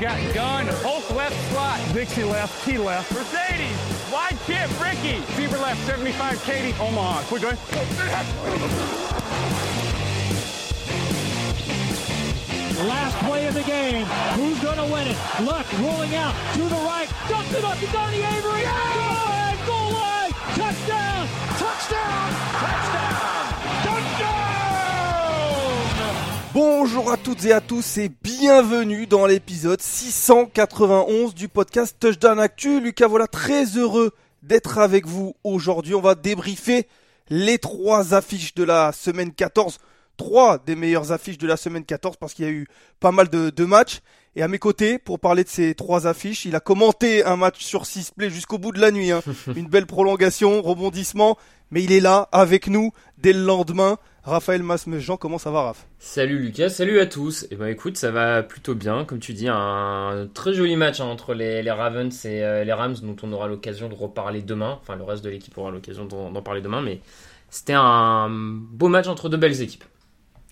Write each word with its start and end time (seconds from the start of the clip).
Got 0.00 0.34
gun, 0.34 0.66
Hulk 0.82 1.08
left 1.14 1.52
slot. 1.52 1.80
Dixie 1.94 2.24
left, 2.24 2.64
T 2.64 2.78
left. 2.78 3.12
Mercedes, 3.12 3.76
wide 4.12 4.36
chip, 4.44 4.68
Ricky. 4.82 5.20
Fever 5.34 5.56
left, 5.58 5.80
75, 5.86 6.42
Katie, 6.42 6.74
Omaha. 6.80 7.22
Quick 7.22 7.42
going. 7.42 7.56
Last 12.88 13.16
play 13.24 13.46
of 13.46 13.54
the 13.54 13.62
game. 13.62 14.04
Who's 14.34 14.58
going 14.60 14.78
to 14.78 14.92
win 14.92 15.06
it? 15.06 15.16
Luck 15.42 15.66
rolling 15.78 16.14
out 16.16 16.34
to 16.54 16.62
the 16.62 16.74
right. 16.74 17.08
Dumps 17.28 17.54
it 17.54 17.64
up 17.64 17.78
to 17.78 17.86
Donnie 17.86 18.18
Avery. 18.18 18.62
Good! 18.62 19.66
Goal 19.66 19.92
line. 19.92 20.30
Touchdown. 20.58 21.28
Touchdown. 21.28 21.43
Bonjour 26.54 27.10
à 27.10 27.16
toutes 27.16 27.44
et 27.46 27.52
à 27.52 27.60
tous 27.60 27.98
et 27.98 28.08
bienvenue 28.08 29.08
dans 29.08 29.26
l'épisode 29.26 29.80
691 29.80 31.34
du 31.34 31.48
podcast 31.48 31.96
Touchdown 31.98 32.38
Actu. 32.38 32.80
Lucas, 32.80 33.08
voilà 33.08 33.26
très 33.26 33.64
heureux 33.76 34.12
d'être 34.44 34.78
avec 34.78 35.04
vous 35.04 35.34
aujourd'hui. 35.42 35.96
On 35.96 36.00
va 36.00 36.14
débriefer 36.14 36.86
les 37.28 37.58
trois 37.58 38.14
affiches 38.14 38.54
de 38.54 38.62
la 38.62 38.92
semaine 38.92 39.32
14. 39.32 39.80
Trois 40.16 40.58
des 40.58 40.76
meilleures 40.76 41.10
affiches 41.10 41.38
de 41.38 41.48
la 41.48 41.56
semaine 41.56 41.84
14 41.84 42.18
parce 42.18 42.34
qu'il 42.34 42.44
y 42.44 42.48
a 42.48 42.52
eu 42.52 42.68
pas 43.00 43.10
mal 43.10 43.28
de, 43.28 43.64
matchs. 43.64 44.00
Et 44.36 44.42
à 44.42 44.48
mes 44.48 44.58
côtés, 44.58 44.98
pour 44.98 45.20
parler 45.20 45.44
de 45.44 45.48
ces 45.48 45.74
trois 45.74 46.06
affiches, 46.08 46.44
il 46.44 46.56
a 46.56 46.60
commenté 46.60 47.24
un 47.24 47.36
match 47.36 47.62
sur 47.62 47.86
six 47.86 48.10
play 48.10 48.30
jusqu'au 48.30 48.58
bout 48.58 48.72
de 48.72 48.80
la 48.80 48.90
nuit. 48.90 49.12
hein. 49.12 49.22
Une 49.56 49.68
belle 49.68 49.86
prolongation, 49.86 50.60
rebondissement. 50.60 51.38
Mais 51.70 51.82
il 51.82 51.92
est 51.92 52.00
là 52.00 52.28
avec 52.32 52.66
nous 52.68 52.90
dès 53.18 53.32
le 53.32 53.44
lendemain. 53.44 53.96
Raphaël 54.22 54.62
Masmejean, 54.62 55.16
comment 55.16 55.38
ça 55.38 55.50
va 55.50 55.62
Raph? 55.62 55.86
Salut 55.98 56.38
Lucas, 56.38 56.70
salut 56.70 56.98
à 56.98 57.06
tous. 57.06 57.46
Et 57.50 57.56
ben 57.56 57.66
écoute, 57.66 57.96
ça 57.96 58.10
va 58.10 58.42
plutôt 58.42 58.74
bien, 58.74 59.04
comme 59.04 59.18
tu 59.18 59.34
dis, 59.34 59.48
un 59.48 60.28
très 60.32 60.52
joli 60.54 60.76
match 60.76 61.00
hein, 61.00 61.04
entre 61.06 61.34
les, 61.34 61.62
les 61.62 61.70
Ravens 61.70 62.24
et 62.24 62.42
euh, 62.42 62.64
les 62.64 62.72
Rams, 62.72 62.96
dont 63.02 63.16
on 63.22 63.32
aura 63.32 63.46
l'occasion 63.48 63.88
de 63.88 63.94
reparler 63.94 64.40
demain. 64.42 64.78
Enfin, 64.80 64.96
le 64.96 65.04
reste 65.04 65.22
de 65.24 65.30
l'équipe 65.30 65.56
aura 65.58 65.70
l'occasion 65.70 66.06
d'en 66.06 66.30
d'en 66.30 66.42
parler 66.42 66.60
demain, 66.62 66.80
mais 66.80 67.00
c'était 67.50 67.74
un 67.76 68.28
beau 68.30 68.88
match 68.88 69.06
entre 69.08 69.28
deux 69.28 69.36
belles 69.36 69.60
équipes. 69.60 69.84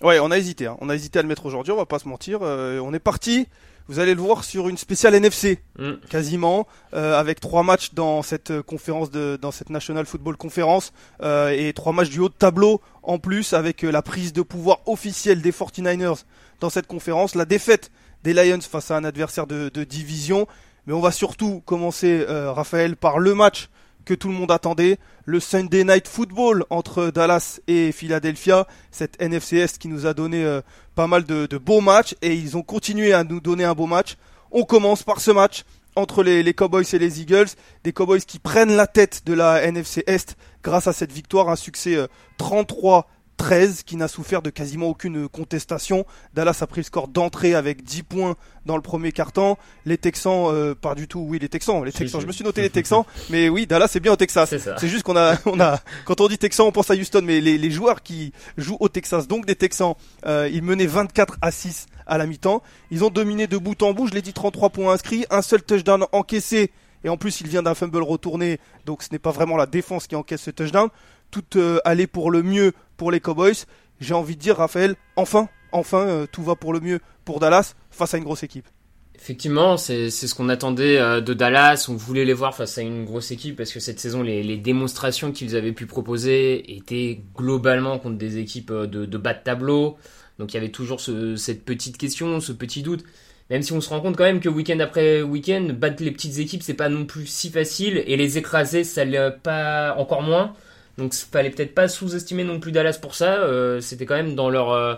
Ouais, 0.01 0.19
on 0.19 0.29
a 0.31 0.37
hésité. 0.37 0.67
hein. 0.67 0.77
On 0.81 0.89
a 0.89 0.95
hésité 0.95 1.19
à 1.19 1.21
le 1.21 1.27
mettre 1.27 1.45
aujourd'hui, 1.45 1.71
on 1.73 1.77
va 1.77 1.85
pas 1.85 1.99
se 1.99 2.07
mentir. 2.07 2.39
Euh, 2.43 2.79
on 2.79 2.93
est 2.93 2.99
parti, 2.99 3.47
vous 3.87 3.99
allez 3.99 4.13
le 4.15 4.21
voir, 4.21 4.43
sur 4.43 4.69
une 4.69 4.77
spéciale 4.77 5.15
NFC, 5.15 5.59
Mm. 5.77 5.93
quasiment, 6.09 6.67
euh, 6.93 7.19
avec 7.19 7.39
trois 7.39 7.63
matchs 7.63 7.93
dans 7.93 8.21
cette 8.21 8.51
euh, 8.51 8.61
conférence, 8.63 9.11
de, 9.11 9.37
dans 9.41 9.51
cette 9.51 9.69
National 9.69 10.05
Football 10.05 10.37
Conference, 10.37 10.93
euh, 11.21 11.49
et 11.49 11.73
trois 11.73 11.93
matchs 11.93 12.09
du 12.09 12.19
haut 12.19 12.29
de 12.29 12.33
tableau 12.33 12.81
en 13.01 13.19
plus, 13.19 13.53
avec 13.53 13.83
euh, 13.83 13.91
la 13.91 14.01
prise 14.01 14.33
de 14.33 14.41
pouvoir 14.41 14.79
officielle 14.85 15.41
des 15.41 15.51
49ers 15.51 16.23
dans 16.59 16.69
cette 16.69 16.87
conférence, 16.87 17.35
la 17.35 17.45
défaite 17.45 17.91
des 18.23 18.33
Lions 18.33 18.61
face 18.61 18.91
à 18.91 18.95
un 18.97 19.03
adversaire 19.03 19.47
de, 19.47 19.69
de 19.73 19.83
division. 19.83 20.47
Mais 20.87 20.93
on 20.93 20.99
va 21.01 21.11
surtout 21.11 21.61
commencer, 21.65 22.25
euh, 22.29 22.51
Raphaël, 22.51 22.95
par 22.95 23.17
le 23.19 23.33
match 23.35 23.69
que 24.05 24.13
tout 24.13 24.27
le 24.27 24.33
monde 24.33 24.51
attendait, 24.51 24.99
le 25.25 25.39
Sunday 25.39 25.83
Night 25.83 26.07
Football 26.07 26.65
entre 26.69 27.11
Dallas 27.11 27.59
et 27.67 27.91
Philadelphia, 27.91 28.67
cette 28.91 29.21
NFC 29.21 29.57
Est 29.57 29.77
qui 29.77 29.87
nous 29.87 30.05
a 30.05 30.13
donné 30.13 30.43
euh, 30.43 30.61
pas 30.95 31.07
mal 31.07 31.23
de, 31.23 31.57
beaux 31.57 31.81
matchs 31.81 32.15
et 32.21 32.33
ils 32.33 32.57
ont 32.57 32.63
continué 32.63 33.13
à 33.13 33.23
nous 33.23 33.39
donner 33.39 33.63
un 33.63 33.73
beau 33.73 33.85
match. 33.85 34.17
On 34.51 34.63
commence 34.63 35.03
par 35.03 35.21
ce 35.21 35.31
match 35.31 35.63
entre 35.95 36.23
les, 36.23 36.43
les 36.43 36.53
Cowboys 36.53 36.85
et 36.91 36.99
les 36.99 37.21
Eagles, 37.21 37.49
des 37.83 37.93
Cowboys 37.93 38.21
qui 38.21 38.39
prennent 38.39 38.75
la 38.75 38.87
tête 38.87 39.23
de 39.25 39.33
la 39.33 39.63
NFC 39.63 40.03
Est 40.07 40.35
grâce 40.63 40.87
à 40.87 40.93
cette 40.93 41.11
victoire, 41.11 41.49
un 41.49 41.55
succès 41.55 41.95
euh, 41.95 42.07
33 42.37 43.07
13 43.37 43.83
qui 43.83 43.95
n'a 43.95 44.07
souffert 44.07 44.41
de 44.41 44.49
quasiment 44.49 44.87
aucune 44.87 45.27
contestation. 45.27 46.05
Dallas 46.33 46.59
a 46.61 46.67
pris 46.67 46.81
le 46.81 46.85
score 46.85 47.07
d'entrée 47.07 47.55
avec 47.55 47.83
10 47.83 48.03
points 48.03 48.35
dans 48.65 48.75
le 48.75 48.81
premier 48.81 49.11
quart-temps. 49.11 49.57
Les 49.85 49.97
Texans, 49.97 50.47
euh, 50.47 50.75
pas 50.75 50.95
du 50.95 51.07
tout, 51.07 51.19
oui 51.19 51.39
les 51.39 51.49
Texans, 51.49 51.83
les 51.83 51.91
Texans, 51.91 52.21
je 52.21 52.27
me 52.27 52.31
suis 52.31 52.43
noté 52.43 52.61
les 52.61 52.69
Texans, 52.69 53.03
mais 53.29 53.49
oui 53.49 53.65
Dallas 53.67 53.87
c'est 53.89 53.99
bien 53.99 54.13
au 54.13 54.15
Texas. 54.15 54.53
C'est 54.57 54.87
juste 54.87 55.03
qu'on 55.03 55.17
a, 55.17 55.37
on 55.45 55.59
a, 55.59 55.79
quand 56.05 56.21
on 56.21 56.27
dit 56.27 56.37
Texans, 56.37 56.65
on 56.65 56.71
pense 56.71 56.89
à 56.91 56.95
Houston, 56.95 57.21
mais 57.23 57.41
les, 57.41 57.57
les 57.57 57.71
joueurs 57.71 58.03
qui 58.03 58.33
jouent 58.57 58.77
au 58.79 58.89
Texas, 58.89 59.27
donc 59.27 59.45
des 59.45 59.55
Texans, 59.55 59.95
euh, 60.25 60.49
ils 60.51 60.63
menaient 60.63 60.85
24 60.85 61.37
à 61.41 61.51
6 61.51 61.87
à 62.05 62.17
la 62.17 62.25
mi-temps. 62.25 62.61
Ils 62.91 63.03
ont 63.03 63.09
dominé 63.09 63.47
de 63.47 63.57
bout 63.57 63.81
en 63.83 63.93
bout, 63.93 64.07
je 64.07 64.13
l'ai 64.13 64.21
dit, 64.21 64.33
33 64.33 64.69
points 64.69 64.93
inscrits, 64.93 65.25
un 65.29 65.41
seul 65.41 65.63
touchdown 65.63 66.05
encaissé, 66.11 66.71
et 67.03 67.09
en 67.09 67.17
plus 67.17 67.41
il 67.41 67.47
vient 67.47 67.63
d'un 67.63 67.75
fumble 67.75 68.01
retourné, 68.01 68.59
donc 68.85 69.03
ce 69.03 69.09
n'est 69.11 69.19
pas 69.19 69.31
vraiment 69.31 69.57
la 69.57 69.65
défense 69.65 70.07
qui 70.07 70.15
encaisse 70.15 70.41
ce 70.41 70.51
touchdown. 70.51 70.89
Tout 71.31 71.43
euh, 71.55 71.79
allait 71.83 72.07
pour 72.07 72.29
le 72.29 72.43
mieux 72.43 72.73
pour 73.03 73.11
les 73.11 73.19
Cowboys. 73.19 73.65
J'ai 73.99 74.13
envie 74.13 74.37
de 74.37 74.41
dire, 74.41 74.55
Raphaël, 74.55 74.95
enfin, 75.17 75.49
enfin, 75.73 76.07
euh, 76.07 76.25
tout 76.31 76.41
va 76.41 76.55
pour 76.55 76.71
le 76.71 76.79
mieux 76.79 76.99
pour 77.25 77.41
Dallas 77.41 77.75
face 77.91 78.13
à 78.13 78.17
une 78.17 78.23
grosse 78.23 78.43
équipe. 78.43 78.65
Effectivement, 79.13 79.75
c'est 79.75 80.09
ce 80.09 80.33
qu'on 80.33 80.47
attendait 80.47 80.97
euh, 80.99 81.19
de 81.19 81.33
Dallas. 81.33 81.87
On 81.89 81.95
voulait 81.95 82.23
les 82.23 82.31
voir 82.31 82.55
face 82.55 82.77
à 82.77 82.81
une 82.81 83.03
grosse 83.03 83.31
équipe 83.31 83.57
parce 83.57 83.73
que 83.73 83.81
cette 83.81 83.99
saison, 83.99 84.23
les, 84.23 84.41
les 84.41 84.55
démonstrations 84.55 85.33
qu'ils 85.33 85.57
avaient 85.57 85.73
pu 85.73 85.85
proposer 85.85 86.75
étaient 86.77 87.19
globalement 87.35 87.99
contre 87.99 88.17
des 88.17 88.37
équipes 88.37 88.71
euh, 88.71 88.87
de, 88.87 89.05
de 89.05 89.17
bas 89.17 89.33
de 89.33 89.43
tableau. 89.43 89.97
Donc 90.39 90.53
il 90.53 90.55
y 90.55 90.59
avait 90.59 90.71
toujours 90.71 91.01
ce- 91.01 91.35
cette 91.35 91.65
petite 91.65 91.97
question, 91.97 92.39
ce 92.39 92.53
petit 92.53 92.83
doute. 92.83 93.03
Même 93.49 93.63
si 93.63 93.73
on 93.73 93.81
se 93.81 93.89
rend 93.89 93.99
compte 93.99 94.15
quand 94.15 94.23
même 94.23 94.39
que 94.39 94.47
week-end 94.47 94.79
après 94.79 95.21
week-end, 95.23 95.67
battre 95.77 96.01
les 96.01 96.11
petites 96.11 96.39
équipes, 96.39 96.63
c'est 96.63 96.73
pas 96.73 96.87
non 96.87 97.05
plus 97.05 97.25
si 97.25 97.49
facile. 97.49 98.01
Et 98.07 98.15
les 98.15 98.37
écraser, 98.37 98.85
ça 98.85 99.03
l'est 99.03 99.31
pas 99.43 99.93
encore 99.97 100.21
moins. 100.21 100.53
Donc 100.97 101.13
fallait 101.13 101.49
peut-être 101.49 101.73
pas 101.73 101.87
sous-estimer 101.87 102.43
non 102.43 102.59
plus 102.59 102.71
Dallas 102.71 102.99
pour 103.01 103.15
ça. 103.15 103.37
Euh, 103.37 103.79
C'était 103.81 104.05
quand 104.05 104.15
même 104.15 104.35
dans 104.35 104.49
leur... 104.49 104.71
euh, 104.71 104.95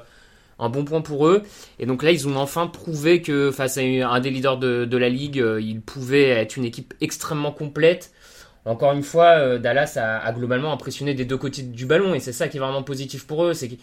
un 0.60 0.70
bon 0.70 0.86
point 0.86 1.02
pour 1.02 1.28
eux. 1.28 1.44
Et 1.80 1.86
donc 1.86 2.04
là, 2.04 2.12
ils 2.12 2.28
ont 2.28 2.36
enfin 2.38 2.68
prouvé 2.68 3.22
que 3.22 3.52
face 3.52 3.78
à 3.78 3.82
un 3.82 4.20
des 4.20 4.30
leaders 4.30 4.58
de, 4.58 4.98
la 4.98 5.10
ligue, 5.10 5.40
euh, 5.40 5.62
ils 5.62 5.82
pouvaient 5.82 6.30
être 6.30 6.58
une 6.58 6.66
équipe 6.66 6.94
extrêmement 7.02 7.52
complète. 7.52 8.12
Encore 8.66 8.94
une 8.94 9.04
fois, 9.04 9.38
euh, 9.38 9.60
Dallas 9.60 9.98
a, 9.98 10.32
globalement 10.32 10.74
impressionné 10.74 11.14
des 11.14 11.26
deux 11.26 11.38
côtés 11.38 11.62
du 11.62 11.86
ballon 11.86 12.16
et 12.16 12.20
c'est 12.20 12.34
ça 12.34 12.48
qui 12.48 12.58
est 12.58 12.60
vraiment 12.60 12.84
positif 12.84 13.28
pour 13.28 13.46
eux. 13.46 13.54
C'est 13.54 13.78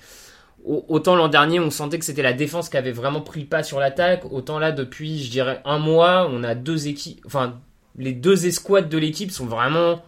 autant 0.64 1.16
l'an 1.16 1.28
dernier, 1.28 1.60
on 1.60 1.70
sentait 1.70 1.98
que 1.98 2.04
c'était 2.04 2.22
la 2.22 2.32
défense 2.32 2.68
qui 2.68 2.76
avait 2.76 2.92
vraiment 2.92 3.20
pris 3.20 3.40
le 3.40 3.46
pas 3.46 3.62
sur 3.62 3.78
l'attaque. 3.78 4.24
Autant 4.30 4.58
là, 4.58 4.72
depuis, 4.72 5.22
je 5.22 5.30
dirais 5.30 5.60
un 5.64 5.78
mois, 5.78 6.28
on 6.30 6.42
a 6.42 6.54
deux 6.54 6.88
équipes, 6.88 7.20
enfin 7.26 7.60
les 7.96 8.12
deux 8.12 8.46
escouades 8.46 8.88
de 8.88 8.96
l'équipe 8.96 9.30
sont 9.30 9.44
vraiment 9.44 10.02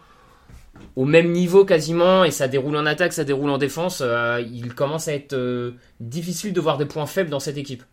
au 0.95 1.05
même 1.05 1.31
niveau 1.31 1.65
quasiment 1.65 2.23
et 2.23 2.31
ça 2.31 2.47
déroule 2.47 2.75
en 2.77 2.85
attaque, 2.85 3.13
ça 3.13 3.23
déroule 3.23 3.49
en 3.49 3.57
défense. 3.57 4.01
Euh, 4.01 4.41
il 4.51 4.73
commence 4.73 5.07
à 5.07 5.13
être 5.13 5.33
euh, 5.33 5.71
difficile 5.99 6.53
de 6.53 6.61
voir 6.61 6.77
des 6.77 6.85
points 6.85 7.05
faibles 7.05 7.29
dans 7.29 7.39
cette 7.39 7.57
équipe. 7.57 7.83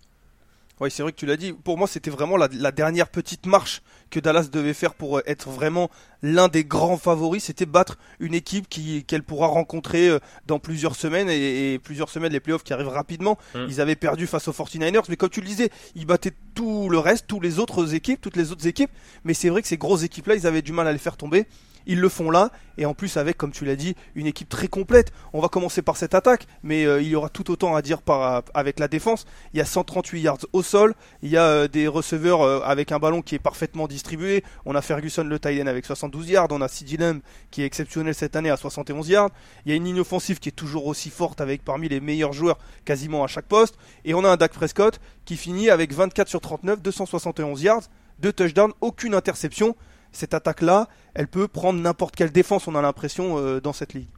Oui, 0.81 0.91
c'est 0.91 1.03
vrai 1.03 1.13
que 1.13 1.17
tu 1.17 1.27
l'as 1.27 1.37
dit. 1.37 1.53
Pour 1.53 1.79
moi, 1.79 1.87
c'était 1.87 2.11
vraiment 2.11 2.37
la, 2.37 2.49
la, 2.53 2.73
dernière 2.73 3.09
petite 3.09 3.47
marche 3.47 3.83
que 4.11 4.19
Dallas 4.19 4.49
devait 4.51 4.75
faire 4.75 4.95
pour 4.95 5.19
euh, 5.19 5.23
être 5.27 5.49
vraiment 5.49 5.91
l'un 6.23 6.49
des 6.49 6.65
grands 6.65 6.97
favoris. 6.97 7.45
C'était 7.45 7.67
battre 7.67 7.99
une 8.19 8.35
équipe 8.35 8.69
qui 8.69 9.05
qu'elle 9.05 9.23
pourra 9.23 9.47
rencontrer 9.47 10.11
dans 10.47 10.59
plusieurs 10.59 10.97
semaines 10.97 11.29
et, 11.29 11.75
et, 11.75 11.79
plusieurs 11.79 12.09
semaines 12.09 12.33
les 12.33 12.41
playoffs 12.41 12.65
qui 12.65 12.73
arrivent 12.73 12.89
rapidement. 12.89 13.39
Mm. 13.55 13.67
Ils 13.69 13.81
avaient 13.81 13.97
perdu 13.97 14.27
face 14.27 14.49
aux 14.49 14.53
49ers, 14.53 15.05
mais 15.09 15.17
comme 15.17 15.31
tu 15.31 15.41
le 15.41 15.47
disais, 15.47 15.71
ils 15.95 16.07
battaient 16.07 16.35
tout 16.55 16.89
le 16.89 16.99
reste, 16.99 17.27
toutes 17.29 17.45
les 17.45 17.61
autres 17.61 17.95
équipes, 17.95 18.21
toutes 18.21 18.37
les 18.37 18.51
autres 18.51 18.67
équipes. 18.67 18.91
Mais 19.25 19.35
c'est 19.35 19.51
vrai 19.51 19.63
que 19.63 19.69
ces 19.69 19.79
grosses 19.79 20.03
équipes-là, 20.03 20.35
ils 20.35 20.47
avaient 20.47 20.63
du 20.63 20.73
mal 20.73 20.89
à 20.89 20.93
les 20.93 20.99
faire 20.99 21.17
tomber. 21.17 21.47
Ils 21.87 22.01
le 22.01 22.09
font 22.09 22.31
là, 22.31 22.51
et 22.79 22.87
en 22.87 22.95
plus 22.95 23.17
avec, 23.17 23.37
comme 23.37 23.53
tu 23.53 23.65
l'as 23.65 23.77
dit, 23.77 23.95
une 24.15 24.27
équipe 24.27 24.49
très 24.49 24.69
complète. 24.69 25.13
On 25.33 25.41
va 25.41 25.49
commencer 25.49 25.83
par 25.83 25.97
cette 25.97 26.15
attaque, 26.15 26.47
mais 26.63 26.85
euh, 26.85 27.03
il 27.03 27.09
y 27.09 27.15
aura 27.15 27.29
tout 27.29 27.51
autant 27.51 27.75
à 27.75 27.83
dire 27.83 28.03
par, 28.03 28.43
avec 28.55 28.79
la 28.79 28.89
défense. 28.89 29.27
Il 29.53 29.59
y 29.59 29.61
a 29.61 29.65
138 29.65 30.21
yards 30.21 30.39
au 30.53 30.63
sol, 30.63 30.95
il 31.23 31.31
y 31.31 31.37
a 31.37 31.45
euh, 31.45 31.69
des 31.69 31.89
receveurs 31.89 32.43
euh, 32.43 32.61
avec 32.65 32.93
un 32.93 32.99
ballon 32.99 33.23
qui 33.23 33.35
est 33.35 33.41
parfaitement 33.41 33.87
distribué. 33.87 34.45
On 34.65 34.75
a 34.75 34.83
Ferguson 34.83 35.25
le 35.25 35.39
Titan 35.39 35.67
avec 35.67 35.85
72 35.85 36.29
yards, 36.31 36.49
on 36.51 36.61
a 36.61 36.69
Lamb 36.99 37.21
qui 37.51 37.63
est 37.63 37.67
exceptionnel 37.67 38.15
cette 38.15 38.37
année 38.37 38.51
à 38.51 38.57
71 38.57 39.09
yards. 39.09 39.31
Il 39.65 39.71
y 39.71 39.73
a 39.73 39.77
une 39.77 39.85
ligne 39.85 40.01
offensive 40.01 40.39
qui 40.39 40.49
est 40.49 40.53
toujours 40.53 40.87
aussi 40.87 41.11
forte 41.11 41.41
avec 41.41 41.65
parmi 41.65 41.89
les 41.89 42.01
meilleurs 42.01 42.33
joueurs 42.33 42.59
quasiment 42.85 43.25
à 43.25 43.27
chaque 43.27 43.47
poste. 43.47 43.77
Et 44.05 44.15
on 44.15 44.25
a 44.25 44.29
un 44.29 44.37
Dak 44.37 44.53
Prescott 44.53 45.01
qui 45.25 45.37
finit 45.37 45.71
avec 45.71 45.93
24 45.93 46.29
sur 46.29 46.41
39, 46.41 46.83
271 46.83 47.63
yards, 47.63 47.83
deux 48.19 48.33
touchdowns, 48.33 48.73
aucune 48.81 49.15
interception 49.15 49.77
cette 50.13 50.35
attaque-là, 50.35 50.89
elle 51.15 51.27
peut 51.27 51.49
prendre 51.49 51.81
n'importe 51.81 52.15
quelle 52.15 52.33
défense, 52.33 52.69
on 52.69 52.75
a 52.75 52.83
l'impression, 52.83 53.39
euh, 53.39 53.61
dans 53.61 53.73
cette 53.73 53.95
ligue. 53.95 54.09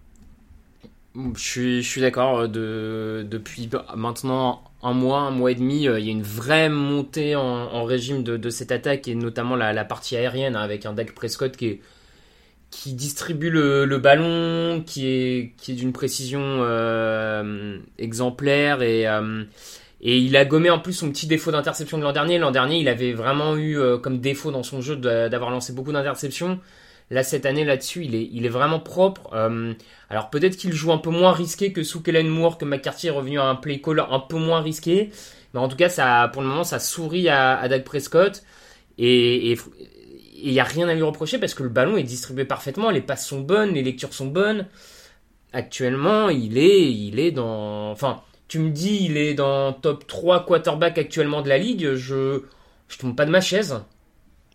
Je 1.14 1.40
suis, 1.40 1.82
je 1.82 1.88
suis 1.88 2.00
d'accord. 2.00 2.40
Euh, 2.40 2.48
de, 2.48 3.26
depuis 3.28 3.70
maintenant 3.96 4.64
un 4.82 4.92
mois, 4.92 5.20
un 5.20 5.30
mois 5.30 5.52
et 5.52 5.54
demi, 5.54 5.86
euh, 5.86 6.00
il 6.00 6.06
y 6.06 6.08
a 6.08 6.12
une 6.12 6.22
vraie 6.22 6.68
montée 6.68 7.36
en, 7.36 7.84
régime 7.84 8.24
de, 8.24 8.50
cette 8.50 8.72
attaque 8.72 9.06
et 9.06 9.14
notamment 9.14 9.54
la, 9.54 9.84
partie 9.84 10.16
aérienne 10.16 10.56
avec 10.56 10.86
un 10.86 10.92
Dak 10.92 11.14
Prescott 11.14 11.56
qui 11.56 11.80
distribue 12.92 13.50
le, 13.50 13.98
ballon, 13.98 14.82
qui 14.84 15.06
est 15.06 15.70
d'une 15.70 15.92
précision 15.92 16.64
exemplaire 17.98 18.82
et 18.82 19.06
et 20.04 20.18
il 20.18 20.36
a 20.36 20.44
gommé 20.44 20.68
en 20.70 20.78
plus 20.78 20.92
son 20.92 21.10
petit 21.10 21.26
défaut 21.26 21.50
d'interception 21.50 21.96
de 21.96 22.02
l'an 22.02 22.12
dernier. 22.12 22.38
L'an 22.38 22.50
dernier, 22.50 22.78
il 22.78 22.88
avait 22.88 23.14
vraiment 23.14 23.56
eu 23.56 23.78
euh, 23.78 23.96
comme 23.96 24.20
défaut 24.20 24.50
dans 24.50 24.62
son 24.62 24.82
jeu 24.82 24.96
d'avoir 24.96 25.50
lancé 25.50 25.72
beaucoup 25.72 25.92
d'interceptions. 25.92 26.60
Là, 27.10 27.22
cette 27.22 27.46
année, 27.46 27.64
là-dessus, 27.64 28.04
il 28.04 28.14
est, 28.14 28.28
il 28.32 28.44
est 28.44 28.50
vraiment 28.50 28.80
propre. 28.80 29.30
Euh, 29.32 29.72
alors 30.10 30.28
peut-être 30.28 30.56
qu'il 30.56 30.72
joue 30.72 30.92
un 30.92 30.98
peu 30.98 31.10
moins 31.10 31.32
risqué 31.32 31.72
que 31.72 31.82
sous 31.82 32.02
Kellen 32.02 32.28
Moore, 32.28 32.58
que 32.58 32.66
McCarthy 32.66 33.08
est 33.08 33.10
revenu 33.10 33.40
à 33.40 33.44
un 33.44 33.54
play 33.56 33.80
call 33.80 34.00
un 34.00 34.20
peu 34.20 34.36
moins 34.36 34.60
risqué. 34.60 35.10
Mais 35.54 35.60
en 35.60 35.68
tout 35.68 35.76
cas, 35.76 35.88
ça, 35.88 36.28
pour 36.32 36.42
le 36.42 36.48
moment, 36.48 36.64
ça 36.64 36.78
sourit 36.78 37.28
à, 37.28 37.58
à 37.58 37.68
Doug 37.68 37.84
Prescott. 37.84 38.42
Et 38.98 39.56
il 40.36 40.52
n'y 40.52 40.60
a 40.60 40.64
rien 40.64 40.88
à 40.88 40.94
lui 40.94 41.02
reprocher 41.02 41.38
parce 41.38 41.54
que 41.54 41.62
le 41.62 41.70
ballon 41.70 41.96
est 41.96 42.02
distribué 42.02 42.44
parfaitement, 42.44 42.90
les 42.90 43.00
passes 43.00 43.26
sont 43.26 43.40
bonnes, 43.40 43.72
les 43.72 43.82
lectures 43.82 44.12
sont 44.12 44.26
bonnes. 44.26 44.66
Actuellement, 45.54 46.28
il 46.28 46.58
est, 46.58 46.92
il 46.92 47.18
est 47.18 47.30
dans... 47.30 47.90
Enfin, 47.90 48.20
tu 48.54 48.60
me 48.60 48.70
dis 48.70 48.98
il 49.00 49.16
est 49.16 49.34
dans 49.34 49.72
top 49.72 50.06
3 50.06 50.46
quarterback 50.46 50.96
actuellement 50.96 51.42
de 51.42 51.48
la 51.48 51.58
ligue, 51.58 51.94
je 51.94 52.42
je 52.86 52.98
tombe 52.98 53.16
pas 53.16 53.24
de 53.24 53.32
ma 53.32 53.40
chaise. 53.40 53.80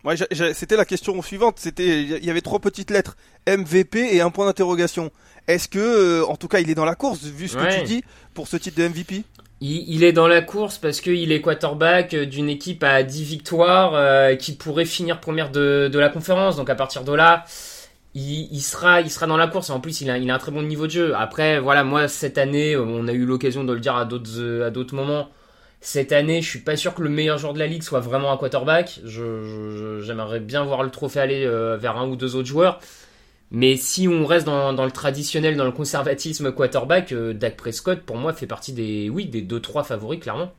Ouais, 0.06 0.16
c'était 0.54 0.78
la 0.78 0.86
question 0.86 1.22
suivante. 1.22 1.56
C'était, 1.60 2.04
il 2.04 2.24
y 2.24 2.30
avait 2.30 2.40
trois 2.40 2.60
petites 2.60 2.92
lettres 2.92 3.18
MVP 3.46 4.16
et 4.16 4.22
un 4.22 4.30
point 4.30 4.46
d'interrogation. 4.46 5.12
Est-ce 5.50 5.68
que, 5.68 5.80
euh, 5.80 6.26
en 6.26 6.38
tout 6.38 6.48
cas, 6.48 6.62
il 6.62 6.70
est 6.70 6.76
dans 6.76 6.86
la 6.86 6.96
course 6.96 7.24
vu 7.24 7.50
ce 7.50 7.58
que 7.58 7.78
tu 7.78 7.84
dis 7.84 8.04
pour 8.34 8.48
ce 8.48 8.56
titre 8.56 8.78
de 8.78 8.88
MVP 8.88 9.24
il, 9.60 10.06
est 10.06 10.14
dans 10.14 10.30
la 10.30 10.42
course 10.42 10.78
parce 10.78 11.02
qu'il 11.02 11.34
est 11.34 11.42
quarterback 11.42 12.16
d'une 12.16 12.48
équipe 12.48 12.82
à 12.86 13.04
10 13.04 13.24
victoires 13.26 13.96
euh, 13.96 14.36
qui 14.38 14.54
pourrait 14.54 14.86
finir 14.86 15.20
première 15.20 15.52
de, 15.52 15.90
de 15.92 16.00
la 16.00 16.08
conférence. 16.08 16.56
Donc 16.56 16.70
à 16.70 16.76
partir 16.76 17.04
de 17.04 17.12
là, 17.12 17.44
il, 18.16 18.62
sera, 18.62 19.02
il 19.02 19.10
sera 19.10 19.28
dans 19.28 19.38
la 19.38 19.48
course. 19.48 19.70
En 19.70 19.80
plus, 19.80 20.02
il 20.02 20.10
a, 20.10 20.18
il 20.18 20.30
a 20.32 20.36
un 20.36 20.40
très 20.40 20.52
bon 20.52 20.64
niveau 20.64 20.88
de 20.88 20.92
jeu. 20.92 21.16
Après, 21.16 21.60
voilà, 21.60 21.84
moi 21.84 22.08
cette 22.08 22.38
année, 22.38 22.76
on 22.78 23.08
a 23.08 23.14
eu 23.14 23.26
l'occasion 23.26 23.64
de 23.64 23.74
le 23.74 23.80
dire 23.80 23.96
à 23.96 24.06
d'autres, 24.06 24.64
à 24.64 24.72
d'autres 24.72 24.96
moments. 24.96 25.30
Cette 25.82 26.12
année, 26.12 26.42
je 26.42 26.50
suis 26.50 26.60
pas 26.60 26.76
sûr 26.76 26.94
que 26.94 27.02
le 27.02 27.10
meilleur 27.10 27.38
joueur 27.38 27.54
de 27.54 27.60
la 27.60 27.68
ligue 27.68 27.84
soit 27.84 28.02
vraiment 28.02 28.32
un 28.32 28.38
quarterback. 28.38 29.00
J'aimerais 29.06 30.40
bien 30.42 30.64
voir 30.64 30.84
le 30.84 30.90
trophée 30.90 31.20
aller 31.22 31.46
euh, 31.46 31.78
vers 31.78 31.98
un 31.98 32.08
ou 32.08 32.16
deux 32.16 32.36
autres 32.36 32.48
joueurs. 32.48 32.80
Mais 33.52 33.78
si 33.78 34.08
on 34.08 34.26
reste 34.26 34.46
dans, 34.46 34.72
le 34.72 34.92
traditionnel, 34.92 35.56
dans 35.56 35.66
le 35.66 35.72
conservatisme 35.72 36.52
quarterback, 36.52 37.12
euh, 37.14 37.34
Dak 37.34 37.56
Prescott, 37.58 38.02
pour 38.02 38.18
moi, 38.18 38.34
fait 38.34 38.46
partie 38.46 38.74
des, 38.74 39.10
oui, 39.10 39.26
des 39.26 39.42
deux 39.42 39.60
trois 39.60 39.84
favoris 39.84 40.20
clairement. 40.20 40.52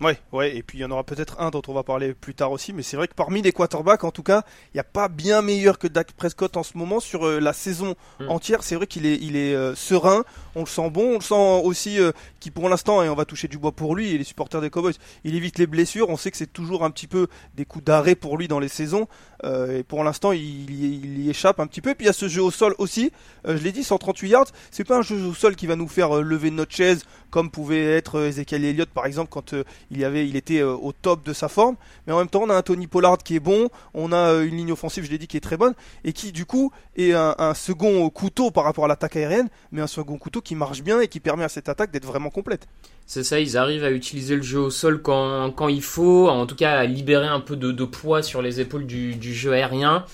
Ouais, 0.00 0.18
ouais, 0.32 0.56
et 0.56 0.64
puis 0.64 0.78
il 0.78 0.80
y 0.80 0.84
en 0.84 0.90
aura 0.90 1.04
peut-être 1.04 1.40
un 1.40 1.50
dont 1.50 1.62
on 1.68 1.72
va 1.72 1.84
parler 1.84 2.14
plus 2.14 2.34
tard 2.34 2.50
aussi, 2.50 2.72
mais 2.72 2.82
c'est 2.82 2.96
vrai 2.96 3.06
que 3.06 3.14
parmi 3.14 3.42
les 3.42 3.52
quarterbacks, 3.52 4.02
en 4.02 4.10
tout 4.10 4.24
cas, 4.24 4.42
il 4.72 4.76
n'y 4.76 4.80
a 4.80 4.84
pas 4.84 5.06
bien 5.06 5.40
meilleur 5.40 5.78
que 5.78 5.86
Dak 5.86 6.12
Prescott 6.14 6.56
en 6.56 6.64
ce 6.64 6.76
moment 6.76 6.98
sur 6.98 7.24
euh, 7.24 7.38
la 7.38 7.52
saison 7.52 7.94
hmm. 8.18 8.28
entière. 8.28 8.64
C'est 8.64 8.74
vrai 8.74 8.88
qu'il 8.88 9.06
est, 9.06 9.14
il 9.22 9.36
est 9.36 9.54
euh, 9.54 9.76
serein, 9.76 10.24
on 10.56 10.60
le 10.60 10.66
sent 10.66 10.90
bon, 10.90 11.10
on 11.10 11.14
le 11.14 11.20
sent 11.20 11.62
aussi 11.64 12.00
euh, 12.00 12.10
qui 12.40 12.50
pour 12.50 12.68
l'instant, 12.68 13.04
et 13.04 13.08
on 13.08 13.14
va 13.14 13.24
toucher 13.24 13.46
du 13.46 13.56
bois 13.56 13.70
pour 13.70 13.94
lui 13.94 14.12
et 14.12 14.18
les 14.18 14.24
supporters 14.24 14.60
des 14.60 14.68
Cowboys, 14.68 14.94
il 15.22 15.36
évite 15.36 15.58
les 15.60 15.68
blessures. 15.68 16.08
On 16.08 16.16
sait 16.16 16.32
que 16.32 16.38
c'est 16.38 16.52
toujours 16.52 16.82
un 16.82 16.90
petit 16.90 17.06
peu 17.06 17.28
des 17.54 17.64
coups 17.64 17.84
d'arrêt 17.84 18.16
pour 18.16 18.36
lui 18.36 18.48
dans 18.48 18.58
les 18.58 18.68
saisons, 18.68 19.06
et 19.44 19.82
pour 19.82 20.02
l'instant, 20.04 20.32
il, 20.32 20.70
il, 20.70 21.20
y 21.20 21.28
échappe 21.28 21.60
un 21.60 21.66
petit 21.66 21.82
peu. 21.82 21.90
Et 21.90 21.94
puis 21.94 22.04
il 22.04 22.08
y 22.08 22.10
a 22.10 22.14
ce 22.14 22.28
jeu 22.28 22.42
au 22.42 22.50
sol 22.50 22.74
aussi. 22.78 23.12
je 23.44 23.52
l'ai 23.52 23.72
dit, 23.72 23.84
138 23.84 24.28
yards, 24.28 24.46
c'est 24.70 24.84
pas 24.84 24.96
un 24.96 25.02
jeu 25.02 25.16
au 25.16 25.34
sol 25.34 25.54
qui 25.54 25.66
va 25.66 25.76
nous 25.76 25.86
faire 25.86 26.14
lever 26.22 26.50
notre 26.50 26.74
chaise 26.74 27.04
comme 27.28 27.50
pouvait 27.50 27.84
être 27.84 28.22
Ezekiel 28.22 28.64
Elliott 28.64 28.88
par 28.88 29.06
exemple 29.06 29.28
quand 29.28 29.54
il 29.90 30.04
avait, 30.04 30.28
il 30.28 30.36
était 30.36 30.60
euh, 30.60 30.72
au 30.72 30.92
top 30.92 31.24
de 31.24 31.32
sa 31.32 31.48
forme. 31.48 31.76
Mais 32.06 32.12
en 32.12 32.18
même 32.18 32.28
temps, 32.28 32.42
on 32.42 32.50
a 32.50 32.54
un 32.54 32.62
Tony 32.62 32.86
Pollard 32.86 33.18
qui 33.18 33.36
est 33.36 33.40
bon, 33.40 33.68
on 33.94 34.12
a 34.12 34.32
euh, 34.32 34.46
une 34.46 34.56
ligne 34.56 34.72
offensive, 34.72 35.04
je 35.04 35.10
l'ai 35.10 35.18
dit, 35.18 35.26
qui 35.26 35.36
est 35.36 35.40
très 35.40 35.56
bonne 35.56 35.74
et 36.04 36.12
qui 36.12 36.32
du 36.32 36.46
coup 36.46 36.72
est 36.96 37.12
un, 37.12 37.54
second 37.54 38.08
couteau 38.10 38.50
par 38.50 38.64
rapport 38.64 38.84
à 38.84 38.88
l'attaque 38.88 39.16
aérienne, 39.16 39.48
mais 39.72 39.80
un 39.80 39.86
second 39.86 40.18
couteau 40.18 40.40
qui 40.40 40.54
marche 40.54 40.82
bien 40.82 41.00
et 41.00 41.08
qui 41.08 41.20
permet 41.20 41.44
à 41.44 41.48
cette 41.48 41.68
attaque 41.68 41.90
d'être 41.90 42.06
vraiment 42.06 42.30
complète. 42.30 42.66
C'est 43.06 43.22
ça, 43.22 43.38
ils 43.38 43.56
arrivent 43.56 43.84
à 43.84 43.90
utiliser 43.90 44.36
le 44.36 44.42
jeu 44.42 44.58
au 44.58 44.70
sol 44.70 45.02
quand, 45.02 45.50
quand 45.52 45.68
il 45.68 45.82
faut, 45.82 46.28
en 46.28 46.46
tout 46.46 46.56
cas 46.56 46.78
à 46.78 46.84
libérer 46.84 47.26
un 47.26 47.40
peu 47.40 47.56
de, 47.56 47.84
poids 47.84 48.22
sur 48.22 48.42
les 48.42 48.60
épaules 48.60 48.86
du, 48.86 49.34
jeu 49.34 49.52
aérien. 49.52 50.04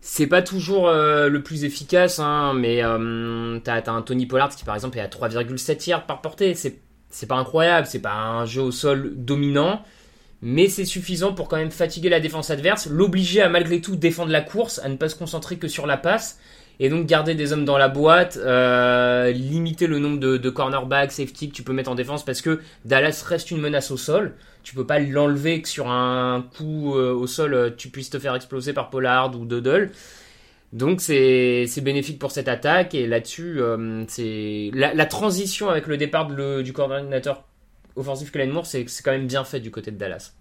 C'est 0.00 0.26
pas 0.26 0.42
toujours 0.42 0.88
euh, 0.88 1.28
le 1.28 1.42
plus 1.42 1.64
efficace, 1.64 2.18
hein, 2.18 2.52
mais 2.54 2.82
t'as 3.64 3.80
as 3.80 3.90
un 3.90 4.02
Tony 4.02 4.26
Pollard 4.26 4.54
qui 4.54 4.64
par 4.64 4.74
exemple 4.74 4.98
est 4.98 5.02
à 5.02 5.08
3,7 5.08 5.88
yards 5.88 6.06
par 6.06 6.20
portée. 6.20 6.54
C'est 6.54 6.78
c'est 7.14 7.28
pas 7.28 7.36
incroyable, 7.36 7.86
c'est 7.86 8.00
pas 8.00 8.14
un 8.14 8.44
jeu 8.44 8.60
au 8.60 8.72
sol 8.72 9.12
dominant, 9.14 9.82
mais 10.42 10.66
c'est 10.68 10.84
suffisant 10.84 11.32
pour 11.32 11.48
quand 11.48 11.56
même 11.56 11.70
fatiguer 11.70 12.08
la 12.08 12.18
défense 12.18 12.50
adverse, 12.50 12.88
l'obliger 12.90 13.40
à 13.40 13.48
malgré 13.48 13.80
tout 13.80 13.94
défendre 13.94 14.32
la 14.32 14.40
course, 14.40 14.80
à 14.82 14.88
ne 14.88 14.96
pas 14.96 15.08
se 15.08 15.14
concentrer 15.14 15.56
que 15.56 15.68
sur 15.68 15.86
la 15.86 15.96
passe, 15.96 16.40
et 16.80 16.88
donc 16.88 17.06
garder 17.06 17.36
des 17.36 17.52
hommes 17.52 17.64
dans 17.64 17.78
la 17.78 17.88
boîte, 17.88 18.36
euh, 18.36 19.30
limiter 19.30 19.86
le 19.86 20.00
nombre 20.00 20.18
de, 20.18 20.50
cornerbacks, 20.50 21.12
safety 21.12 21.50
que 21.50 21.54
tu 21.54 21.62
peux 21.62 21.72
mettre 21.72 21.88
en 21.88 21.94
défense, 21.94 22.24
parce 22.24 22.42
que 22.42 22.60
Dallas 22.84 23.22
reste 23.24 23.52
une 23.52 23.60
menace 23.60 23.92
au 23.92 23.96
sol. 23.96 24.34
Tu 24.64 24.74
peux 24.74 24.86
pas 24.86 24.98
l'enlever 24.98 25.62
que 25.62 25.68
sur 25.68 25.88
un 25.88 26.44
coup 26.56 26.96
euh, 26.96 27.14
au 27.14 27.28
sol, 27.28 27.54
euh, 27.54 27.70
tu 27.70 27.90
puisses 27.90 28.10
te 28.10 28.18
faire 28.18 28.34
exploser 28.34 28.72
par 28.72 28.90
Pollard 28.90 29.38
ou 29.38 29.44
Doddle. 29.44 29.92
Donc 30.74 31.00
c'est 31.00 31.80
bénéfique 31.82 32.18
pour 32.18 32.32
cette 32.32 32.48
attaque 32.48 32.96
et 32.96 33.06
là-dessus, 33.06 33.62
euh, 33.62 34.04
c'est 34.08 34.72
la, 34.74 35.06
transition 35.06 35.70
avec 35.70 35.86
le 35.86 35.96
départ 35.96 36.26
du 36.26 36.72
coordinateur 36.72 37.44
offensif 37.94 38.32
Kellen 38.32 38.50
Moore, 38.50 38.66
c'est 38.66 38.84
quand 39.04 39.12
même 39.12 39.28
bien 39.28 39.44
fait 39.44 39.60
du 39.60 39.70
côté 39.70 39.92
de 39.92 39.96
Dallas. 39.96 40.32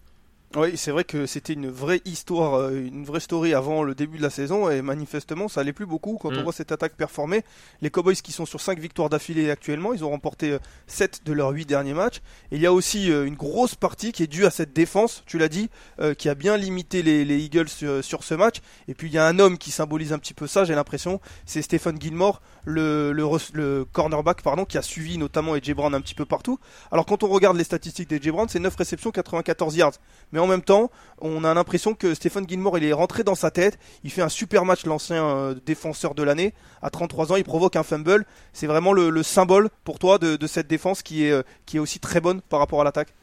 Oui, 0.55 0.77
c'est 0.77 0.91
vrai 0.91 1.03
que 1.03 1.25
c'était 1.25 1.53
une 1.53 1.67
vraie 1.67 2.01
histoire, 2.05 2.60
euh, 2.60 2.86
une 2.86 3.05
vraie 3.05 3.19
story 3.19 3.55
avant 3.55 3.81
le 3.81 3.95
début 3.95 4.17
de 4.17 4.22
la 4.22 4.29
saison 4.29 4.69
et 4.69 4.83
manifestement 4.83 5.48
ça 5.48 5.62
allait 5.62 5.74
plus 5.74 5.88
beaucoup 5.88 6.19
quand 6.22 6.29
on 6.29 6.41
mm. 6.41 6.43
voit 6.43 6.53
cette 6.53 6.72
attaque 6.72 6.95
performer. 6.95 7.43
Les 7.81 7.89
Cowboys 7.89 8.15
qui 8.15 8.31
sont 8.31 8.45
sur 8.45 8.62
5 8.62 8.77
victoires 8.77 9.10
d'affilée 9.10 9.50
actuellement, 9.50 9.93
ils 9.93 10.03
ont 10.03 10.12
remporté 10.12 10.55
7 10.86 11.22
euh, 11.25 11.29
de 11.29 11.33
leurs 11.33 11.50
8 11.50 11.65
derniers 11.65 11.95
matchs. 11.95 12.17
Et 12.51 12.57
il 12.57 12.62
y 12.62 12.67
a 12.67 12.74
aussi 12.74 13.12
euh, 13.12 13.25
une 13.25 13.33
grosse 13.33 13.74
partie 13.74 14.12
qui 14.12 14.22
est 14.22 14.27
due 14.27 14.45
à 14.45 14.51
cette 14.51 14.74
défense, 14.74 15.24
tu 15.25 15.39
l'as 15.39 15.50
dit, 15.50 15.69
qui 16.17 16.29
a 16.29 16.36
bien 16.36 16.57
limité 16.57 17.01
les, 17.01 17.24
Eagles 17.38 17.69
sur, 17.69 18.24
ce 18.24 18.33
match. 18.33 18.57
Et 18.88 18.93
puis 18.93 19.07
il 19.07 19.13
y 19.13 19.17
a 19.17 19.25
un 19.25 19.39
homme 19.39 19.57
qui 19.57 19.72
symbolise 19.72 20.13
un 20.13 20.19
petit 20.19 20.33
peu 20.33 20.45
ça, 20.45 20.65
j'ai 20.65 20.75
l'impression, 20.75 21.19
c'est 21.45 21.62
Stephen 21.62 22.00
Gilmore, 22.00 22.41
le, 22.65 23.86
cornerback 23.91 24.41
pardon, 24.41 24.65
qui 24.65 24.77
a 24.77 24.82
suivi 24.82 25.17
notamment 25.17 25.53
AJ 25.53 25.74
Brown 25.74 25.93
un 25.93 26.01
petit 26.01 26.15
peu 26.15 26.25
partout. 26.25 26.60
Alors 26.91 27.05
quand 27.05 27.24
on 27.24 27.27
regarde 27.27 27.58
les 27.58 27.63
statistiques 27.63 28.10
d'AJ 28.10 28.32
Brown, 28.32 28.48
c'est 28.50 28.60
9 28.60 28.75
réceptions, 28.75 29.12
94 29.12 29.75
yards. 29.75 29.93
Mais 30.32 30.39
en 30.39 30.48
même 30.48 30.62
temps, 30.62 30.91
on 31.20 31.43
a 31.43 31.53
l'impression 31.53 31.93
que 31.93 32.13
Stephen 32.13 32.48
Gilmore, 32.48 32.77
il 32.77 32.86
est 32.86 32.93
rentré 32.93 33.24
dans 33.24 33.36
sa 33.36 33.51
tête. 33.51 33.77
Il 34.03 34.12
fait 34.12 34.22
un 34.22 34.29
super 34.29 34.65
match, 34.65 34.86
l'ancien 34.86 35.25
euh, 35.25 35.55
défenseur 35.65 36.15
de 36.15 36.24
l'année. 36.24 36.53
À 36.82 36.89
33 36.89 37.32
ans, 37.32 37.36
il 37.36 37.43
provoque 37.43 37.75
un 37.75 37.84
fumble. 37.84 38.25
C'est 38.53 38.67
vraiment 38.67 38.93
le, 38.93 39.24
symbole 39.24 39.70
pour 39.84 40.00
toi 40.00 40.17
de, 40.17 40.48
cette 40.48 40.67
défense 40.67 41.01
qui 41.01 41.25
est, 41.25 41.32
euh, 41.32 41.43
qui 41.65 41.77
est 41.77 41.79
aussi 41.79 42.00
très 42.00 42.20
bonne 42.20 42.41
par 42.41 42.60
rapport 42.60 42.82
à 42.82 42.84
l'attaque? 42.84 43.13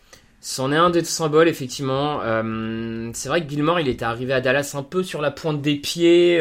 C'en 0.43 0.73
est 0.73 0.77
un 0.77 0.89
des 0.89 1.05
symboles, 1.05 1.49
effectivement. 1.49 2.21
Euh, 2.23 3.11
c'est 3.13 3.29
vrai 3.29 3.45
que 3.45 3.51
Gilmore, 3.51 3.79
il 3.81 3.89
était 3.89 4.07
arrivé 4.07 4.33
à 4.33 4.41
Dallas 4.41 4.73
un 4.75 4.83
peu 4.83 5.03
sur 5.03 5.21
la 5.21 5.31
pointe 5.31 5.61
des 5.61 5.77
pieds. 5.77 6.39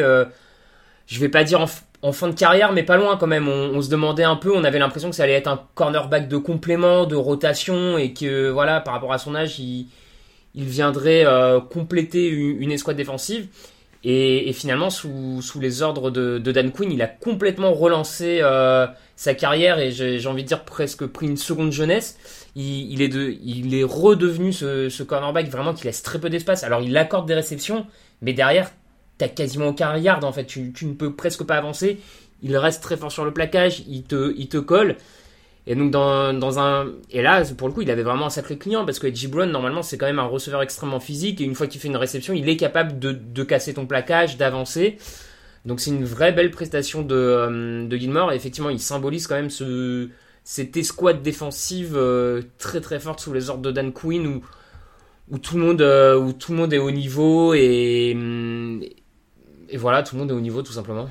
je 1.06 1.20
vais 1.20 1.28
pas 1.28 1.44
dire 1.44 1.60
en 1.60 1.66
fin 2.12 2.28
de 2.28 2.34
carrière, 2.34 2.72
mais 2.72 2.82
pas 2.82 2.96
loin 2.96 3.16
quand 3.16 3.26
même. 3.26 3.48
On, 3.48 3.80
se 3.82 3.90
demandait 3.90 4.24
un 4.24 4.36
peu, 4.36 4.54
on 4.54 4.64
avait 4.64 4.78
l'impression 4.78 5.10
que 5.10 5.16
ça 5.16 5.24
allait 5.24 5.34
être 5.34 5.48
un 5.48 5.60
cornerback 5.74 6.28
de 6.28 6.36
complément, 6.38 7.04
de 7.06 7.16
rotation, 7.16 7.98
et 7.98 8.12
que 8.12 8.48
voilà, 8.50 8.80
par 8.80 8.94
rapport 8.94 9.12
à 9.12 9.18
son 9.18 9.34
âge, 9.34 9.58
il, 9.58 9.86
viendrait 10.54 11.24
euh, 11.26 11.60
compléter 11.60 12.28
une, 12.28 12.72
escouade 12.72 12.96
défensive. 12.96 13.48
Et, 14.02 14.50
finalement, 14.54 14.88
sous, 14.88 15.42
les 15.60 15.82
ordres 15.82 16.10
de, 16.10 16.38
Dan 16.38 16.72
Quinn, 16.72 16.90
il 16.90 17.02
a 17.02 17.06
complètement 17.06 17.74
relancé 17.74 18.38
euh, 18.40 18.86
sa 19.14 19.34
carrière 19.34 19.78
et 19.78 19.90
j'ai 19.90 20.26
envie 20.26 20.42
de 20.42 20.48
dire 20.48 20.64
presque 20.64 21.04
pris 21.06 21.26
une 21.26 21.36
seconde 21.36 21.70
jeunesse. 21.70 22.18
Il, 22.56 23.02
est, 23.02 23.08
de, 23.08 23.36
il 23.44 23.74
est 23.74 23.84
redevenu 23.84 24.54
ce 24.54 25.02
cornerback 25.02 25.48
vraiment 25.48 25.74
qui 25.74 25.84
laisse 25.84 26.02
très 26.02 26.18
peu 26.18 26.30
d'espace. 26.30 26.64
Alors 26.64 26.80
il 26.80 26.96
accorde 26.96 27.28
des 27.28 27.34
réceptions, 27.34 27.86
mais 28.22 28.32
derrière, 28.32 28.70
t'as 29.20 29.28
quasiment 29.28 29.68
aucun 29.68 29.96
yard 29.96 30.24
en 30.24 30.32
fait, 30.32 30.46
tu, 30.46 30.72
ne 30.82 30.94
peux 30.94 31.14
presque 31.14 31.44
pas 31.44 31.56
avancer. 31.56 31.98
Il 32.42 32.56
reste 32.56 32.82
très 32.82 32.96
fort 32.96 33.12
sur 33.12 33.24
le 33.24 33.32
plaquage, 33.32 33.82
il 33.86 34.02
te, 34.02 34.34
il 34.36 34.48
te 34.48 34.56
colle. 34.56 34.96
Et 35.66 35.74
donc 35.74 35.90
dans, 35.90 36.58
un 36.58 36.86
et 37.10 37.20
là 37.20 37.42
pour 37.56 37.68
le 37.68 37.74
coup 37.74 37.82
il 37.82 37.90
avait 37.90 38.02
vraiment 38.02 38.26
un 38.26 38.30
sacré 38.30 38.56
client 38.56 38.86
parce 38.86 38.98
que 38.98 39.06
Edgy 39.06 39.28
Brown 39.28 39.50
normalement 39.50 39.82
c'est 39.82 39.98
quand 39.98 40.06
même 40.06 40.18
un 40.18 40.24
receveur 40.24 40.62
extrêmement 40.62 41.00
physique 41.00 41.40
et 41.40 41.44
une 41.44 41.54
fois 41.54 41.66
qu'il 41.66 41.80
fait 41.80 41.88
une 41.88 41.98
réception 41.98 42.32
il 42.32 42.48
est 42.48 42.56
capable 42.56 42.98
de, 42.98 43.42
casser 43.44 43.74
ton 43.74 43.86
plaquage, 43.86 44.38
d'avancer. 44.38 44.96
Donc 45.66 45.80
c'est 45.80 45.90
une 45.90 46.04
vraie 46.04 46.32
belle 46.32 46.50
prestation 46.50 47.02
de, 47.02 47.14
euh, 47.14 47.86
de 47.86 47.96
Gilmore 47.96 48.32
et 48.32 48.36
effectivement 48.36 48.70
il 48.70 48.80
symbolise 48.80 49.26
quand 49.26 49.34
même 49.34 49.50
ce, 49.50 50.08
cette 50.44 50.78
escouade 50.78 51.22
défensive 51.22 51.92
euh, 51.94 52.40
très 52.56 52.80
très 52.80 52.98
forte 52.98 53.20
sous 53.20 53.34
les 53.34 53.50
ordres 53.50 53.62
de 53.62 53.70
Dan 53.70 53.92
Quinn 53.92 54.26
où, 54.26 54.42
où, 55.30 55.38
tout, 55.38 55.56
le 55.56 55.62
monde, 55.62 55.82
euh, 55.82 56.18
où 56.18 56.32
tout 56.32 56.52
le 56.52 56.58
monde 56.58 56.72
est 56.72 56.78
au 56.78 56.90
niveau 56.90 57.54
et, 57.54 58.16
et 59.70 59.76
voilà, 59.76 60.02
tout 60.02 60.16
le 60.16 60.20
monde 60.20 60.30
est 60.30 60.34
au 60.34 60.40
niveau 60.40 60.62
tout 60.62 60.72
simplement. 60.72 61.08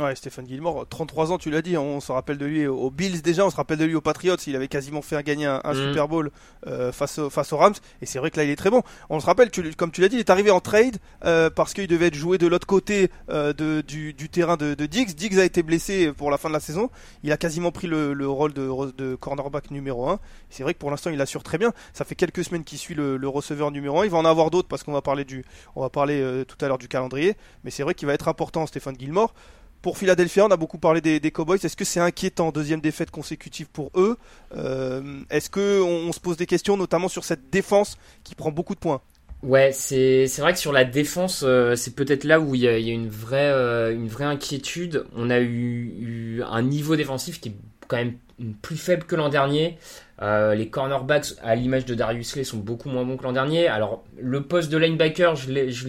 Ouais, 0.00 0.16
Stéphane 0.16 0.48
Gilmore, 0.48 0.86
33 0.88 1.32
ans, 1.32 1.38
tu 1.38 1.50
l'as 1.50 1.60
dit, 1.60 1.76
on 1.76 2.00
se 2.00 2.12
rappelle 2.12 2.38
de 2.38 2.46
lui 2.46 2.66
aux 2.66 2.90
Bills 2.90 3.20
déjà, 3.20 3.44
on 3.44 3.50
se 3.50 3.56
rappelle 3.56 3.76
de 3.76 3.84
lui 3.84 3.94
aux 3.94 4.00
Patriots, 4.00 4.36
il 4.46 4.56
avait 4.56 4.66
quasiment 4.66 5.02
fait 5.02 5.22
gagner 5.22 5.44
un, 5.44 5.60
mm. 5.62 5.74
Super 5.74 6.08
Bowl 6.08 6.30
euh, 6.66 6.92
face, 6.92 7.20
face 7.28 7.52
aux 7.52 7.58
Rams, 7.58 7.74
et 8.00 8.06
c'est 8.06 8.18
vrai 8.18 8.30
que 8.30 8.38
là 8.38 8.44
il 8.44 8.50
est 8.50 8.56
très 8.56 8.70
bon. 8.70 8.82
On 9.10 9.20
se 9.20 9.26
rappelle, 9.26 9.50
comme 9.76 9.90
tu 9.90 10.00
l'as 10.00 10.08
dit, 10.08 10.16
il 10.16 10.20
est 10.20 10.30
arrivé 10.30 10.50
en 10.50 10.60
trade 10.60 10.96
euh, 11.26 11.50
parce 11.50 11.74
qu'il 11.74 11.86
devait 11.88 12.06
être 12.06 12.14
joué 12.14 12.38
de 12.38 12.46
l'autre 12.46 12.66
côté 12.66 13.10
euh, 13.28 13.52
de, 13.52 13.82
du, 13.82 14.14
terrain 14.30 14.56
de, 14.56 14.72
Diggs. 14.86 15.14
Diggs 15.14 15.38
a 15.38 15.44
été 15.44 15.62
blessé 15.62 16.10
pour 16.10 16.30
la 16.30 16.38
fin 16.38 16.48
de 16.48 16.54
la 16.54 16.60
saison, 16.60 16.88
il 17.22 17.30
a 17.30 17.36
quasiment 17.36 17.70
pris 17.70 17.86
le, 17.86 18.14
rôle 18.26 18.54
de, 18.54 18.92
de, 18.92 19.14
cornerback 19.14 19.70
numéro 19.70 20.08
1. 20.08 20.20
C'est 20.48 20.62
vrai 20.62 20.72
que 20.72 20.78
pour 20.78 20.90
l'instant 20.90 21.10
il 21.10 21.20
assure 21.20 21.42
très 21.42 21.58
bien, 21.58 21.70
ça 21.92 22.06
fait 22.06 22.14
quelques 22.14 22.44
semaines 22.44 22.64
qu'il 22.64 22.78
suit 22.78 22.94
le, 22.94 23.28
receveur 23.28 23.70
numéro 23.70 24.00
1, 24.00 24.06
il 24.06 24.10
va 24.10 24.16
en 24.16 24.24
avoir 24.24 24.50
d'autres 24.50 24.68
parce 24.68 24.84
qu'on 24.84 24.92
va 24.92 25.02
parler, 25.02 25.26
du, 25.26 25.44
on 25.76 25.82
va 25.82 25.90
parler 25.90 26.44
tout 26.48 26.56
à 26.64 26.68
l'heure 26.68 26.78
du 26.78 26.88
calendrier, 26.88 27.36
mais 27.62 27.70
c'est 27.70 27.82
vrai 27.82 27.92
qu'il 27.92 28.06
va 28.06 28.14
être 28.14 28.28
important 28.28 28.66
Stéphane 28.66 28.98
Gilmore. 28.98 29.34
Pour 29.82 29.98
Philadelphia, 29.98 30.46
on 30.46 30.50
a 30.52 30.56
beaucoup 30.56 30.78
parlé 30.78 31.00
des, 31.00 31.30
Cowboys. 31.32 31.58
Est-ce 31.60 31.76
que 31.76 31.84
c'est 31.84 31.98
inquiétant, 31.98 32.52
deuxième 32.52 32.80
défaite 32.80 33.10
consécutive 33.10 33.66
pour 33.68 33.90
eux 33.96 34.16
euh, 34.56 35.02
Est-ce 35.28 35.50
que 35.50 35.82
on, 35.82 36.12
se 36.12 36.20
pose 36.20 36.36
des 36.36 36.46
questions, 36.46 36.76
notamment 36.76 37.08
sur 37.08 37.24
cette 37.24 37.50
défense 37.50 37.98
qui 38.22 38.36
prend 38.36 38.52
beaucoup 38.52 38.76
de 38.76 38.80
points 38.80 39.00
Ouais, 39.42 39.72
c'est 39.72 40.28
vrai 40.38 40.52
que 40.52 40.60
sur 40.60 40.70
la 40.70 40.84
défense, 40.84 41.42
euh, 41.44 41.74
c'est 41.74 41.96
peut-être 41.96 42.22
là 42.22 42.38
où 42.38 42.54
il 42.54 42.60
y, 42.60 42.68
a, 42.68 42.78
une, 42.78 43.08
vraie, 43.08 43.50
euh, 43.50 43.92
une 43.92 44.06
vraie 44.06 44.24
inquiétude. 44.24 45.04
On 45.16 45.30
a 45.30 45.40
eu, 45.40 46.44
un 46.48 46.62
niveau 46.62 46.94
défensif 46.94 47.40
qui 47.40 47.48
est 47.48 47.56
quand 47.88 47.96
même 47.96 48.14
plus 48.62 48.76
faible 48.76 49.02
que 49.02 49.16
l'an 49.16 49.30
dernier. 49.30 49.78
les 50.20 50.68
cornerbacks, 50.70 51.34
à 51.42 51.56
l'image 51.56 51.86
de 51.86 51.96
Darius 51.96 52.36
Lay, 52.36 52.44
sont 52.44 52.58
beaucoup 52.58 52.88
moins 52.88 53.04
bons 53.04 53.16
que 53.16 53.24
l'an 53.24 53.32
dernier. 53.32 53.66
Alors, 53.66 54.04
le 54.16 54.44
poste 54.44 54.70
de 54.70 54.78
linebacker, 54.78 55.34
je 55.34 55.88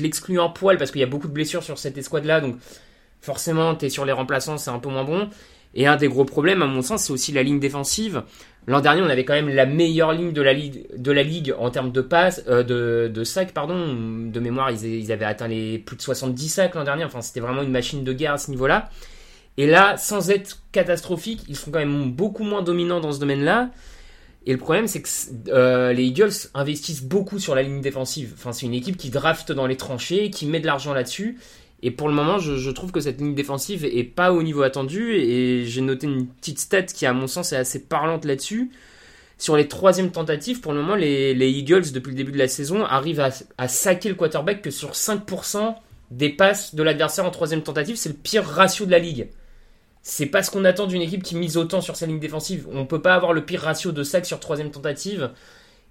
l'exclus 0.00 0.38
en 0.38 0.50
poil 0.50 0.76
parce 0.78 0.90
qu'il 0.90 1.00
y 1.00 1.04
a 1.04 1.08
beaucoup 1.08 1.28
de 1.28 1.32
blessures 1.32 1.62
sur 1.62 1.78
cette 1.78 1.96
escouade-là. 1.98 2.40
Donc, 2.40 2.56
forcément, 3.20 3.74
tu 3.74 3.86
es 3.86 3.88
sur 3.88 4.04
les 4.04 4.12
remplaçants, 4.12 4.58
c'est 4.58 4.70
un 4.70 4.78
peu 4.78 4.88
moins 4.88 5.04
bon. 5.04 5.28
Et 5.74 5.86
un 5.86 5.96
des 5.96 6.08
gros 6.08 6.24
problèmes, 6.24 6.62
à 6.62 6.66
mon 6.66 6.82
sens, 6.82 7.04
c'est 7.04 7.12
aussi 7.12 7.32
la 7.32 7.42
ligne 7.42 7.58
défensive. 7.58 8.22
L'an 8.66 8.80
dernier, 8.80 9.02
on 9.02 9.08
avait 9.08 9.24
quand 9.24 9.34
même 9.34 9.48
la 9.48 9.66
meilleure 9.66 10.12
ligne 10.12 10.32
de 10.32 10.40
la, 10.40 10.52
ligue, 11.22 11.54
en 11.58 11.70
termes 11.70 11.90
de 11.92 12.00
passes, 12.00 12.44
euh, 12.48 12.62
de, 13.08 13.24
sacs. 13.24 13.52
De 13.54 14.40
mémoire, 14.40 14.70
ils, 14.70 14.84
ils, 14.84 15.12
avaient 15.12 15.24
atteint 15.24 15.48
les 15.48 15.78
plus 15.78 15.96
de 15.96 16.02
70 16.02 16.48
sacs 16.48 16.74
l'an 16.74 16.84
dernier. 16.84 17.04
Enfin, 17.04 17.20
c'était 17.22 17.40
vraiment 17.40 17.62
une 17.62 17.72
machine 17.72 18.04
de 18.04 18.12
guerre 18.12 18.34
à 18.34 18.38
ce 18.38 18.50
niveau-là. 18.50 18.88
Et 19.56 19.66
là, 19.66 19.96
sans 19.96 20.30
être 20.30 20.62
catastrophique, 20.72 21.42
ils 21.48 21.56
sont 21.56 21.70
quand 21.70 21.78
même 21.78 22.12
beaucoup 22.12 22.44
moins 22.44 22.62
dominants 22.62 23.00
dans 23.00 23.12
ce 23.12 23.20
domaine-là. 23.20 23.70
Et 24.46 24.52
le 24.52 24.58
problème, 24.58 24.86
c'est 24.86 25.00
que 25.00 25.08
euh, 25.48 25.92
les 25.92 26.04
Eagles 26.04 26.32
investissent 26.52 27.02
beaucoup 27.02 27.38
sur 27.38 27.54
la 27.54 27.62
ligne 27.62 27.80
défensive. 27.80 28.32
Enfin, 28.34 28.52
c'est 28.52 28.66
une 28.66 28.74
équipe 28.74 28.96
qui 28.96 29.08
draft 29.10 29.52
dans 29.52 29.66
les 29.66 29.76
tranchées, 29.76 30.30
qui 30.30 30.46
met 30.46 30.60
de 30.60 30.66
l'argent 30.66 30.92
là-dessus. 30.92 31.38
Et 31.82 31.90
pour 31.90 32.08
le 32.08 32.14
moment, 32.14 32.38
je, 32.38 32.70
trouve 32.70 32.92
que 32.92 33.00
cette 33.00 33.20
ligne 33.20 33.34
défensive 33.34 33.84
est 33.84 34.04
pas 34.04 34.32
au 34.32 34.42
niveau 34.42 34.62
attendu. 34.62 35.14
Et 35.14 35.64
j'ai 35.64 35.80
noté 35.80 36.06
une 36.06 36.26
petite 36.26 36.58
stat 36.58 36.82
qui, 36.82 37.06
à 37.06 37.12
mon 37.12 37.26
sens, 37.26 37.52
est 37.52 37.56
assez 37.56 37.80
parlante 37.80 38.24
là-dessus. 38.26 38.70
Sur 39.38 39.56
les 39.56 39.66
troisièmes 39.66 40.12
tentatives, 40.12 40.60
pour 40.60 40.72
le 40.72 40.80
moment, 40.80 40.94
les, 40.94 41.34
Eagles, 41.34 41.92
depuis 41.92 42.10
le 42.10 42.16
début 42.16 42.32
de 42.32 42.38
la 42.38 42.48
saison, 42.48 42.84
arrivent 42.84 43.20
à, 43.20 43.30
à 43.58 43.68
saquer 43.68 44.08
le 44.10 44.14
quarterback 44.14 44.62
que 44.62 44.70
sur 44.70 44.92
5% 44.92 45.74
des 46.10 46.28
passes 46.28 46.74
de 46.74 46.82
l'adversaire 46.82 47.24
en 47.24 47.30
troisième 47.30 47.62
tentative. 47.62 47.96
C'est 47.96 48.10
le 48.10 48.14
pire 48.14 48.44
ratio 48.44 48.84
de 48.84 48.90
la 48.90 48.98
ligue. 48.98 49.28
C'est 50.06 50.26
pas 50.26 50.42
ce 50.42 50.50
qu'on 50.50 50.66
attend 50.66 50.86
d'une 50.86 51.00
équipe 51.00 51.22
qui 51.22 51.34
mise 51.34 51.56
autant 51.56 51.80
sur 51.80 51.96
sa 51.96 52.04
ligne 52.04 52.20
défensive. 52.20 52.68
On 52.70 52.84
peut 52.84 53.00
pas 53.00 53.14
avoir 53.14 53.32
le 53.32 53.42
pire 53.42 53.62
ratio 53.62 53.90
de 53.90 54.02
sacs 54.02 54.26
sur 54.26 54.38
troisième 54.38 54.70
tentative. 54.70 55.30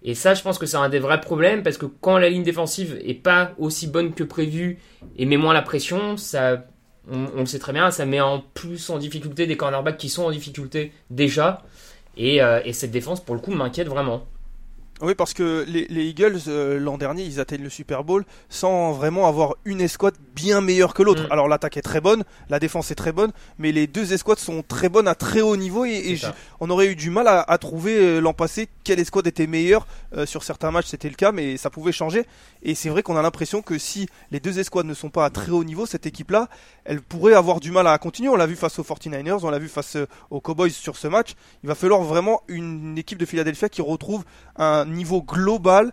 Et 0.04 0.14
ça, 0.14 0.36
je 0.36 0.44
pense 0.44 0.60
que 0.60 0.68
c'est 0.68 0.78
un 0.78 0.88
des 0.88 1.00
vrais 1.00 1.20
problèmes 1.20 1.64
parce 1.64 1.80
que 1.80 1.88
quand 1.88 2.20
la 2.20 2.30
ligne 2.30 2.44
défensive 2.44 3.02
est 3.04 3.16
pas 3.16 3.54
aussi 3.58 3.88
bonne 3.88 4.14
que 4.14 4.24
prévu 4.24 4.78
et 5.18 5.26
met 5.26 5.38
moins 5.38 5.54
la 5.54 5.64
pression, 5.64 6.16
ça, 6.16 6.64
on, 7.12 7.40
le 7.40 7.48
sait 7.48 7.58
très 7.58 7.74
bien, 7.74 7.90
ça 7.90 8.06
met 8.06 8.22
en 8.22 8.44
plus 8.54 8.92
en 8.92 9.00
difficulté 9.00 9.48
des 9.48 9.58
cornerbacks 9.58 9.98
qui 9.98 10.10
sont 10.10 10.26
en 10.26 10.32
difficulté 10.32 10.92
déjà. 11.10 11.64
Et, 12.16 12.44
euh, 12.44 12.62
et 12.64 12.72
cette 12.72 12.92
défense, 12.92 13.20
pour 13.20 13.34
le 13.34 13.42
coup, 13.42 13.52
m'inquiète 13.52 13.88
vraiment. 13.88 14.28
Oui, 15.04 15.16
parce 15.16 15.34
que 15.34 15.66
les, 15.68 16.06
Eagles, 16.06 16.40
euh, 16.48 16.80
l'an 16.80 16.98
dernier, 16.98 17.24
ils 17.24 17.42
atteignent 17.42 17.64
le 17.64 17.70
Super 17.70 18.06
Bowl 18.06 18.24
sans 18.48 18.94
vraiment 18.94 19.28
avoir 19.28 19.56
une 19.66 19.82
escouade 19.82 20.16
bien 20.34 20.62
meilleure 20.62 20.94
que 20.94 21.04
l'autre. 21.04 21.24
Mm. 21.24 21.32
Alors 21.32 21.50
l'attaque 21.50 21.76
est 21.76 21.82
très 21.82 22.00
bonne, 22.00 22.24
la 22.50 22.58
défense 22.58 22.90
est 22.90 22.96
très 22.96 23.12
bonne, 23.12 23.34
mais 23.58 23.74
les 23.74 23.86
deux 23.86 24.14
escouades 24.14 24.40
sont 24.40 24.64
très 24.66 24.88
bonnes 24.88 25.10
à 25.10 25.16
très 25.16 25.42
haut 25.42 25.58
niveau 25.58 25.84
et, 25.84 26.18
on 26.62 26.70
aurait 26.70 26.88
eu 26.88 26.96
du 26.96 27.10
mal 27.10 27.28
à, 27.28 27.58
trouver 27.58 27.98
euh, 27.98 28.20
l'an 28.22 28.34
passé 28.34 28.70
quelle 28.86 29.00
escouade 29.02 29.28
était 29.28 29.46
meilleure. 29.46 29.86
Euh, 30.16 30.26
sur 30.26 30.44
certains 30.44 30.72
matchs, 30.72 30.88
c'était 30.88 31.10
le 31.10 31.16
cas, 31.16 31.34
mais 31.34 31.58
ça 31.58 31.70
pouvait 31.70 31.92
changer. 31.92 32.26
Et 32.62 32.74
c'est 32.74 32.88
vrai 32.88 33.04
qu'on 33.04 33.18
a 33.18 33.22
l'impression 33.22 33.62
que 33.62 33.78
si 33.78 34.08
les 34.32 34.40
deux 34.40 34.60
escouades 34.60 34.86
ne 34.86 34.94
sont 34.94 35.10
pas 35.10 35.26
à 35.26 35.30
très 35.30 35.52
haut 35.52 35.66
niveau, 35.66 35.86
cette 35.86 36.06
équipe-là, 36.06 36.48
elle 36.86 37.02
pourrait 37.02 37.34
avoir 37.34 37.60
du 37.60 37.72
mal 37.72 37.88
à 37.88 37.98
continuer. 37.98 38.30
On 38.30 38.38
l'a 38.38 38.46
vu 38.46 38.56
face 38.56 38.80
aux 38.80 38.84
49ers, 38.84 39.40
on 39.44 39.50
l'a 39.50 39.60
vu 39.60 39.68
face 39.68 39.98
aux 40.30 40.40
Cowboys 40.40 40.72
sur 40.72 40.96
ce 40.96 41.10
match. 41.10 41.34
Il 41.64 41.68
va 41.68 41.76
falloir 41.76 42.04
vraiment 42.04 42.42
une 42.48 42.98
équipe 42.98 43.18
de 43.18 43.26
Philadelphia 43.26 43.68
qui 43.68 43.82
retrouve 43.82 44.24
un 44.56 44.93
niveau 44.94 45.22
global 45.22 45.92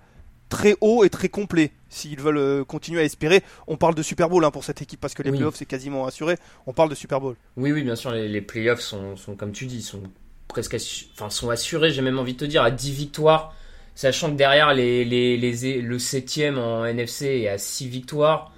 très 0.51 0.77
haut 0.83 1.05
et 1.05 1.09
très 1.09 1.31
complet 1.31 1.73
s'ils 1.89 2.21
veulent 2.21 2.37
euh, 2.37 2.65
continuer 2.65 3.01
à 3.01 3.05
espérer. 3.05 3.43
On 3.67 3.77
parle 3.77 3.95
de 3.95 4.03
Super 4.03 4.29
Bowl 4.29 4.45
hein, 4.45 4.51
pour 4.51 4.65
cette 4.65 4.83
équipe 4.83 5.01
parce 5.01 5.15
que 5.15 5.23
les 5.23 5.31
playoffs 5.31 5.57
c'est 5.57 5.65
quasiment 5.65 6.07
assuré. 6.07 6.37
On 6.67 6.75
parle 6.75 6.91
de 6.91 6.95
Super 6.95 7.21
Bowl. 7.21 7.37
Oui, 7.57 7.73
oui, 7.73 7.83
bien 7.83 7.97
sûr, 7.97 8.11
les, 8.11 8.41
playoffs 8.43 8.81
sont, 8.81 9.15
comme 9.39 9.53
tu 9.53 9.67
dis, 9.67 9.83
sont 9.83 10.03
presque 10.49 10.77
enfin, 11.15 11.31
sont 11.31 11.51
assurés, 11.51 11.91
j'ai 11.93 12.03
même 12.03 12.19
envie 12.19 12.35
de 12.35 12.39
te 12.39 12.45
dire, 12.45 12.63
à 12.63 12.71
10 12.71 12.93
victoires, 12.93 13.55
sachant 13.95 14.31
que 14.31 14.37
derrière 14.37 14.75
les, 14.75 15.05
les, 15.05 15.37
les 15.37 15.81
le 15.81 15.99
7ème 15.99 16.59
en 16.59 16.85
NFC 16.85 17.27
est 17.27 17.49
à 17.49 17.59
6 17.59 17.89
victoires. 17.89 18.53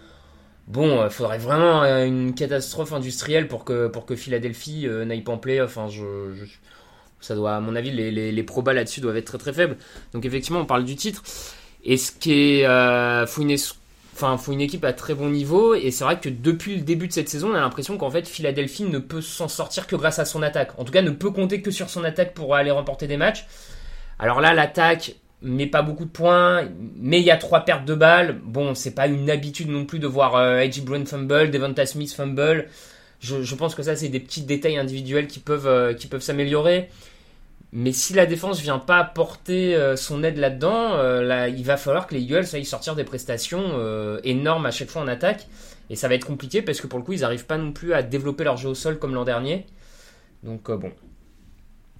Bon, 0.69 1.03
il 1.03 1.07
euh, 1.07 1.11
faudrait 1.11 1.39
vraiment 1.39 1.83
euh, 1.83 2.07
une 2.07 2.35
catastrophe 2.35 2.93
industrielle 2.93 3.49
pour 3.49 3.65
que, 3.65 3.89
pour 3.89 4.07
que 4.07 4.17
Philadelphie 4.17 4.87
n'aille 5.07 5.23
pas 5.23 5.33
en 5.33 5.39
playoff. 5.39 5.77
Enfin, 5.77 5.89
je, 5.89 6.45
ça 7.23 7.35
doit, 7.35 7.55
à 7.57 7.61
mon 7.61 7.75
avis, 7.77 7.91
les, 7.91 8.11
les, 8.33 8.43
probas 8.43 8.73
là-dessus 8.73 9.01
doivent 9.01 9.17
être 9.17 9.27
très 9.27 9.39
très 9.39 9.53
faibles. 9.53 9.77
Donc 10.13 10.25
effectivement, 10.25 10.61
on 10.61 10.67
parle 10.67 10.85
du 10.85 10.97
titre. 10.97 11.23
Et 11.85 11.97
ce 11.97 12.13
qui 12.13 12.33
est, 12.33 12.67
euh, 12.67 13.27
faut 13.27 13.43
une, 13.43 13.57
enfin, 14.15 14.37
faut 14.37 14.53
une 14.53 14.61
équipe 14.61 14.85
à 14.85 14.93
très 14.93 15.15
bon 15.15 15.31
niveau. 15.31 15.75
Et 15.75 15.91
c'est 15.91 16.05
vrai 16.05 16.21
que 16.21 16.29
depuis 16.29 16.77
le 16.77 16.83
début 16.83 17.09
de 17.09 17.13
cette 17.13 17.29
saison, 17.29 17.51
on 17.53 17.55
a 17.55 17.61
l'impression 17.61 17.97
qu'en 17.97 18.11
fait, 18.11 18.29
Philadelphie 18.29 18.85
ne 18.85 18.99
peut 18.99 19.21
s'en 19.21 19.49
sortir 19.49 19.87
que 19.87 19.97
grâce 19.97 20.19
à 20.19 20.25
son 20.25 20.43
attaque. 20.43 20.79
En 20.79 20.85
tout 20.85 20.93
cas, 20.93 21.03
ne 21.03 21.11
peut 21.11 21.31
compter 21.31 21.63
que 21.63 21.71
sur 21.71 21.91
son 21.91 22.05
attaque 22.05 22.35
pour 22.35 22.55
aller 22.55 22.71
remporter 22.71 23.07
des 23.07 23.17
matchs. 23.17 23.47
Alors 24.19 24.41
là, 24.41 24.53
l'attaque 24.53 25.17
met 25.43 25.67
pas 25.67 25.83
beaucoup 25.83 26.05
de 26.05 26.11
points, 26.11 26.69
mais 26.97 27.21
il 27.21 27.27
y 27.27 27.31
a 27.31 27.37
trois 27.37 27.61
pertes 27.61 27.85
de 27.85 27.95
balles. 27.95 28.41
Bon, 28.45 28.75
c'est 28.75 28.95
pas 28.95 29.07
une 29.07 29.29
habitude 29.31 29.69
non 29.69 29.85
plus 29.85 29.99
de 29.99 30.07
voir 30.07 30.37
euh, 30.37 30.61
Edgy 30.61 30.85
fumble, 31.07 31.51
Devonta 31.51 31.85
Smith 31.87 32.13
fumble. 32.13 32.69
Je, 33.21 33.43
je, 33.43 33.55
pense 33.55 33.75
que 33.75 33.83
ça, 33.83 33.95
c'est 33.97 34.09
des 34.09 34.21
petits 34.21 34.43
détails 34.43 34.77
individuels 34.79 35.27
qui 35.27 35.39
peuvent, 35.39 35.67
euh, 35.67 35.95
qui 35.95 36.07
peuvent 36.07 36.23
s'améliorer. 36.23 36.89
Mais 37.73 37.93
si 37.93 38.13
la 38.13 38.27
défense 38.27 38.61
vient 38.61 38.79
pas 38.79 38.99
apporter 38.99 39.75
euh, 39.75 39.97
son 39.97 40.23
aide 40.23 40.37
là-dedans, 40.37 40.95
euh, 40.95 41.23
là, 41.23 41.49
il 41.49 41.65
va 41.65 41.79
falloir 41.79 42.07
que 42.07 42.15
les 42.15 42.21
Eagles 42.21 42.45
aillent 42.53 42.67
sortir 42.67 42.95
des 42.95 43.05
prestations 43.05 43.63
euh, 43.75 44.21
énormes 44.25 44.67
à 44.67 44.71
chaque 44.71 44.91
fois 44.91 45.01
en 45.01 45.09
attaque. 45.09 45.47
Et 45.89 45.97
ça 45.97 46.07
va 46.07 46.15
être 46.15 46.27
compliqué 46.27 46.61
parce 46.61 46.83
que 46.83 46.87
pour 46.87 46.99
le 46.99 47.05
coup, 47.05 47.15
ils 47.15 47.21
n'arrivent 47.21 47.47
pas 47.47 47.57
non 47.57 47.73
plus 47.73 47.95
à 47.95 48.03
développer 48.03 48.45
leur 48.45 48.59
jeu 48.59 48.69
au 48.69 48.75
sol 48.75 48.99
comme 48.99 49.15
l'an 49.15 49.25
dernier. 49.25 49.67
Donc 50.43 50.71
bon. 50.71 50.93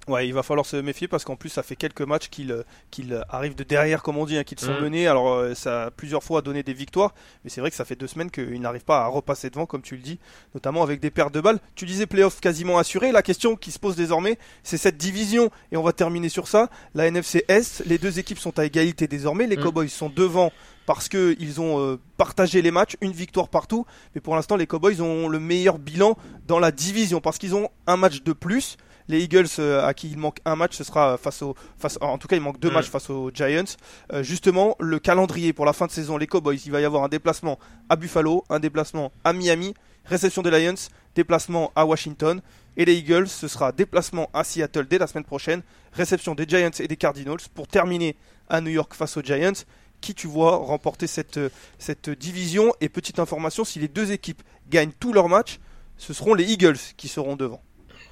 Ouais, 0.09 0.27
il 0.27 0.33
va 0.33 0.43
falloir 0.43 0.65
se 0.65 0.75
méfier 0.75 1.07
parce 1.07 1.23
qu'en 1.23 1.37
plus 1.37 1.47
ça 1.47 1.63
fait 1.63 1.77
quelques 1.77 2.01
matchs 2.01 2.27
qu'il 2.27 2.51
euh, 2.51 2.63
qu'il 2.91 3.23
arrive 3.29 3.55
de 3.55 3.63
derrière 3.63 4.03
comme 4.03 4.17
on 4.17 4.25
dit, 4.25 4.37
hein, 4.37 4.43
qu'ils 4.43 4.59
sont 4.59 4.73
Mm. 4.73 4.81
menés. 4.81 5.07
Alors 5.07 5.29
euh, 5.29 5.53
ça 5.55 5.85
a 5.85 5.91
plusieurs 5.91 6.21
fois 6.23 6.41
donné 6.41 6.61
des 6.61 6.73
victoires, 6.73 7.13
mais 7.43 7.49
c'est 7.49 7.61
vrai 7.61 7.69
que 7.69 7.75
ça 7.77 7.85
fait 7.85 7.95
deux 7.95 8.07
semaines 8.07 8.29
qu'il 8.29 8.59
n'arrive 8.59 8.83
pas 8.83 9.05
à 9.05 9.07
repasser 9.07 9.49
devant 9.49 9.65
comme 9.65 9.81
tu 9.81 9.95
le 9.95 10.01
dis, 10.01 10.19
notamment 10.53 10.83
avec 10.83 10.99
des 10.99 11.09
pertes 11.09 11.33
de 11.33 11.39
balles. 11.39 11.59
Tu 11.75 11.85
disais 11.85 12.05
playoff 12.05 12.41
quasiment 12.41 12.77
assuré. 12.79 13.13
La 13.13 13.21
question 13.21 13.55
qui 13.55 13.71
se 13.71 13.79
pose 13.79 13.95
désormais, 13.95 14.37
c'est 14.61 14.77
cette 14.77 14.97
division 14.97 15.49
et 15.71 15.77
on 15.77 15.83
va 15.83 15.93
terminer 15.93 16.27
sur 16.27 16.49
ça. 16.49 16.69
La 16.95 17.07
NFC 17.07 17.45
Est, 17.47 17.81
les 17.85 17.97
deux 17.97 18.19
équipes 18.19 18.39
sont 18.39 18.59
à 18.59 18.65
égalité 18.65 19.07
désormais. 19.07 19.47
Les 19.47 19.55
Mm. 19.55 19.63
Cowboys 19.63 19.89
sont 19.89 20.09
devant 20.09 20.51
parce 20.85 21.07
que 21.07 21.33
ils 21.39 21.61
ont 21.61 21.79
euh, 21.79 21.97
partagé 22.17 22.61
les 22.61 22.71
matchs, 22.71 22.97
une 22.99 23.13
victoire 23.13 23.47
partout. 23.47 23.85
Mais 24.15 24.19
pour 24.19 24.35
l'instant, 24.35 24.57
les 24.57 24.67
Cowboys 24.67 24.99
ont 24.99 25.29
le 25.29 25.39
meilleur 25.39 25.79
bilan 25.79 26.17
dans 26.45 26.59
la 26.59 26.73
division 26.73 27.21
parce 27.21 27.37
qu'ils 27.37 27.55
ont 27.55 27.69
un 27.87 27.95
match 27.95 28.21
de 28.21 28.33
plus. 28.33 28.75
Les 29.09 29.21
Eagles, 29.21 29.47
euh, 29.59 29.85
à 29.85 29.93
qui 29.93 30.09
il 30.09 30.17
manque 30.17 30.37
un 30.45 30.55
match, 30.55 30.75
ce 30.75 30.83
sera 30.83 31.17
face 31.17 31.41
au, 31.41 31.55
face, 31.77 31.97
en 32.01 32.17
tout 32.17 32.27
cas, 32.27 32.35
il 32.35 32.41
manque 32.41 32.59
deux 32.59 32.69
Mm. 32.69 32.73
matchs 32.73 32.89
face 32.89 33.09
aux 33.09 33.31
Giants. 33.33 33.63
Euh, 34.11 34.23
justement, 34.23 34.75
le 34.79 34.99
calendrier 34.99 35.53
pour 35.53 35.65
la 35.65 35.73
fin 35.73 35.87
de 35.87 35.91
saison, 35.91 36.17
les 36.17 36.27
Cowboys, 36.27 36.59
il 36.65 36.71
va 36.71 36.81
y 36.81 36.85
avoir 36.85 37.03
un 37.03 37.09
déplacement 37.09 37.59
à 37.89 37.95
Buffalo, 37.95 38.43
un 38.49 38.59
déplacement 38.59 39.11
à 39.23 39.33
Miami, 39.33 39.73
réception 40.05 40.41
des 40.41 40.51
Lions, 40.51 40.75
déplacement 41.15 41.71
à 41.75 41.85
Washington. 41.85 42.41
Et 42.75 42.85
les 42.85 42.95
Eagles, 42.95 43.27
ce 43.27 43.47
sera 43.47 43.71
déplacement 43.71 44.29
à 44.33 44.43
Seattle 44.43 44.87
dès 44.89 44.97
la 44.97 45.07
semaine 45.07 45.25
prochaine, 45.25 45.61
réception 45.91 46.33
des 46.33 46.45
Giants 46.47 46.71
et 46.79 46.87
des 46.87 46.97
Cardinals 46.97 47.37
pour 47.53 47.67
terminer 47.67 48.15
à 48.49 48.61
New 48.61 48.71
York 48.71 48.93
face 48.93 49.17
aux 49.17 49.21
Giants. 49.21 49.63
Qui 50.01 50.13
tu 50.15 50.27
vois 50.27 50.57
remporter 50.57 51.07
cette, 51.07 51.37
euh, 51.37 51.49
cette 51.77 52.09
division? 52.09 52.73
Et 52.81 52.89
petite 52.89 53.19
information, 53.19 53.63
si 53.63 53.79
les 53.79 53.87
deux 53.87 54.11
équipes 54.11 54.41
gagnent 54.69 54.91
tous 54.99 55.13
leurs 55.13 55.29
matchs, 55.29 55.59
ce 55.97 56.11
seront 56.13 56.33
les 56.33 56.51
Eagles 56.51 56.79
qui 56.97 57.07
seront 57.07 57.35
devant. 57.37 57.61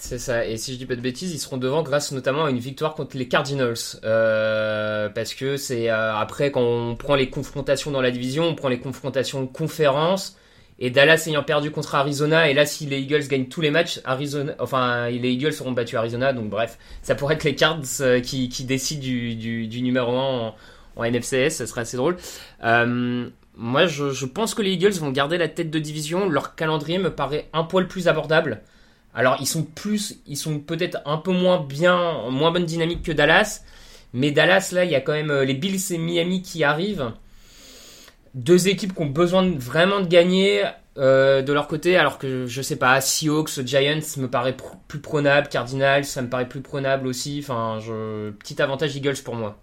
C'est 0.01 0.17
ça, 0.17 0.47
et 0.47 0.57
si 0.57 0.73
je 0.73 0.79
dis 0.79 0.87
pas 0.87 0.95
de 0.95 1.01
bêtises, 1.01 1.31
ils 1.31 1.37
seront 1.37 1.57
devant 1.57 1.83
grâce 1.83 2.11
notamment 2.11 2.45
à 2.45 2.49
une 2.49 2.57
victoire 2.57 2.95
contre 2.95 3.15
les 3.15 3.27
Cardinals. 3.27 3.75
Euh, 4.03 5.09
parce 5.09 5.35
que 5.35 5.57
c'est 5.57 5.91
euh, 5.91 6.15
après 6.15 6.49
quand 6.51 6.63
on 6.63 6.95
prend 6.95 7.13
les 7.13 7.29
confrontations 7.29 7.91
dans 7.91 8.01
la 8.01 8.09
division, 8.09 8.45
on 8.45 8.55
prend 8.55 8.67
les 8.67 8.79
confrontations 8.79 9.45
conférence. 9.45 10.37
Et 10.79 10.89
Dallas 10.89 11.25
ayant 11.27 11.43
perdu 11.43 11.69
contre 11.69 11.93
Arizona, 11.93 12.49
et 12.49 12.55
là 12.55 12.65
si 12.65 12.87
les 12.87 12.97
Eagles 12.99 13.27
gagnent 13.27 13.47
tous 13.47 13.61
les 13.61 13.69
matchs, 13.69 14.01
Arizona, 14.03 14.53
enfin 14.57 15.07
les 15.07 15.29
Eagles 15.29 15.53
seront 15.53 15.71
battus 15.71 15.99
Arizona, 15.99 16.33
donc 16.33 16.49
bref, 16.49 16.79
ça 17.03 17.13
pourrait 17.13 17.35
être 17.35 17.43
les 17.43 17.53
Cards 17.53 17.81
euh, 18.01 18.21
qui, 18.21 18.47
décident 18.63 19.01
du, 19.01 19.81
numéro 19.83 20.17
1 20.17 20.55
en, 20.95 21.03
NFCS, 21.05 21.51
ça 21.51 21.67
serait 21.67 21.81
assez 21.81 21.97
drôle. 21.97 22.17
Moi 23.55 23.85
je, 23.85 24.09
je 24.09 24.25
pense 24.25 24.55
que 24.55 24.63
les 24.63 24.71
Eagles 24.71 24.93
vont 24.93 25.11
garder 25.11 25.37
la 25.37 25.47
tête 25.47 25.69
de 25.69 25.77
division, 25.77 26.27
leur 26.27 26.55
calendrier 26.55 26.97
me 26.97 27.13
paraît 27.13 27.47
un 27.53 27.63
poil 27.63 27.87
plus 27.87 28.07
abordable. 28.07 28.63
Alors 29.13 29.37
ils 29.39 29.47
sont 29.47 29.63
plus, 29.63 30.19
ils 30.27 30.37
sont 30.37 30.59
peut-être 30.59 30.99
un 31.05 31.17
peu 31.17 31.31
moins 31.31 31.59
bien, 31.59 32.29
moins 32.29 32.51
bonne 32.51 32.65
dynamique 32.65 33.03
que 33.03 33.11
Dallas, 33.11 33.63
mais 34.13 34.31
Dallas 34.31 34.69
là 34.71 34.85
il 34.85 34.91
y 34.91 34.95
a 34.95 35.01
quand 35.01 35.13
même 35.13 35.31
euh, 35.31 35.45
les 35.45 35.53
Bills 35.53 35.81
et 35.91 35.97
Miami 35.97 36.41
qui 36.41 36.63
arrivent, 36.63 37.11
deux 38.33 38.67
équipes 38.69 38.93
qui 38.95 39.01
ont 39.01 39.07
besoin 39.07 39.49
vraiment 39.57 39.99
de 39.99 40.07
gagner 40.07 40.63
euh, 40.97 41.41
de 41.41 41.53
leur 41.53 41.67
côté, 41.67 41.97
alors 41.97 42.17
que 42.17 42.45
je 42.45 42.61
sais 42.61 42.77
pas, 42.77 42.99
Seahawks, 43.01 43.65
Giants 43.65 43.99
me 44.17 44.27
paraît 44.27 44.55
plus 44.87 44.99
prenable, 45.01 45.47
Cardinals 45.49 46.05
ça 46.05 46.21
me 46.21 46.29
paraît 46.29 46.47
plus 46.47 46.61
prenable 46.61 47.07
aussi, 47.07 47.39
enfin 47.43 47.79
petit 48.39 48.61
avantage 48.61 48.95
Eagles 48.95 49.21
pour 49.23 49.35
moi. 49.35 49.57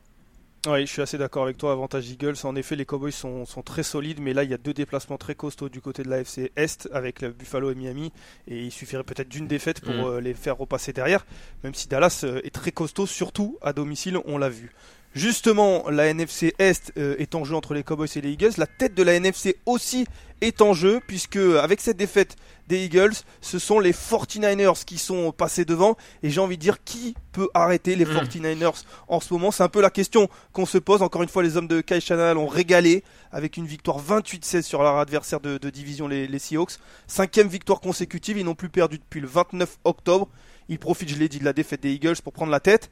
Oui, 0.67 0.81
je 0.87 0.93
suis 0.93 1.01
assez 1.03 1.17
d'accord 1.19 1.45
avec 1.45 1.57
toi. 1.57 1.71
Avantage 1.73 2.11
Eagles. 2.11 2.35
En 2.43 2.57
effet, 2.57 2.75
les 2.75 2.85
Cowboys 2.85 3.13
sont, 3.13 3.45
sont 3.47 3.63
très 3.63 3.85
solides, 3.85 4.19
mais 4.21 4.35
là, 4.35 4.43
il 4.43 4.51
y 4.51 4.55
a 4.55 4.59
deux 4.59 4.75
déplacements 4.75 5.17
très 5.17 5.37
costauds 5.37 5.69
du 5.69 5.81
côté 5.81 6.03
de 6.03 6.11
la 6.11 6.19
FC 6.21 6.51
Est 6.57 6.89
avec 6.93 7.23
le 7.23 7.31
Buffalo 7.31 7.71
et 7.71 7.75
Miami. 7.77 8.13
Et 8.49 8.65
il 8.65 8.73
suffirait 8.73 9.05
peut-être 9.05 9.29
d'une 9.29 9.47
défaite 9.47 9.81
pour 9.81 9.95
Mm. 9.95 10.05
euh, 10.05 10.21
les 10.21 10.35
faire 10.35 10.57
repasser 10.59 10.93
derrière, 10.93 11.25
même 11.63 11.75
si 11.75 11.87
Dallas 11.89 12.23
euh, 12.25 12.41
est 12.45 12.55
très 12.55 12.73
costaud, 12.73 13.07
surtout 13.07 13.57
à 13.63 13.73
domicile, 13.73 14.19
on 14.27 14.37
l'a 14.37 14.49
vu. 14.49 14.73
Justement, 15.15 15.89
la 15.89 16.07
NFC 16.07 16.55
Est 16.59 16.93
euh, 16.97 17.17
est 17.19 17.35
en 17.35 17.43
jeu 17.45 17.55
entre 17.57 17.75
les 17.75 17.83
Cowboys 17.83 18.09
et 18.15 18.21
les 18.21 18.31
Eagles. 18.33 18.53
La 18.59 18.67
tête 18.67 18.95
de 18.95 19.03
la 19.03 19.15
NFC 19.15 19.57
aussi 19.67 20.07
est 20.41 20.61
en 20.61 20.75
jeu, 20.75 21.01
puisque 21.09 21.37
avec 21.37 21.81
cette 21.81 21.97
défaite 21.97 22.37
des 22.69 22.85
Eagles, 22.85 23.15
ce 23.41 23.59
sont 23.59 23.81
les 23.81 23.93
49ers 23.93 24.85
qui 24.85 24.99
sont 24.99 25.33
passés 25.33 25.65
devant. 25.65 25.97
Et 26.23 26.31
j'ai 26.31 26.41
envie 26.41 26.57
de 26.57 26.63
dire, 26.63 26.85
qui 26.85 27.15
peut 27.33 27.49
arrêter 27.55 27.97
les 27.97 28.05
Mm. 28.05 28.11
49ers 28.19 28.85
en 29.09 29.19
ce 29.21 29.33
moment? 29.33 29.51
C'est 29.51 29.63
un 29.63 29.69
peu 29.69 29.81
la 29.81 29.91
question 29.91 30.29
qu'on 30.53 30.67
se 30.67 30.79
pose. 30.79 31.03
Encore 31.03 31.23
une 31.23 31.29
fois, 31.29 31.43
les 31.43 31.57
hommes 31.57 31.69
de 31.69 31.81
Kai 31.81 32.01
Chanel 32.01 32.37
ont 32.37 32.47
régalé 32.47 33.03
avec 33.33 33.57
une 33.57 33.67
victoire 33.67 33.99
28-16 34.01 34.63
sur 34.63 34.83
leur 34.83 34.99
adversaire 34.99 35.41
de, 35.41 35.59
de 35.59 35.71
division, 35.71 36.07
les, 36.07 36.29
les 36.29 36.39
Seahawks. 36.39 36.75
Cinquième 37.07 37.49
victoire 37.49 37.81
consécutive, 37.81 38.39
ils 38.39 38.45
n'ont 38.45 38.55
plus 38.55 38.69
perdu 38.69 38.99
depuis 38.99 39.21
le 39.21 39.27
29 39.27 39.79
octobre. 39.85 40.29
Ils 40.69 40.79
profitent, 40.79 41.09
je 41.09 41.17
l'ai 41.17 41.29
dit, 41.31 41.39
de 41.41 41.45
la 41.45 41.55
défaite 41.55 41.81
des 41.83 41.93
Eagles 41.93 42.17
pour 42.23 42.35
prendre 42.35 42.53
la 42.53 42.61
tête. 42.61 42.91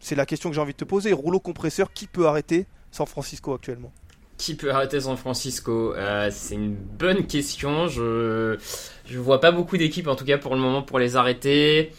C'est 0.00 0.14
la 0.16 0.26
question 0.26 0.48
que 0.48 0.54
j'ai 0.54 0.60
envie 0.60 0.72
de 0.72 0.78
te 0.78 0.84
poser. 0.84 1.12
Rouleau 1.12 1.40
compresseur, 1.40 1.92
qui 1.92 2.06
peut 2.06 2.26
arrêter 2.26 2.66
San 2.90 3.06
Francisco 3.06 3.54
actuellement? 3.54 3.92
Qui 4.38 4.54
peut 4.54 4.70
arrêter 4.72 5.00
San 5.00 5.16
Francisco? 5.16 5.94
Euh, 5.94 6.30
C'est 6.32 6.54
une 6.54 6.74
bonne 6.74 7.26
question. 7.26 7.88
Je 7.88 8.56
je 9.04 9.18
vois 9.18 9.40
pas 9.40 9.52
beaucoup 9.52 9.76
d'équipes 9.76 10.06
en 10.08 10.16
tout 10.16 10.24
cas 10.24 10.38
pour 10.38 10.54
le 10.54 10.60
moment 10.60 10.82
pour 10.82 10.98
les 10.98 11.16
arrêter. 11.16 11.92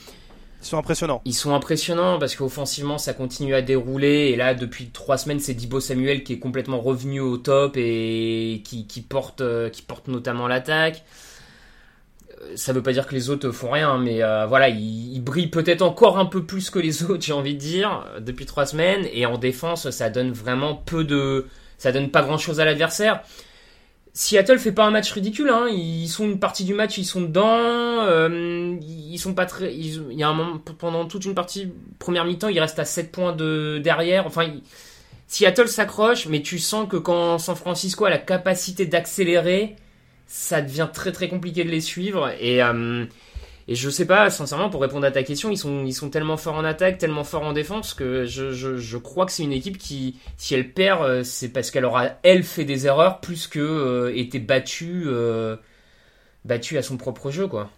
Ils 0.61 0.65
sont 0.65 0.77
impressionnants. 0.77 1.21
Ils 1.25 1.33
sont 1.33 1.53
impressionnants 1.53 2.19
parce 2.19 2.35
qu'offensivement 2.35 2.97
ça 2.97 3.13
continue 3.13 3.53
à 3.55 3.61
dérouler 3.61 4.29
et 4.31 4.35
là 4.35 4.53
depuis 4.53 4.89
trois 4.89 5.17
semaines 5.17 5.39
c'est 5.39 5.53
Dibo 5.55 5.79
Samuel 5.79 6.23
qui 6.23 6.33
est 6.33 6.39
complètement 6.39 6.79
revenu 6.79 7.19
au 7.19 7.37
top 7.37 7.77
et 7.77 8.61
qui, 8.63 8.85
qui 8.87 9.01
porte 9.01 9.41
euh, 9.41 9.69
qui 9.69 9.81
porte 9.81 10.07
notamment 10.07 10.47
l'attaque. 10.47 11.03
Ça 12.55 12.73
veut 12.73 12.83
pas 12.83 12.91
dire 12.93 13.07
que 13.07 13.13
les 13.15 13.29
autres 13.29 13.51
font 13.51 13.71
rien, 13.71 13.97
mais 13.97 14.23
euh, 14.23 14.45
voilà, 14.47 14.69
il, 14.69 15.13
il 15.13 15.23
brille 15.23 15.47
peut-être 15.47 15.81
encore 15.81 16.17
un 16.19 16.25
peu 16.25 16.43
plus 16.45 16.69
que 16.69 16.79
les 16.79 17.03
autres, 17.09 17.21
j'ai 17.23 17.33
envie 17.33 17.53
de 17.53 17.59
dire, 17.59 18.05
depuis 18.19 18.45
trois 18.45 18.65
semaines. 18.65 19.05
Et 19.13 19.25
en 19.25 19.37
défense, 19.37 19.89
ça 19.91 20.09
donne 20.09 20.31
vraiment 20.31 20.75
peu 20.75 21.03
de, 21.03 21.47
ça 21.77 21.91
donne 21.91 22.09
pas 22.11 22.21
grand-chose 22.23 22.59
à 22.59 22.65
l'adversaire. 22.65 23.21
Seattle 24.13 24.59
fait 24.59 24.73
pas 24.73 24.83
un 24.85 24.91
match 24.91 25.11
ridicule, 25.13 25.49
hein. 25.49 25.67
Ils 25.71 26.07
sont 26.09 26.25
une 26.25 26.39
partie 26.39 26.65
du 26.65 26.73
match, 26.73 26.97
ils 26.97 27.05
sont 27.05 27.21
dedans. 27.21 27.45
euh, 27.49 28.75
ils 28.81 29.17
sont 29.17 29.33
pas 29.33 29.45
très. 29.45 29.73
ils- 29.73 30.03
il 30.11 30.19
y 30.19 30.23
a 30.23 30.27
un 30.27 30.33
moment 30.33 30.57
pendant 30.77 31.05
toute 31.05 31.23
une 31.23 31.33
partie 31.35 31.71
première 31.97 32.25
mi-temps, 32.25 32.49
ils 32.49 32.59
restent 32.59 32.79
à 32.79 32.85
7 32.85 33.11
points 33.11 33.31
de 33.33 33.79
derrière. 33.81 34.25
Enfin, 34.27 34.49
Seattle 35.27 35.69
s'accroche, 35.69 36.27
mais 36.27 36.41
tu 36.41 36.59
sens 36.59 36.89
que 36.89 36.97
quand 36.97 37.37
San 37.37 37.55
Francisco 37.55 38.03
a 38.03 38.09
la 38.09 38.17
capacité 38.17 38.85
d'accélérer, 38.85 39.77
ça 40.31 40.61
devient 40.61 40.87
très 40.93 41.11
très 41.11 41.27
compliqué 41.27 41.65
de 41.65 41.69
les 41.69 41.81
suivre. 41.81 42.31
Et 42.39 42.63
euh, 42.63 43.05
et 43.67 43.75
je 43.75 43.89
sais 43.89 44.05
pas, 44.05 44.29
sincèrement, 44.29 44.69
pour 44.69 44.81
répondre 44.81 45.05
à 45.05 45.11
ta 45.11 45.23
question, 45.23 45.51
ils 45.51 45.93
sont 45.93 46.09
tellement 46.09 46.37
forts 46.37 46.55
en 46.55 46.63
attaque, 46.63 46.97
tellement 46.97 47.23
forts 47.23 47.43
en 47.43 47.53
défense 47.53 47.93
que 47.93 48.25
je 48.25 48.97
crois 48.97 49.25
que 49.25 49.31
c'est 49.31 49.43
une 49.43 49.53
équipe 49.53 49.77
qui, 49.77 50.17
si 50.37 50.55
elle 50.55 50.73
perd, 50.73 51.03
euh, 51.03 51.23
c'est 51.23 51.49
parce 51.49 51.71
qu'elle 51.71 51.85
aura 51.85 52.17
elle 52.23 52.43
fait 52.43 52.65
des 52.65 52.87
erreurs 52.87 53.19
plus 53.21 53.47
que 53.47 53.59
euh, 53.59 54.15
été 54.15 54.39
battue 54.39 55.03
euh, 55.07 55.55
battue 56.45 56.77
à 56.77 56.81
son 56.81 56.97
propre 56.97 57.31
jeu 57.31 57.47
quoi. 57.47 57.69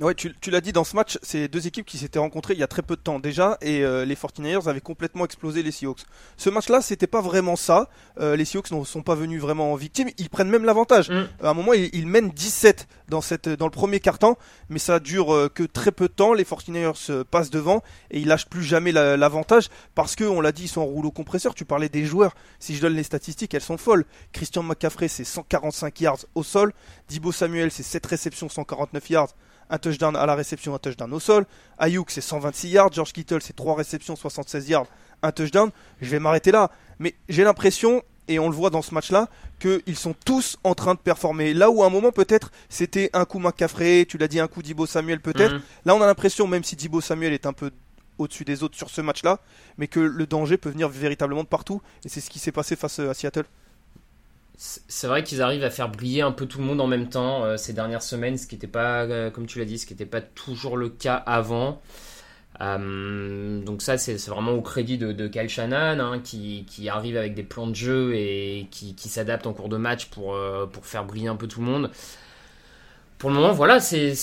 Ouais, 0.00 0.12
tu, 0.16 0.34
tu 0.40 0.50
l'as 0.50 0.60
dit 0.60 0.72
dans 0.72 0.82
ce 0.82 0.96
match, 0.96 1.18
c'est 1.22 1.46
deux 1.46 1.68
équipes 1.68 1.86
qui 1.86 1.98
s'étaient 1.98 2.18
rencontrées 2.18 2.54
il 2.54 2.58
y 2.58 2.64
a 2.64 2.66
très 2.66 2.82
peu 2.82 2.96
de 2.96 3.00
temps 3.00 3.20
déjà, 3.20 3.58
et 3.60 3.84
euh, 3.84 4.04
les 4.04 4.16
49ers 4.16 4.68
avaient 4.68 4.80
complètement 4.80 5.24
explosé 5.24 5.62
les 5.62 5.70
Seahawks. 5.70 6.00
Ce 6.36 6.50
match-là, 6.50 6.80
c'était 6.82 7.06
pas 7.06 7.20
vraiment 7.20 7.54
ça. 7.54 7.88
Euh, 8.18 8.34
les 8.34 8.44
Seahawks 8.44 8.72
ne 8.72 8.82
sont 8.84 9.02
pas 9.02 9.14
venus 9.14 9.40
vraiment 9.40 9.72
en 9.72 9.76
victime. 9.76 10.08
Ils 10.18 10.28
prennent 10.30 10.50
même 10.50 10.64
l'avantage. 10.64 11.10
Mm. 11.10 11.28
À 11.44 11.50
un 11.50 11.54
moment, 11.54 11.74
ils, 11.74 11.90
ils 11.92 12.08
mènent 12.08 12.30
17 12.30 12.88
dans 13.08 13.20
cette 13.20 13.48
dans 13.48 13.66
le 13.66 13.70
premier 13.70 14.00
quart-temps, 14.00 14.36
mais 14.68 14.80
ça 14.80 14.98
dure 14.98 15.32
euh, 15.32 15.48
que 15.48 15.62
très 15.62 15.92
peu 15.92 16.08
de 16.08 16.12
temps. 16.12 16.32
Les 16.34 16.42
49ers 16.44 17.10
euh, 17.10 17.22
passent 17.22 17.50
devant 17.50 17.80
et 18.10 18.18
ils 18.18 18.26
lâchent 18.26 18.48
plus 18.48 18.64
jamais 18.64 18.90
la- 18.90 19.16
l'avantage 19.16 19.68
parce 19.94 20.16
que 20.16 20.24
on 20.24 20.40
l'a 20.40 20.50
dit, 20.50 20.64
ils 20.64 20.68
sont 20.68 20.80
en 20.80 20.86
rouleau 20.86 21.12
compresseur. 21.12 21.54
Tu 21.54 21.64
parlais 21.64 21.88
des 21.88 22.04
joueurs. 22.04 22.34
Si 22.58 22.74
je 22.74 22.80
donne 22.80 22.94
les 22.94 23.04
statistiques, 23.04 23.54
elles 23.54 23.60
sont 23.60 23.78
folles. 23.78 24.06
Christian 24.32 24.64
McCaffrey, 24.64 25.06
c'est 25.06 25.22
145 25.22 26.00
yards 26.00 26.24
au 26.34 26.42
sol. 26.42 26.72
Dibo 27.08 27.30
Samuel, 27.30 27.70
c'est 27.70 27.84
7 27.84 28.04
réceptions, 28.06 28.48
149 28.48 29.08
yards 29.10 29.28
un 29.70 29.78
touchdown 29.78 30.16
à 30.16 30.26
la 30.26 30.34
réception, 30.34 30.74
un 30.74 30.78
touchdown 30.78 31.12
au 31.12 31.20
sol. 31.20 31.46
Ayuk, 31.78 32.10
c'est 32.10 32.20
126 32.20 32.68
yards. 32.68 32.92
George 32.92 33.12
Kittle, 33.12 33.40
c'est 33.42 33.56
3 33.56 33.76
réceptions, 33.76 34.16
76 34.16 34.68
yards, 34.68 34.86
un 35.22 35.32
touchdown. 35.32 35.70
Je 36.00 36.10
vais 36.10 36.18
m'arrêter 36.18 36.50
là. 36.50 36.70
Mais 36.98 37.14
j'ai 37.28 37.44
l'impression, 37.44 38.02
et 38.28 38.38
on 38.38 38.48
le 38.48 38.54
voit 38.54 38.70
dans 38.70 38.82
ce 38.82 38.94
match-là, 38.94 39.28
qu'ils 39.60 39.96
sont 39.96 40.14
tous 40.24 40.56
en 40.64 40.74
train 40.74 40.94
de 40.94 41.00
performer. 41.00 41.54
Là 41.54 41.70
où 41.70 41.82
à 41.82 41.86
un 41.86 41.90
moment, 41.90 42.12
peut-être, 42.12 42.52
c'était 42.68 43.10
un 43.12 43.24
coup 43.24 43.38
McCaffrey, 43.38 44.06
tu 44.08 44.18
l'as 44.18 44.28
dit, 44.28 44.40
un 44.40 44.48
coup 44.48 44.62
Dibo 44.62 44.86
Samuel, 44.86 45.20
peut-être. 45.20 45.54
Mhm. 45.54 45.62
Là, 45.86 45.94
on 45.94 46.02
a 46.02 46.06
l'impression, 46.06 46.46
même 46.46 46.64
si 46.64 46.76
Dibo 46.76 47.00
Samuel 47.00 47.32
est 47.32 47.46
un 47.46 47.52
peu 47.52 47.70
au-dessus 48.18 48.44
des 48.44 48.62
autres 48.62 48.76
sur 48.76 48.90
ce 48.90 49.00
match-là, 49.00 49.40
mais 49.76 49.88
que 49.88 49.98
le 50.00 50.26
danger 50.26 50.56
peut 50.56 50.70
venir 50.70 50.88
véritablement 50.88 51.42
de 51.42 51.48
partout. 51.48 51.82
Et 52.04 52.08
c'est 52.08 52.20
ce 52.20 52.30
qui 52.30 52.38
s'est 52.38 52.52
passé 52.52 52.76
face 52.76 53.00
à 53.00 53.12
Seattle. 53.12 53.44
C'est 54.56 55.08
vrai 55.08 55.24
qu'ils 55.24 55.42
arrivent 55.42 55.64
à 55.64 55.70
faire 55.70 55.88
briller 55.88 56.22
un 56.22 56.30
peu 56.30 56.46
tout 56.46 56.58
le 56.58 56.64
monde 56.64 56.80
en 56.80 56.86
même 56.86 57.08
temps 57.08 57.44
euh, 57.44 57.56
ces 57.56 57.72
dernières 57.72 58.02
semaines, 58.02 58.38
ce 58.38 58.46
qui 58.46 58.54
n'était 58.54 58.68
pas, 58.68 59.02
euh, 59.02 59.28
comme 59.30 59.46
tu 59.46 59.58
l'as 59.58 59.64
dit, 59.64 59.78
ce 59.78 59.86
qui 59.86 59.94
n'était 59.94 60.06
pas 60.06 60.20
toujours 60.20 60.76
le 60.76 60.88
cas 60.88 61.16
avant. 61.16 61.82
Euh, 62.60 63.60
donc 63.64 63.82
ça, 63.82 63.98
c'est 63.98 64.16
vraiment 64.28 64.52
au 64.52 64.62
crédit 64.62 64.96
de, 64.96 65.26
Kyle 65.26 65.48
Shannon, 65.48 65.98
hein, 65.98 66.20
qui, 66.22 66.64
arrive 66.88 67.16
avec 67.16 67.34
des 67.34 67.42
plans 67.42 67.66
de 67.66 67.74
jeu 67.74 68.14
et 68.14 68.68
qui, 68.70 68.94
s'adapte 69.08 69.48
en 69.48 69.52
cours 69.54 69.68
de 69.68 69.76
match 69.76 70.06
pour, 70.06 70.38
pour 70.72 70.86
faire 70.86 71.04
briller 71.04 71.26
un 71.28 71.36
peu 71.36 71.48
tout 71.48 71.60
le 71.60 71.66
monde. 71.66 71.90
pour 73.18 73.30
le 73.30 73.34
moment, 73.34 73.52
voilà, 73.52 73.80
c'est 73.80 74.14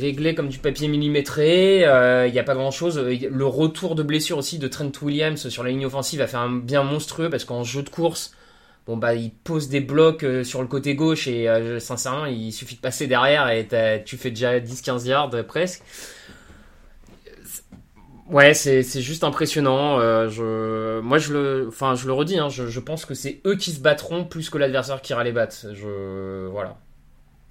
réglé 0.00 0.34
comme 0.34 0.48
du 0.48 0.58
papier 0.58 0.88
millimétré. 0.88 1.80
Il 1.80 2.32
n'y 2.32 2.38
a 2.38 2.44
pas 2.44 2.54
grand 2.54 2.70
chose. 2.70 2.98
Le 2.98 3.46
retour 3.46 3.94
de 3.94 4.02
blessure 4.02 4.38
aussi 4.38 4.58
de 4.58 4.68
Trent 4.68 4.92
Williams 5.02 5.48
sur 5.50 5.64
la 5.64 5.68
ligne 5.68 5.84
offensive 5.84 6.22
a 6.22 6.26
fait 6.26 6.38
un 6.38 6.50
bien 6.50 6.82
monstrueux 6.82 7.28
parce 7.28 7.44
qu'en 7.44 7.62
jeu 7.62 7.82
de 7.82 7.90
course, 7.90 8.34
bon 8.86 8.96
bah 8.96 9.14
il 9.14 9.30
pose 9.32 9.68
des 9.68 9.80
blocs 9.80 10.24
euh, 10.24 10.44
sur 10.44 10.60
le 10.60 10.68
côté 10.68 10.94
gauche 10.94 11.26
et 11.26 11.48
euh, 11.48 11.78
sincèrement, 11.80 12.26
il 12.26 12.52
suffit 12.52 12.76
de 12.76 12.80
passer 12.80 13.06
derrière 13.06 13.48
et 13.48 13.68
tu 14.04 14.16
fais 14.16 14.30
déjà 14.30 14.58
10-15 14.58 15.06
yards 15.06 15.46
presque. 15.46 15.82
Ouais, 18.30 18.54
c'est 18.54 18.82
juste 19.02 19.22
impressionnant. 19.22 20.00
je, 20.28 21.00
moi, 21.00 21.18
je 21.18 21.34
le, 21.34 21.66
enfin, 21.68 21.94
je 21.94 22.06
le 22.06 22.14
redis. 22.14 22.38
Hein, 22.38 22.48
je, 22.48 22.68
je, 22.68 22.80
pense 22.80 23.04
que 23.04 23.12
c'est 23.12 23.42
eux 23.46 23.54
qui 23.54 23.70
se 23.70 23.80
battront 23.80 24.24
plus 24.24 24.48
que 24.48 24.56
l'adversaire 24.56 25.02
qui 25.02 25.12
ira 25.12 25.24
les 25.24 25.32
battre. 25.32 25.54
Je, 25.74 26.46
voilà. 26.46 26.78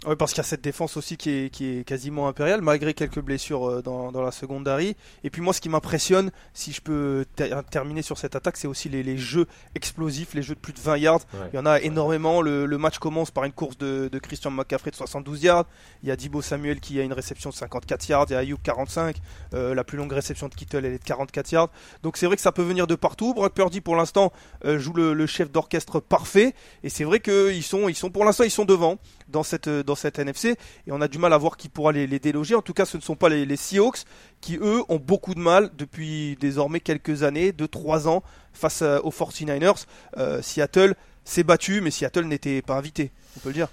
Oui, 0.05 0.15
parce 0.17 0.33
qu'il 0.33 0.39
y 0.39 0.41
a 0.41 0.47
cette 0.47 0.63
défense 0.63 0.97
aussi 0.97 1.15
qui 1.15 1.29
est, 1.29 1.49
qui 1.49 1.77
est 1.77 1.83
quasiment 1.85 2.27
impériale, 2.27 2.61
malgré 2.61 2.93
quelques 2.93 3.21
blessures 3.21 3.69
euh, 3.69 3.81
dans, 3.81 4.11
dans 4.11 4.21
la 4.21 4.31
secondary. 4.31 4.97
Et 5.23 5.29
puis 5.29 5.41
moi, 5.41 5.53
ce 5.53 5.61
qui 5.61 5.69
m'impressionne, 5.69 6.31
si 6.53 6.73
je 6.73 6.81
peux 6.81 7.25
terminer 7.71 8.01
sur 8.01 8.17
cette 8.17 8.35
attaque, 8.35 8.57
c'est 8.57 8.67
aussi 8.67 8.89
les, 8.89 9.01
les, 9.01 9.17
jeux 9.17 9.47
explosifs, 9.75 10.33
les 10.33 10.41
jeux 10.41 10.55
de 10.55 10.59
plus 10.59 10.73
de 10.73 10.79
20 10.79 10.97
yards. 10.97 11.21
Il 11.53 11.55
y 11.55 11.59
en 11.59 11.65
a 11.65 11.79
énormément. 11.79 12.41
Le, 12.41 12.65
le, 12.65 12.77
match 12.77 12.97
commence 12.99 13.31
par 13.31 13.45
une 13.45 13.53
course 13.53 13.77
de, 13.77 14.09
de, 14.11 14.19
Christian 14.19 14.51
McCaffrey 14.51 14.91
de 14.91 14.95
72 14.95 15.41
yards. 15.41 15.65
Il 16.01 16.09
y 16.09 16.11
a 16.11 16.17
Dibo 16.17 16.41
Samuel 16.41 16.81
qui 16.81 16.99
a 16.99 17.03
une 17.03 17.13
réception 17.13 17.51
de 17.51 17.55
54 17.55 18.09
yards. 18.09 18.25
Il 18.29 18.33
y 18.33 18.35
a 18.35 18.39
Ayuk 18.39 18.61
45. 18.61 19.15
Euh, 19.53 19.73
la 19.73 19.85
plus 19.85 19.97
longue 19.97 20.11
réception 20.11 20.49
de 20.49 20.55
Kittle, 20.55 20.85
elle 20.85 20.93
est 20.93 20.99
de 20.99 21.03
44 21.03 21.51
yards. 21.51 21.69
Donc 22.01 22.17
c'est 22.17 22.25
vrai 22.25 22.35
que 22.35 22.41
ça 22.41 22.51
peut 22.51 22.61
venir 22.61 22.87
de 22.87 22.95
partout. 22.95 23.33
Brock 23.33 23.53
Purdy, 23.53 23.79
pour 23.79 23.95
l'instant, 23.95 24.33
euh, 24.65 24.79
joue 24.79 24.93
le, 24.93 25.13
le, 25.13 25.25
chef 25.27 25.49
d'orchestre 25.49 26.01
parfait. 26.01 26.53
Et 26.83 26.89
c'est 26.89 27.05
vrai 27.05 27.21
qu'ils 27.21 27.63
sont, 27.63 27.87
ils 27.87 27.95
sont, 27.95 28.09
pour 28.09 28.25
l'instant, 28.25 28.43
ils 28.43 28.51
sont 28.51 28.65
devant 28.65 28.97
dans 29.33 29.43
cette, 29.43 29.67
dans 29.67 29.95
cette 29.95 30.19
NFC 30.19 30.55
et 30.87 30.91
on 30.91 31.01
a 31.01 31.09
du 31.09 31.17
mal 31.17 31.33
à 31.33 31.37
voir 31.37 31.57
qui 31.57 31.67
pourra 31.67 31.91
les, 31.91 32.07
déloger. 32.19 32.55
En 32.55 32.61
tout 32.61 32.73
cas, 32.73 32.85
ce 32.85 32.95
ne 32.95 33.01
sont 33.01 33.15
pas 33.15 33.27
les, 33.27 33.57
Seahawks 33.57 34.05
qui, 34.39 34.57
eux, 34.57 34.83
ont 34.87 34.97
beaucoup 34.97 35.33
de 35.35 35.39
mal 35.39 35.71
depuis 35.77 36.37
désormais 36.39 36.79
quelques 36.79 37.23
années, 37.23 37.51
2-3 37.51 38.07
ans, 38.07 38.23
face 38.53 38.81
euh, 38.81 38.99
aux 38.99 39.11
49ers. 39.11 39.85
Euh, 40.17 40.41
Seattle 40.41 40.95
s'est 41.25 41.43
battu, 41.43 41.81
mais 41.81 41.91
Seattle 41.91 42.25
n'était 42.25 42.61
pas 42.61 42.75
invité, 42.75 43.11
on 43.35 43.39
peut 43.41 43.49
le 43.49 43.55
dire. 43.55 43.67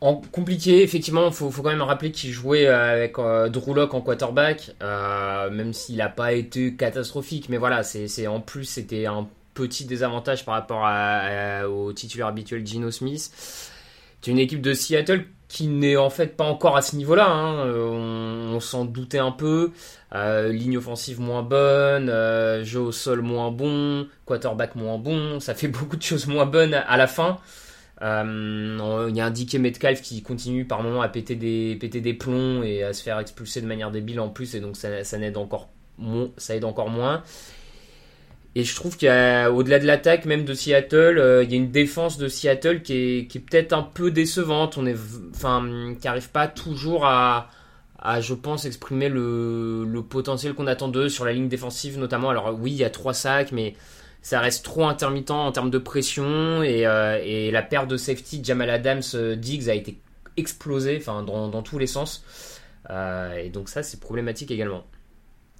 En, 0.00 0.16
compliqué, 0.16 0.82
effectivement, 0.82 1.28
il 1.28 1.32
faut, 1.32 1.50
quand 1.50 1.70
même 1.70 1.82
rappeler 1.82 2.10
qu'il 2.10 2.32
jouait 2.32 2.66
avec 2.66 3.18
euh, 3.18 3.48
Drew 3.48 3.74
Locke 3.74 3.94
en 3.94 4.00
quarterback, 4.00 4.74
même 4.80 5.72
s'il 5.72 5.96
n'a 5.96 6.08
pas 6.08 6.32
été 6.32 6.74
catastrophique. 6.74 7.48
Mais 7.48 7.58
voilà, 7.58 7.82
c'est 7.82 8.26
en 8.26 8.40
plus, 8.40 8.64
c'était 8.64 9.06
un 9.06 9.28
petit 9.54 9.84
désavantage 9.84 10.44
par 10.44 10.54
rapport 10.54 10.88
au 11.70 11.92
titulaire 11.92 12.28
habituel 12.28 12.66
Gino 12.66 12.90
Smith. 12.90 13.69
C'est 14.20 14.30
une 14.30 14.38
équipe 14.38 14.60
de 14.60 14.72
Seattle 14.72 15.24
qui 15.50 15.66
n'est 15.66 15.96
en 15.96 16.10
fait 16.10 16.36
pas 16.36 16.44
encore 16.44 16.76
à 16.76 16.82
ce 16.82 16.94
niveau-là. 16.94 17.28
Hein. 17.28 17.66
Euh, 17.66 17.88
on, 18.54 18.60
s'en 18.60 18.84
doutait 18.84 19.18
un 19.18 19.32
peu. 19.32 19.72
Euh, 20.14 20.52
ligne 20.52 20.78
offensive 20.78 21.20
moins 21.20 21.42
bonne, 21.42 22.08
euh, 22.08 22.62
jeu 22.64 22.80
au 22.80 22.92
sol 22.92 23.20
moins 23.20 23.50
bon, 23.50 24.06
quarterback 24.26 24.76
moins 24.76 24.98
bon. 24.98 25.40
Ça 25.40 25.54
fait 25.54 25.68
beaucoup 25.68 25.96
de 25.96 26.02
choses 26.02 26.26
moins 26.28 26.46
bonnes 26.46 26.74
à 26.74 26.96
la 26.96 27.06
fin. 27.06 27.38
Il 28.00 28.06
y 28.06 29.20
a 29.20 29.26
un 29.26 29.30
Dick 29.30 29.54
Metcalf 29.56 30.00
qui 30.00 30.22
continue 30.22 30.64
par 30.64 30.82
moments 30.82 31.02
à 31.02 31.08
péter 31.08 31.34
des, 31.34 32.14
plombs 32.14 32.62
et 32.62 32.82
à 32.84 32.92
se 32.92 33.02
faire 33.02 33.18
expulser 33.18 33.60
de 33.60 33.66
manière 33.66 33.90
débile 33.90 34.20
en 34.20 34.30
plus, 34.30 34.54
et 34.54 34.60
donc 34.60 34.76
ça, 34.76 35.04
ça 35.04 35.18
aide 35.18 35.36
encore 35.36 35.68
moins. 35.98 37.22
Et 38.56 38.64
je 38.64 38.74
trouve 38.74 38.98
qu'au-delà 38.98 39.78
de 39.78 39.86
l'attaque 39.86 40.24
même 40.24 40.44
de 40.44 40.54
Seattle, 40.54 41.18
euh, 41.18 41.44
il 41.44 41.50
y 41.50 41.54
a 41.54 41.56
une 41.56 41.70
défense 41.70 42.18
de 42.18 42.26
Seattle 42.26 42.82
qui 42.82 42.94
est, 42.94 43.26
qui 43.28 43.38
est 43.38 43.40
peut-être 43.40 43.72
un 43.72 43.82
peu 43.84 44.10
décevante. 44.10 44.76
On 44.76 44.86
est, 44.86 44.96
enfin, 45.34 45.94
qui 46.00 46.08
arrive 46.08 46.30
pas 46.30 46.48
toujours 46.48 47.06
à, 47.06 47.48
à, 48.00 48.20
je 48.20 48.34
pense, 48.34 48.64
exprimer 48.64 49.08
le, 49.08 49.84
le 49.84 50.02
potentiel 50.02 50.54
qu'on 50.54 50.66
attend 50.66 50.88
d'eux 50.88 51.08
sur 51.08 51.24
la 51.24 51.32
ligne 51.32 51.48
défensive 51.48 51.96
notamment. 51.98 52.30
Alors 52.30 52.58
oui, 52.58 52.72
il 52.72 52.76
y 52.76 52.84
a 52.84 52.90
trois 52.90 53.14
sacs, 53.14 53.52
mais 53.52 53.76
ça 54.20 54.40
reste 54.40 54.64
trop 54.64 54.84
intermittent 54.84 55.30
en 55.30 55.52
termes 55.52 55.70
de 55.70 55.78
pression 55.78 56.62
et, 56.64 56.86
euh, 56.86 57.20
et 57.24 57.52
la 57.52 57.62
paire 57.62 57.86
de 57.86 57.96
safety 57.96 58.42
Jamal 58.44 58.68
Adams 58.70 59.02
euh, 59.14 59.36
Diggs 59.36 59.70
a 59.70 59.74
été 59.74 59.98
explosée, 60.36 60.98
enfin 61.00 61.22
dans, 61.22 61.48
dans 61.48 61.62
tous 61.62 61.78
les 61.78 61.86
sens. 61.86 62.24
et 62.88 63.48
donc 63.50 63.68
ça, 63.68 63.84
c'est 63.84 64.00
problématique 64.00 64.50
également. 64.50 64.84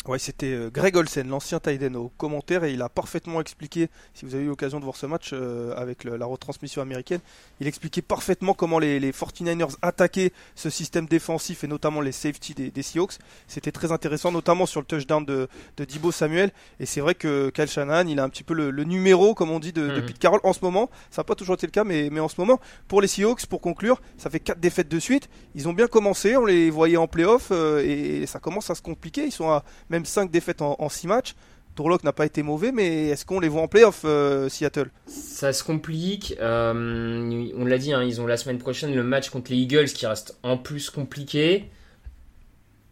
Ouais, 0.07 0.19
c'était 0.19 0.47
euh, 0.47 0.71
Greg 0.71 0.97
Olsen, 0.97 1.29
l'ancien 1.29 1.61
Tiden, 1.61 1.95
au 1.95 2.09
commentaire, 2.17 2.65
et 2.65 2.73
il 2.73 2.81
a 2.81 2.89
parfaitement 2.89 3.39
expliqué, 3.39 3.91
si 4.15 4.25
vous 4.25 4.35
avez 4.35 4.45
eu 4.45 4.49
l'occasion 4.49 4.81
de 4.81 4.85
voir 4.85 4.97
ce 4.97 5.05
match 5.05 5.33
euh, 5.35 5.75
avec 5.77 6.05
la 6.05 6.25
retransmission 6.25 6.81
américaine, 6.81 7.21
il 7.61 7.67
expliquait 7.67 8.01
parfaitement 8.01 8.55
comment 8.55 8.79
les, 8.79 8.99
les 8.99 9.13
49ers 9.13 9.77
attaquaient 9.83 10.33
ce 10.55 10.71
système 10.71 11.05
défensif 11.05 11.65
et 11.65 11.67
notamment 11.67 12.01
les 12.01 12.13
safety 12.13 12.55
des, 12.55 12.71
des 12.71 12.83
Seahawks. 12.83 13.19
C'était 13.47 13.73
très 13.73 13.93
intéressant, 13.93 14.33
notamment 14.33 14.65
sur 14.65 14.81
le 14.81 14.87
touchdown 14.87 15.23
de, 15.23 15.49
de 15.77 15.85
Dibo 15.85 16.13
Samuel. 16.13 16.51
Et 16.81 16.87
c'est 16.87 17.03
vrai 17.03 17.15
que 17.15 17.51
Kyle 17.51 17.69
Shanahan, 17.69 18.07
il 18.09 18.21
a 18.21 18.25
un 18.25 18.31
petit 18.31 18.43
peu 18.43 18.55
le, 18.55 18.71
numéro, 18.85 19.35
comme 19.35 19.51
on 19.51 19.61
dit, 19.61 19.73
de, 19.73 19.87
de, 19.87 20.01
mhm. 20.01 20.07
Pete 20.07 20.19
Carroll 20.19 20.41
en 20.45 20.55
ce 20.55 20.61
moment. 20.63 20.89
Ça 21.11 21.21
n'a 21.21 21.25
pas 21.25 21.35
toujours 21.35 21.57
été 21.57 21.67
le 21.67 21.73
cas, 21.73 21.85
mais, 21.85 22.09
mais 22.11 22.21
en 22.21 22.29
ce 22.29 22.37
moment, 22.39 22.59
pour 22.89 23.03
les 23.03 23.09
Seahawks, 23.09 23.45
pour 23.45 23.61
conclure, 23.61 24.01
ça 24.17 24.31
fait 24.31 24.41
4 24.41 24.59
défaites 24.59 24.89
de 24.89 24.99
suite. 24.99 25.29
Ils 25.55 25.69
ont 25.69 25.75
bien 25.75 25.89
commencé, 25.89 26.39
on 26.39 26.47
les 26.47 26.71
voyait 26.71 26.97
en 26.97 27.07
playoff 27.07 27.49
euh, 27.51 27.85
et 27.85 28.25
ça 28.25 28.39
commence 28.39 28.71
à 28.71 28.75
se 28.75 28.81
compliquer. 28.81 29.27
Ils 29.27 29.33
sont 29.33 29.51
à 29.51 29.63
même 29.91 30.05
5 30.05 30.31
défaites 30.31 30.63
en, 30.63 30.89
6 30.89 31.07
matchs. 31.07 31.35
Turlock 31.77 32.03
n'a 32.03 32.13
pas 32.13 32.27
été 32.27 32.43
mauvais, 32.43 32.73
mais 32.73 33.09
est-ce 33.09 33.25
qu'on 33.25 33.41
les 33.41 33.49
voit 33.49 33.63
en 33.63 33.69
playoff, 33.69 34.03
euh, 34.05 34.49
Seattle? 34.49 34.91
Ça 35.07 35.53
se 35.53 35.63
complique. 35.63 36.35
Euh, 36.41 37.51
on 37.57 37.65
l'a 37.65 37.79
dit, 37.79 37.93
hein, 37.93 38.03
ils 38.03 38.21
ont 38.21 38.27
la 38.27 38.37
semaine 38.37 38.59
prochaine 38.59 38.95
le 38.95 39.03
match 39.03 39.31
contre 39.31 39.51
les 39.51 39.59
Eagles 39.59 39.87
qui 39.87 40.07
reste 40.07 40.37
en 40.43 40.57
plus 40.57 40.91
compliqué. 40.91 41.71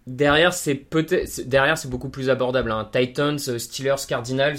Derrière, 0.06 0.54
c'est 0.54 0.86
beaucoup 1.86 2.08
plus 2.08 2.30
abordable. 2.30 2.70
Hein. 2.70 2.88
Titans, 2.90 3.38
Steelers, 3.38 4.06
Cardinals, 4.08 4.58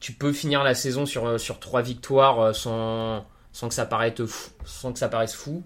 tu 0.00 0.12
peux 0.12 0.32
finir 0.32 0.64
la 0.64 0.74
saison 0.74 1.06
sur 1.06 1.40
sur 1.40 1.60
trois 1.60 1.80
victoires 1.80 2.40
euh, 2.40 2.52
sans 2.52 3.68
que 3.68 3.74
ça 3.74 3.86
paraisse 3.86 5.34
fou. 5.34 5.62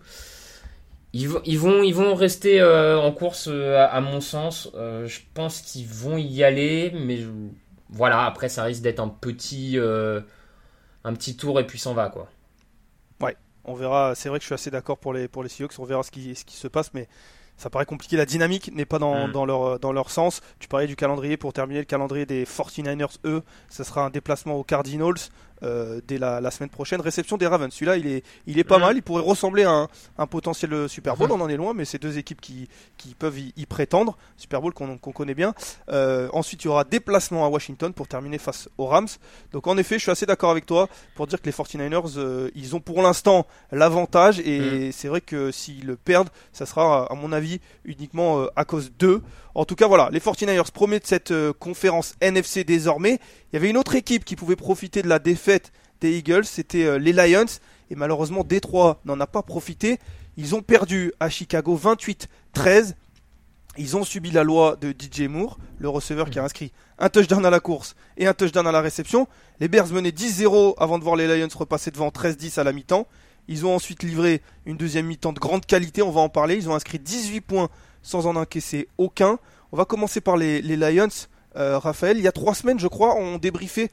Ils, 1.16 1.58
vont, 1.58 1.82
ils 1.82 1.94
vont 1.94 2.14
rester 2.14 2.60
euh, 2.60 3.00
en 3.00 3.10
course, 3.10 3.48
euh, 3.50 3.86
à, 3.90 4.00
mon 4.02 4.20
sens. 4.20 4.70
Euh, 4.74 5.06
je 5.06 5.20
pense 5.32 5.62
qu'ils 5.62 5.86
vont 5.86 6.18
y 6.18 6.44
aller, 6.44 6.92
mais 6.94 7.20
voilà, 7.88 8.24
après, 8.24 8.50
ça 8.50 8.64
risque 8.64 8.82
d'être 8.82 9.00
un 9.00 9.08
petit, 9.08 9.78
un 9.78 11.14
petit 11.14 11.36
tour 11.36 11.58
et 11.58 11.66
puis 11.66 11.78
s'en 11.78 11.94
va, 11.94 12.10
quoi. 12.10 12.28
Ouais, 13.20 13.36
on 13.64 13.74
verra. 13.74 14.14
C'est 14.14 14.28
vrai 14.28 14.38
que 14.38 14.42
je 14.42 14.46
suis 14.46 14.54
assez 14.54 14.70
d'accord 14.70 14.98
pour 14.98 15.14
les, 15.14 15.26
pour 15.26 15.42
les 15.42 15.48
Seahawks. 15.48 15.78
On 15.78 15.84
verra 15.84 16.02
ce 16.02 16.10
qui, 16.10 16.34
ce 16.34 16.44
qui 16.44 16.56
se 16.56 16.68
passe, 16.68 16.92
mais 16.92 17.08
ça 17.56 17.70
paraît 17.70 17.86
compliqué. 17.86 18.18
La 18.18 18.26
dynamique 18.26 18.70
n'est 18.74 18.84
pas 18.84 18.98
dans, 18.98 19.28
mm. 19.28 19.32
dans, 19.32 19.46
leur, 19.46 19.78
dans 19.78 19.92
leur 19.92 20.10
sens. 20.10 20.42
Tu 20.58 20.68
parlais 20.68 20.86
du 20.86 20.96
calendrier 20.96 21.38
pour 21.38 21.54
terminer 21.54 21.80
le 21.80 21.86
calendrier 21.86 22.26
des 22.26 22.44
49ers, 22.44 23.16
eux. 23.24 23.42
Ce 23.70 23.84
sera 23.84 24.04
un 24.04 24.10
déplacement 24.10 24.56
aux 24.56 24.64
Cardinals. 24.64 25.30
Euh, 25.62 26.00
dès 26.06 26.18
la, 26.18 26.50
semaine 26.50 26.68
prochaine. 26.68 27.00
Réception 27.00 27.36
des 27.36 27.46
Ravens. 27.46 27.72
Celui-là, 27.72 27.96
il 27.96 28.06
est, 28.06 28.24
il 28.46 28.58
est 28.58 28.64
pas 28.64 28.78
mal. 28.78 28.96
Il 28.96 29.02
pourrait 29.02 29.22
ressembler 29.22 29.64
à 29.64 29.88
un, 30.18 30.26
potentiel 30.26 30.88
Super 30.88 31.16
Bowl. 31.16 31.30
On 31.32 31.40
en 31.40 31.48
est 31.48 31.56
loin, 31.56 31.72
mais 31.74 31.84
c'est 31.84 32.00
deux 32.00 32.18
équipes 32.18 32.40
qui, 32.40 32.68
qui 32.96 33.14
peuvent 33.14 33.38
y, 33.38 33.66
prétendre. 33.66 34.16
Super 34.36 34.60
Bowl 34.60 34.74
qu'on 34.74 34.98
connaît 34.98 35.34
bien. 35.34 35.54
Euh, 35.88 36.28
ensuite, 36.32 36.62
il 36.64 36.66
y 36.66 36.68
aura 36.68 36.84
déplacement 36.84 37.44
à 37.44 37.48
Washington 37.48 37.92
pour 37.92 38.06
terminer 38.06 38.38
face 38.38 38.68
aux 38.76 38.86
Rams. 38.86 39.08
Donc, 39.52 39.66
en 39.66 39.76
effet, 39.78 39.96
je 39.96 40.02
suis 40.02 40.10
assez 40.10 40.26
d'accord 40.26 40.50
avec 40.50 40.66
toi 40.66 40.88
pour 41.14 41.26
dire 41.26 41.40
que 41.40 41.46
les 41.46 41.52
49ers, 41.52 42.18
euh, 42.18 42.50
ils 42.54 42.76
ont 42.76 42.80
pour 42.80 43.02
l'instant 43.02 43.46
l'avantage. 43.72 44.40
Et 44.40 44.92
c'est 44.92 45.08
vrai 45.08 45.20
que 45.20 45.50
s'ils 45.50 45.86
le 45.86 45.96
perdent, 45.96 46.30
ça 46.52 46.66
sera, 46.66 47.06
à 47.10 47.14
mon 47.14 47.32
avis, 47.32 47.60
uniquement 47.84 48.46
à 48.56 48.64
cause 48.64 48.92
d'eux. 48.98 49.22
En 49.56 49.64
tout 49.64 49.74
cas, 49.74 49.86
voilà, 49.86 50.10
les 50.12 50.20
49ers 50.20 50.70
promettent 50.70 51.06
cette 51.06 51.32
conférence 51.58 52.14
NFC 52.20 52.62
désormais. 52.62 53.18
Il 53.50 53.54
y 53.54 53.56
avait 53.56 53.70
une 53.70 53.78
autre 53.78 53.94
équipe 53.94 54.26
qui 54.26 54.36
pouvait 54.36 54.54
profiter 54.54 55.00
de 55.00 55.08
la 55.08 55.18
défaite 55.18 55.72
des 56.02 56.18
Eagles, 56.18 56.44
c'était 56.44 56.84
euh, 56.84 56.98
les 56.98 57.14
Lions. 57.14 57.46
Et 57.90 57.94
malheureusement, 57.94 58.44
Détroit 58.44 59.00
n'en 59.06 59.18
a 59.18 59.26
pas 59.26 59.42
profité. 59.42 59.98
Ils 60.36 60.54
ont 60.54 60.60
perdu 60.60 61.10
à 61.20 61.30
Chicago 61.30 61.80
28-13. 61.82 62.92
Ils 63.78 63.96
ont 63.96 64.04
subi 64.04 64.30
la 64.30 64.44
loi 64.44 64.76
de 64.76 64.90
DJ 64.90 65.22
Moore, 65.22 65.58
le 65.78 65.88
receveur 65.88 66.28
qui 66.28 66.38
a 66.38 66.44
inscrit 66.44 66.72
un 66.98 67.08
touchdown 67.08 67.46
à 67.46 67.50
la 67.50 67.60
course 67.60 67.94
et 68.18 68.26
un 68.26 68.34
touchdown 68.34 68.66
à 68.66 68.72
la 68.72 68.82
réception. 68.82 69.26
Les 69.58 69.68
Bears 69.68 69.88
menaient 69.88 70.10
10-0 70.10 70.74
avant 70.76 70.98
de 70.98 71.04
voir 71.04 71.16
les 71.16 71.26
Lions 71.26 71.48
repasser 71.54 71.90
devant 71.90 72.08
13-10 72.08 72.60
à 72.60 72.64
la 72.64 72.74
mi-temps. 72.74 73.06
Ils 73.48 73.64
ont 73.64 73.74
ensuite 73.74 74.02
livré 74.02 74.42
une 74.66 74.76
deuxième 74.76 75.06
mi-temps 75.06 75.32
de 75.32 75.38
grande 75.38 75.64
qualité, 75.64 76.02
on 76.02 76.10
va 76.10 76.20
en 76.20 76.28
parler. 76.28 76.56
Ils 76.56 76.68
ont 76.68 76.74
inscrit 76.74 76.98
18 76.98 77.40
points 77.42 77.68
sans 78.06 78.26
en 78.26 78.36
encaisser 78.36 78.88
aucun. 78.98 79.38
On 79.72 79.76
va 79.76 79.84
commencer 79.84 80.20
par 80.20 80.36
les 80.36 80.62
Lions. 80.62 81.08
Euh, 81.56 81.78
Raphaël, 81.78 82.18
il 82.18 82.22
y 82.22 82.28
a 82.28 82.32
trois 82.32 82.54
semaines, 82.54 82.78
je 82.78 82.86
crois, 82.86 83.16
on 83.16 83.38
débriefait, 83.38 83.90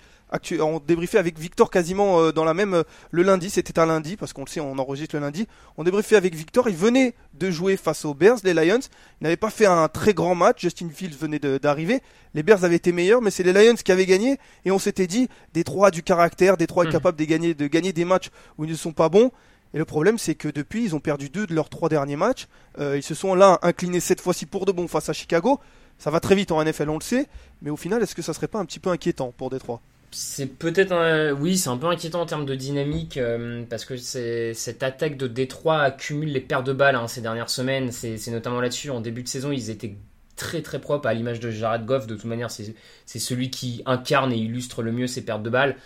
on 0.59 0.81
débriefait 0.85 1.17
avec 1.17 1.39
Victor 1.39 1.71
quasiment 1.71 2.19
euh, 2.19 2.31
dans 2.33 2.43
la 2.43 2.53
même 2.53 2.73
euh, 2.73 2.83
le 3.09 3.23
lundi. 3.23 3.49
C'était 3.49 3.79
un 3.79 3.85
lundi 3.85 4.17
parce 4.17 4.33
qu'on 4.33 4.43
le 4.43 4.49
sait, 4.49 4.59
on 4.59 4.77
enregistre 4.77 5.15
le 5.15 5.21
lundi. 5.21 5.47
On 5.77 5.83
débriefait 5.83 6.17
avec 6.17 6.35
Victor. 6.35 6.67
Il 6.67 6.75
venait 6.75 7.15
de 7.33 7.49
jouer 7.49 7.77
face 7.77 8.03
aux 8.03 8.13
Bears, 8.13 8.39
les 8.43 8.53
Lions. 8.53 8.81
Il 9.21 9.23
n'avait 9.23 9.37
pas 9.37 9.49
fait 9.49 9.65
un 9.65 9.87
très 9.87 10.13
grand 10.13 10.35
match. 10.35 10.61
Justin 10.61 10.89
Fields 10.93 11.17
venait 11.17 11.39
d'arriver. 11.39 12.01
Les 12.33 12.43
Bears 12.43 12.65
avaient 12.65 12.75
été 12.75 12.91
meilleurs, 12.91 13.21
mais 13.21 13.31
c'est 13.31 13.43
les 13.43 13.53
Lions 13.53 13.75
qui 13.75 13.91
avaient 13.91 14.05
gagné. 14.05 14.37
Et 14.65 14.71
on 14.71 14.79
s'était 14.79 15.07
dit, 15.07 15.29
des 15.53 15.63
trois 15.63 15.89
du 15.89 16.03
caractère, 16.03 16.57
des 16.57 16.67
trois 16.67 16.83
mmh. 16.83 16.91
capables 16.91 17.17
de 17.17 17.25
gagner, 17.25 17.53
de 17.53 17.67
gagner 17.67 17.93
des 17.93 18.05
matchs 18.05 18.29
où 18.57 18.65
ils 18.65 18.71
ne 18.71 18.75
sont 18.75 18.93
pas 18.93 19.07
bons. 19.07 19.31
Et 19.73 19.77
le 19.77 19.85
problème, 19.85 20.17
c'est 20.17 20.35
que 20.35 20.47
depuis, 20.47 20.83
ils 20.83 20.95
ont 20.95 20.99
perdu 20.99 21.29
deux 21.29 21.47
de 21.47 21.53
leurs 21.53 21.69
trois 21.69 21.89
derniers 21.89 22.15
matchs. 22.15 22.47
Euh, 22.79 22.97
ils 22.97 23.03
se 23.03 23.15
sont 23.15 23.33
là 23.33 23.59
inclinés 23.63 23.99
cette 23.99 24.21
fois-ci 24.21 24.45
pour 24.45 24.65
de 24.65 24.71
bon 24.71 24.87
face 24.87 25.09
à 25.09 25.13
Chicago. 25.13 25.59
Ça 25.97 26.11
va 26.11 26.19
très 26.19 26.35
vite 26.35 26.51
en 26.51 26.63
NFL, 26.63 26.89
on 26.89 26.97
le 26.97 27.03
sait. 27.03 27.27
Mais 27.61 27.69
au 27.69 27.77
final, 27.77 28.01
est-ce 28.03 28.15
que 28.15 28.21
ça 28.21 28.33
serait 28.33 28.47
pas 28.47 28.59
un 28.59 28.65
petit 28.65 28.79
peu 28.79 28.89
inquiétant 28.89 29.33
pour 29.35 29.49
Détroit? 29.49 29.81
C'est 30.11 30.45
peut-être 30.45 30.91
un... 30.91 31.31
oui 31.31 31.57
c'est 31.57 31.69
un 31.69 31.77
peu 31.77 31.87
inquiétant 31.87 32.21
en 32.21 32.25
termes 32.27 32.45
de 32.45 32.53
dynamique 32.53 33.17
euh, 33.17 33.63
parce 33.67 33.83
que 33.83 33.97
cette 33.97 34.83
attaque 34.83 35.17
de 35.17 35.25
Détroit 35.25 35.81
accumule 35.81 36.31
les 36.31 36.39
pertes 36.39 36.67
de 36.67 36.73
balles 36.73 36.95
hein, 36.95 37.07
ces 37.07 37.21
dernières 37.21 37.49
semaines 37.49 37.91
c'est 37.91 38.29
notamment 38.29 38.61
là-dessus 38.61 38.91
en 38.91 39.01
début 39.01 39.23
de 39.23 39.27
saison 39.27 39.51
ils 39.51 39.71
étaient 39.71 39.95
très 40.35 40.61
très 40.61 40.79
propres 40.79 41.07
à 41.07 41.15
l'image 41.15 41.39
de 41.39 41.49
Jared 41.49 41.83
Goff 41.85 42.05
de 42.05 42.13
toute 42.13 42.25
manière 42.25 42.51
c'est 42.51 42.75
celui 43.19 43.49
qui 43.49 43.81
incarne 43.87 44.31
et 44.31 44.37
illustre 44.37 44.83
le 44.83 44.91
mieux 44.91 45.07
ces 45.07 45.25
pertes 45.25 45.41
de 45.41 45.49
balles 45.49 45.77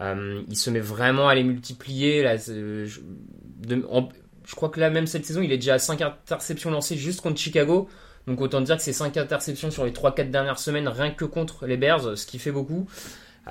euh, 0.00 0.42
il 0.48 0.56
se 0.56 0.70
met 0.70 0.80
vraiment 0.80 1.28
à 1.28 1.34
les 1.34 1.44
multiplier 1.44 2.22
là, 2.22 2.36
je, 2.36 3.00
crois 4.54 4.68
que 4.70 4.80
là 4.80 4.90
même 4.90 5.06
cette 5.06 5.26
saison 5.26 5.42
il 5.42 5.52
est 5.52 5.58
déjà 5.58 5.74
à 5.74 5.78
5 5.78 6.00
interceptions 6.00 6.70
lancées 6.70 6.96
juste 6.96 7.20
contre 7.20 7.38
Chicago 7.38 7.88
donc 8.26 8.40
autant 8.40 8.60
dire 8.60 8.76
que 8.76 8.82
c'est 8.82 8.92
5 8.92 9.16
interceptions 9.16 9.70
sur 9.70 9.84
les 9.84 9.92
3-4 9.92 10.30
dernières 10.30 10.58
semaines 10.58 10.88
rien 10.88 11.10
que 11.10 11.24
contre 11.24 11.66
les 11.66 11.76
Bears 11.76 12.16
ce 12.16 12.26
qui 12.26 12.38
fait 12.38 12.52
beaucoup 12.52 12.88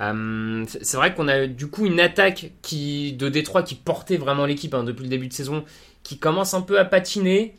euh, 0.00 0.64
c'est 0.66 0.96
vrai 0.96 1.14
qu'on 1.14 1.28
a 1.28 1.46
du 1.46 1.68
coup 1.68 1.86
une 1.86 2.00
attaque 2.00 2.52
de 2.72 3.28
Détroit 3.28 3.62
qui 3.62 3.74
portait 3.74 4.16
vraiment 4.16 4.46
l'équipe 4.46 4.72
hein, 4.74 4.84
depuis 4.84 5.04
le 5.04 5.10
début 5.10 5.28
de 5.28 5.32
saison, 5.32 5.64
qui 6.02 6.18
commence 6.18 6.54
un 6.54 6.62
peu 6.62 6.78
à 6.78 6.84
patiner. 6.84 7.54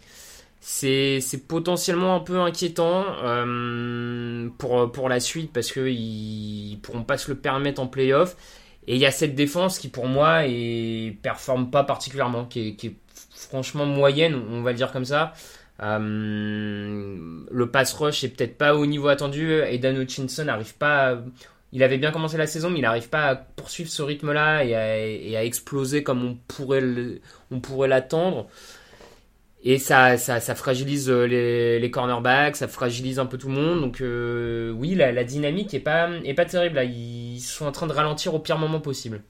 C'est, 0.60 1.20
potentiellement 1.48 2.16
un 2.16 2.20
peu 2.22 2.40
inquiétant 2.40 3.06
euh, 3.24 4.48
pour, 4.58 4.92
pour 4.94 5.10
la 5.10 5.20
suite 5.20 5.52
parce 5.52 5.72
qu'ils 5.74 6.80
pourront 6.82 7.04
pas 7.04 7.18
se 7.18 7.30
le 7.30 7.38
permettre 7.38 7.82
en 7.82 7.88
playoff. 7.88 8.38
Et 8.88 8.96
il 8.96 9.02
y 9.02 9.06
a 9.06 9.12
cette 9.12 9.36
défense 9.36 9.80
qui 9.80 9.88
pour 9.88 10.08
moi 10.08 10.44
ne 10.44 11.12
performe 11.12 11.72
pas 11.72 11.84
particulièrement, 11.84 12.46
qui 12.46 12.78
est, 12.82 12.96
franchement 13.32 13.86
moyenne, 13.86 14.36
on 14.50 14.62
va 14.62 14.72
le 14.72 14.78
dire 14.78 14.92
comme 14.92 15.06
ça. 15.06 15.34
Euh, 15.82 17.44
le 17.50 17.72
pass 17.72 17.94
rush 17.94 18.24
est 18.24 18.30
peut-être 18.30 18.58
pas 18.58 18.76
au 18.76 18.86
niveau 18.86 19.08
attendu 19.08 19.54
et 19.54 19.80
Dan 19.80 19.98
Hutchinson 19.98 20.46
n'arrive 20.46 20.76
pas 20.76 21.14
à, 21.14 21.18
il 21.74 21.82
avait 21.82 21.98
bien 21.98 22.12
commencé 22.12 22.38
la 22.38 22.46
saison, 22.46 22.70
mais 22.70 22.80
il 22.80 22.84
n'arrive 22.84 23.10
pas 23.10 23.30
à 23.30 23.36
poursuivre 23.36 23.90
ce 23.90 24.04
rythme-là 24.04 24.64
et, 24.64 25.36
à, 25.36 25.44
exploser 25.44 26.04
comme 26.04 26.24
on 26.24 27.60
pourrait 27.60 27.88
l'attendre. 27.88 28.48
Et 29.66 29.80
ça, 29.80 30.18
ça, 30.18 30.56
fragilise 30.56 31.10
euh, 31.10 31.26
les, 31.26 31.90
cornerbacks, 31.90 32.58
ça 32.58 32.68
fragilise 32.68 33.18
un 33.18 33.26
peu 33.26 33.38
tout 33.38 33.48
le 33.48 33.54
monde. 33.54 33.80
Donc 33.80 34.02
euh, 34.02 34.72
oui, 34.72 34.94
la, 34.94 35.24
dynamique 35.24 35.74
est 35.74 35.80
pas, 35.80 36.10
terrible. 36.46 36.84
Ils 36.84 37.40
sont 37.40 37.66
en 37.66 37.72
train 37.72 37.88
de 37.88 37.94
ralentir 37.94 38.34
au 38.34 38.40
pire 38.40 38.58
moment 38.58 38.82
possible. 38.82 39.24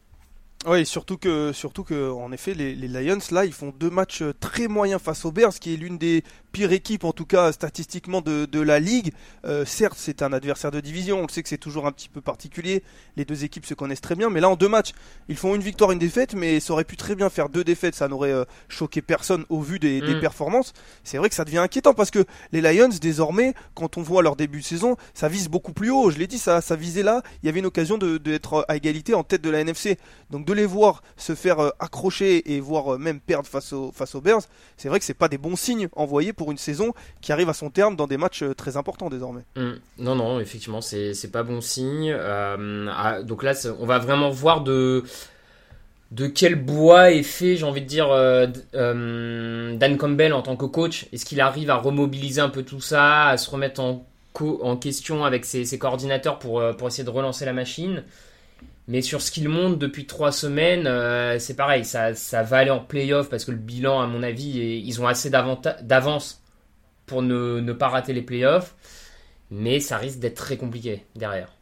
Oui, 0.65 0.85
surtout 0.85 1.17
que, 1.17 1.51
surtout 1.51 1.83
que, 1.83 2.09
en 2.09 2.31
effet, 2.31 2.53
les, 2.53 2.73
les, 2.73 2.87
Lions, 2.87 3.19
là, 3.31 3.45
ils 3.45 3.51
font 3.51 3.73
deux 3.77 3.89
matchs 3.89 4.21
euh, 4.21 4.33
très 4.39 4.67
moyens 4.67 5.01
face 5.01 5.25
aux 5.25 5.31
Bears, 5.31 5.53
qui 5.53 5.73
est 5.73 5.77
l'une 5.77 5.97
des 5.97 6.23
pire 6.53 6.71
équipe, 6.71 7.03
en 7.03 7.11
tout 7.11 7.25
cas 7.25 7.51
statistiquement, 7.51 8.21
de, 8.21 8.45
de 8.45 8.61
la 8.61 8.79
ligue. 8.79 9.11
Euh, 9.43 9.65
certes, 9.65 9.97
c'est 9.97 10.21
un 10.21 10.31
adversaire 10.31 10.71
de 10.71 10.79
division, 10.79 11.19
on 11.19 11.23
le 11.23 11.27
sait 11.29 11.43
que 11.43 11.49
c'est 11.49 11.57
toujours 11.57 11.87
un 11.87 11.91
petit 11.91 12.07
peu 12.07 12.21
particulier. 12.21 12.83
Les 13.17 13.25
deux 13.25 13.43
équipes 13.43 13.65
se 13.65 13.73
connaissent 13.73 14.01
très 14.01 14.15
bien, 14.15 14.29
mais 14.29 14.39
là, 14.39 14.49
en 14.49 14.55
deux 14.55 14.69
matchs, 14.69 14.91
ils 15.27 15.35
font 15.35 15.55
une 15.55 15.63
victoire, 15.63 15.91
une 15.91 15.99
défaite, 15.99 16.35
mais 16.35 16.59
ça 16.59 16.71
aurait 16.73 16.85
pu 16.85 16.95
très 16.95 17.15
bien 17.15 17.29
faire 17.29 17.49
deux 17.49 17.63
défaites, 17.63 17.95
ça 17.95 18.07
n'aurait 18.07 18.31
euh, 18.31 18.45
choqué 18.69 19.01
personne 19.01 19.45
au 19.49 19.61
vu 19.61 19.79
des, 19.79 19.99
des 19.99 20.15
mm. 20.15 20.19
performances. 20.21 20.73
C'est 21.03 21.17
vrai 21.17 21.27
que 21.27 21.35
ça 21.35 21.43
devient 21.43 21.57
inquiétant 21.57 21.95
parce 21.95 22.11
que 22.11 22.23
les 22.51 22.61
Lions, 22.61 22.89
désormais, 23.01 23.55
quand 23.73 23.97
on 23.97 24.03
voit 24.03 24.21
leur 24.21 24.35
début 24.35 24.59
de 24.59 24.65
saison, 24.65 24.95
ça 25.15 25.27
vise 25.27 25.49
beaucoup 25.49 25.73
plus 25.73 25.89
haut. 25.89 26.11
Je 26.11 26.19
l'ai 26.19 26.27
dit, 26.27 26.37
ça, 26.37 26.61
ça 26.61 26.75
visait 26.75 27.03
là. 27.03 27.23
Il 27.41 27.47
y 27.47 27.49
avait 27.49 27.59
une 27.59 27.65
occasion 27.65 27.97
d'être 27.97 28.63
à 28.67 28.75
égalité 28.75 29.15
en 29.15 29.23
tête 29.23 29.41
de 29.41 29.49
la 29.49 29.61
NFC. 29.61 29.97
Donc 30.29 30.45
de 30.45 30.53
les 30.53 30.67
voir 30.67 31.01
se 31.17 31.33
faire 31.33 31.59
euh, 31.59 31.69
accrocher 31.79 32.53
et 32.53 32.59
voir 32.59 32.99
même 32.99 33.19
perdre 33.19 33.47
face, 33.47 33.73
au, 33.73 33.91
face 33.91 34.13
aux 34.13 34.21
Bears, 34.21 34.43
c'est 34.77 34.89
vrai 34.89 34.99
que 34.99 35.05
c'est 35.05 35.13
pas 35.13 35.27
des 35.27 35.37
bons 35.37 35.55
signes 35.55 35.89
envoyés 35.95 36.33
pour 36.33 36.42
une 36.51 36.57
saison 36.57 36.93
qui 37.21 37.31
arrive 37.31 37.49
à 37.49 37.53
son 37.53 37.69
terme 37.69 37.95
dans 37.95 38.07
des 38.07 38.17
matchs 38.17 38.43
euh, 38.43 38.53
très 38.53 38.77
importants 38.77 39.09
désormais. 39.09 39.43
Mm. 39.55 39.71
Non, 39.99 40.15
non, 40.15 40.39
effectivement, 40.39 40.81
c'est 40.81 41.31
pas 41.31 41.43
bon 41.43 41.61
signe. 41.61 42.11
Euh, 42.11 42.87
ah, 42.95 43.21
donc 43.21 43.43
là, 43.43 43.53
on 43.79 43.85
va 43.85 43.99
vraiment 43.99 44.29
voir 44.29 44.61
de 44.61 45.03
de 46.11 46.27
quel 46.27 46.53
bois 46.53 47.11
est 47.11 47.23
fait, 47.23 47.55
j'ai 47.55 47.63
envie 47.63 47.81
de 47.81 47.87
dire, 47.87 48.11
euh, 48.11 48.45
Dan 49.75 49.97
Campbell 49.97 50.33
en 50.33 50.43
tant 50.43 50.55
que 50.55 50.65
coach 50.65 51.07
Est-ce 51.11 51.25
qu'il 51.25 51.41
arrive 51.41 51.71
à 51.71 51.77
remobiliser 51.77 52.39
un 52.39 52.49
peu 52.49 52.61
tout 52.61 52.81
ça, 52.81 53.29
à 53.29 53.37
se 53.37 53.49
remettre 53.49 53.81
en, 53.81 54.77
question 54.77 55.25
avec 55.25 55.43
ses, 55.43 55.79
coordinateurs 55.79 56.37
pour, 56.37 56.61
pour, 56.77 56.87
essayer 56.87 57.03
de 57.03 57.09
relancer 57.09 57.45
la 57.45 57.53
machine? 57.53 58.03
Mais 58.87 59.01
sur 59.01 59.21
ce 59.21 59.31
qu'il 59.31 59.49
montre 59.49 59.77
depuis 59.77 60.05
trois 60.05 60.31
semaines, 60.31 60.89
c'est 61.39 61.55
pareil, 61.55 61.85
ça, 61.85 62.15
ça, 62.15 62.43
va 62.43 62.57
aller 62.57 62.71
en 62.71 62.79
playoff 62.79 63.29
parce 63.29 63.45
que 63.45 63.51
le 63.51 63.57
bilan, 63.57 64.01
à 64.01 64.07
mon 64.07 64.23
avis, 64.23 64.81
ils 64.85 65.01
ont 65.01 65.07
assez 65.07 65.29
d'avance 65.29 66.43
pour 67.05 67.21
ne, 67.21 67.73
pas 67.73 67.89
rater 67.89 68.13
les 68.13 68.21
playoffs. 68.21 68.75
Mais 69.51 69.79
ça 69.79 69.97
risque 69.97 70.19
d'être 70.19 70.35
très 70.35 70.57
compliqué 70.57 71.05
derrière. 71.15 71.53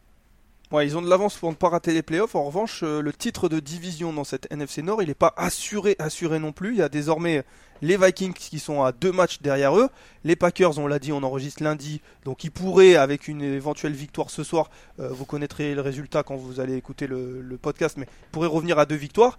Ouais, 0.72 0.86
ils 0.86 0.96
ont 0.96 1.02
de 1.02 1.10
l'avance 1.10 1.36
pour 1.36 1.50
ne 1.50 1.54
pas 1.54 1.68
rater 1.68 1.92
les 1.92 2.02
playoffs. 2.02 2.34
En 2.34 2.44
revanche, 2.44 2.80
euh, 2.82 3.02
le 3.02 3.12
titre 3.12 3.50
de 3.50 3.60
division 3.60 4.10
dans 4.10 4.24
cette 4.24 4.50
NFC 4.50 4.80
Nord, 4.80 5.02
il 5.02 5.08
n'est 5.08 5.14
pas 5.14 5.34
assuré, 5.36 5.96
assuré 5.98 6.38
non 6.38 6.52
plus. 6.52 6.70
Il 6.70 6.78
y 6.78 6.82
a 6.82 6.88
désormais 6.88 7.44
les 7.82 7.98
Vikings 7.98 8.32
qui 8.32 8.58
sont 8.58 8.82
à 8.82 8.92
deux 8.92 9.12
matchs 9.12 9.42
derrière 9.42 9.76
eux. 9.76 9.90
Les 10.24 10.34
Packers, 10.34 10.78
on 10.78 10.86
l'a 10.86 10.98
dit, 10.98 11.12
on 11.12 11.22
enregistre 11.22 11.62
lundi, 11.62 12.00
donc 12.24 12.44
ils 12.44 12.50
pourraient, 12.50 12.96
avec 12.96 13.28
une 13.28 13.42
éventuelle 13.42 13.92
victoire 13.92 14.30
ce 14.30 14.44
soir, 14.44 14.70
euh, 14.98 15.08
vous 15.10 15.26
connaîtrez 15.26 15.74
le 15.74 15.82
résultat 15.82 16.22
quand 16.22 16.36
vous 16.36 16.58
allez 16.58 16.76
écouter 16.76 17.06
le, 17.06 17.58
podcast, 17.60 17.98
mais 17.98 18.06
pourraient 18.30 18.48
revenir 18.48 18.78
à 18.78 18.86
deux 18.86 18.96
victoires. 18.96 19.38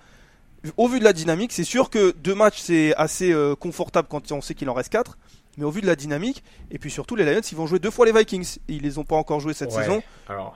Au 0.78 0.88
vu 0.88 1.00
de 1.00 1.04
la 1.04 1.14
dynamique, 1.14 1.52
c'est 1.52 1.64
sûr 1.64 1.90
que 1.90 2.14
deux 2.24 2.36
matchs 2.36 2.60
c'est 2.60 2.94
assez 2.96 3.34
euh, 3.34 3.56
confortable 3.56 4.08
quand 4.10 4.32
on 4.32 4.42
sait 4.42 4.54
qu'il 4.54 4.70
en 4.70 4.74
reste 4.74 4.92
quatre. 4.92 5.18
Mais 5.58 5.66
au 5.66 5.72
vu 5.72 5.82
de 5.82 5.88
la 5.88 5.96
dynamique, 5.96 6.44
et 6.72 6.80
puis 6.80 6.90
surtout 6.90 7.16
les 7.16 7.26
Lions, 7.26 7.42
ils 7.52 7.56
vont 7.56 7.68
jouer 7.68 7.78
deux 7.78 7.92
fois 7.92 8.06
les 8.08 8.12
Vikings. 8.12 8.58
Ils 8.68 8.82
les 8.82 8.98
ont 8.98 9.04
pas 9.04 9.16
encore 9.16 9.40
joué 9.40 9.54
cette 9.54 9.72
saison. 9.72 10.02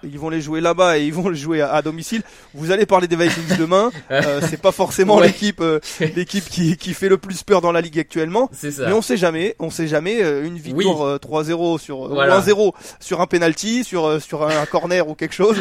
Ils 0.03 0.17
vont 0.17 0.29
les 0.29 0.41
jouer 0.41 0.59
là-bas 0.59 0.97
et 0.97 1.05
ils 1.05 1.13
vont 1.13 1.29
les 1.29 1.37
jouer 1.37 1.61
à, 1.61 1.81
domicile. 1.81 2.23
Vous 2.53 2.71
allez 2.71 2.85
parler 2.85 3.07
des 3.07 3.15
Vikings 3.15 3.57
demain. 3.59 3.91
euh, 4.11 4.41
c'est 4.49 4.61
pas 4.61 4.71
forcément 4.71 5.19
l'équipe, 5.19 5.61
euh, 5.61 5.79
l'équipe 6.15 6.45
qui, 6.45 6.77
qui 6.77 6.93
fait 6.93 7.09
le 7.09 7.17
plus 7.17 7.43
peur 7.43 7.61
dans 7.61 7.71
la 7.71 7.81
ligue 7.81 7.99
actuellement. 7.99 8.49
Mais 8.63 8.93
on 8.93 9.01
sait 9.01 9.17
jamais. 9.17 9.55
On 9.59 9.69
sait 9.69 9.87
jamais. 9.87 10.23
Euh, 10.23 10.45
une 10.45 10.57
victoire 10.57 11.17
3-0 11.17 11.75
euh, 11.75 11.77
sur 11.77 12.09
1-0 12.09 12.73
sur 12.99 13.21
un 13.21 13.27
penalty, 13.27 13.83
sur 13.83 14.21
sur 14.21 14.47
un, 14.47 14.65
corner 14.65 15.07
ou 15.07 15.15
quelque 15.15 15.35
chose, 15.35 15.57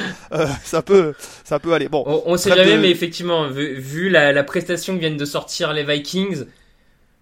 ça 0.65 0.83
peut 0.83 1.15
ça 1.45 1.59
peut 1.59 1.73
aller. 1.75 1.89
Bon. 1.89 2.05
On, 2.07 2.23
on 2.27 2.37
sait 2.37 2.55
jamais, 2.55 2.79
mais 2.79 2.91
effectivement, 2.91 3.49
vu, 3.49 3.79
vu 3.79 4.09
la, 4.09 4.33
la 4.33 4.45
prestation 4.45 4.95
que 4.95 5.01
viennent 5.01 5.17
de 5.17 5.25
sortir 5.25 5.73
les 5.73 5.85
Vikings 5.85 6.45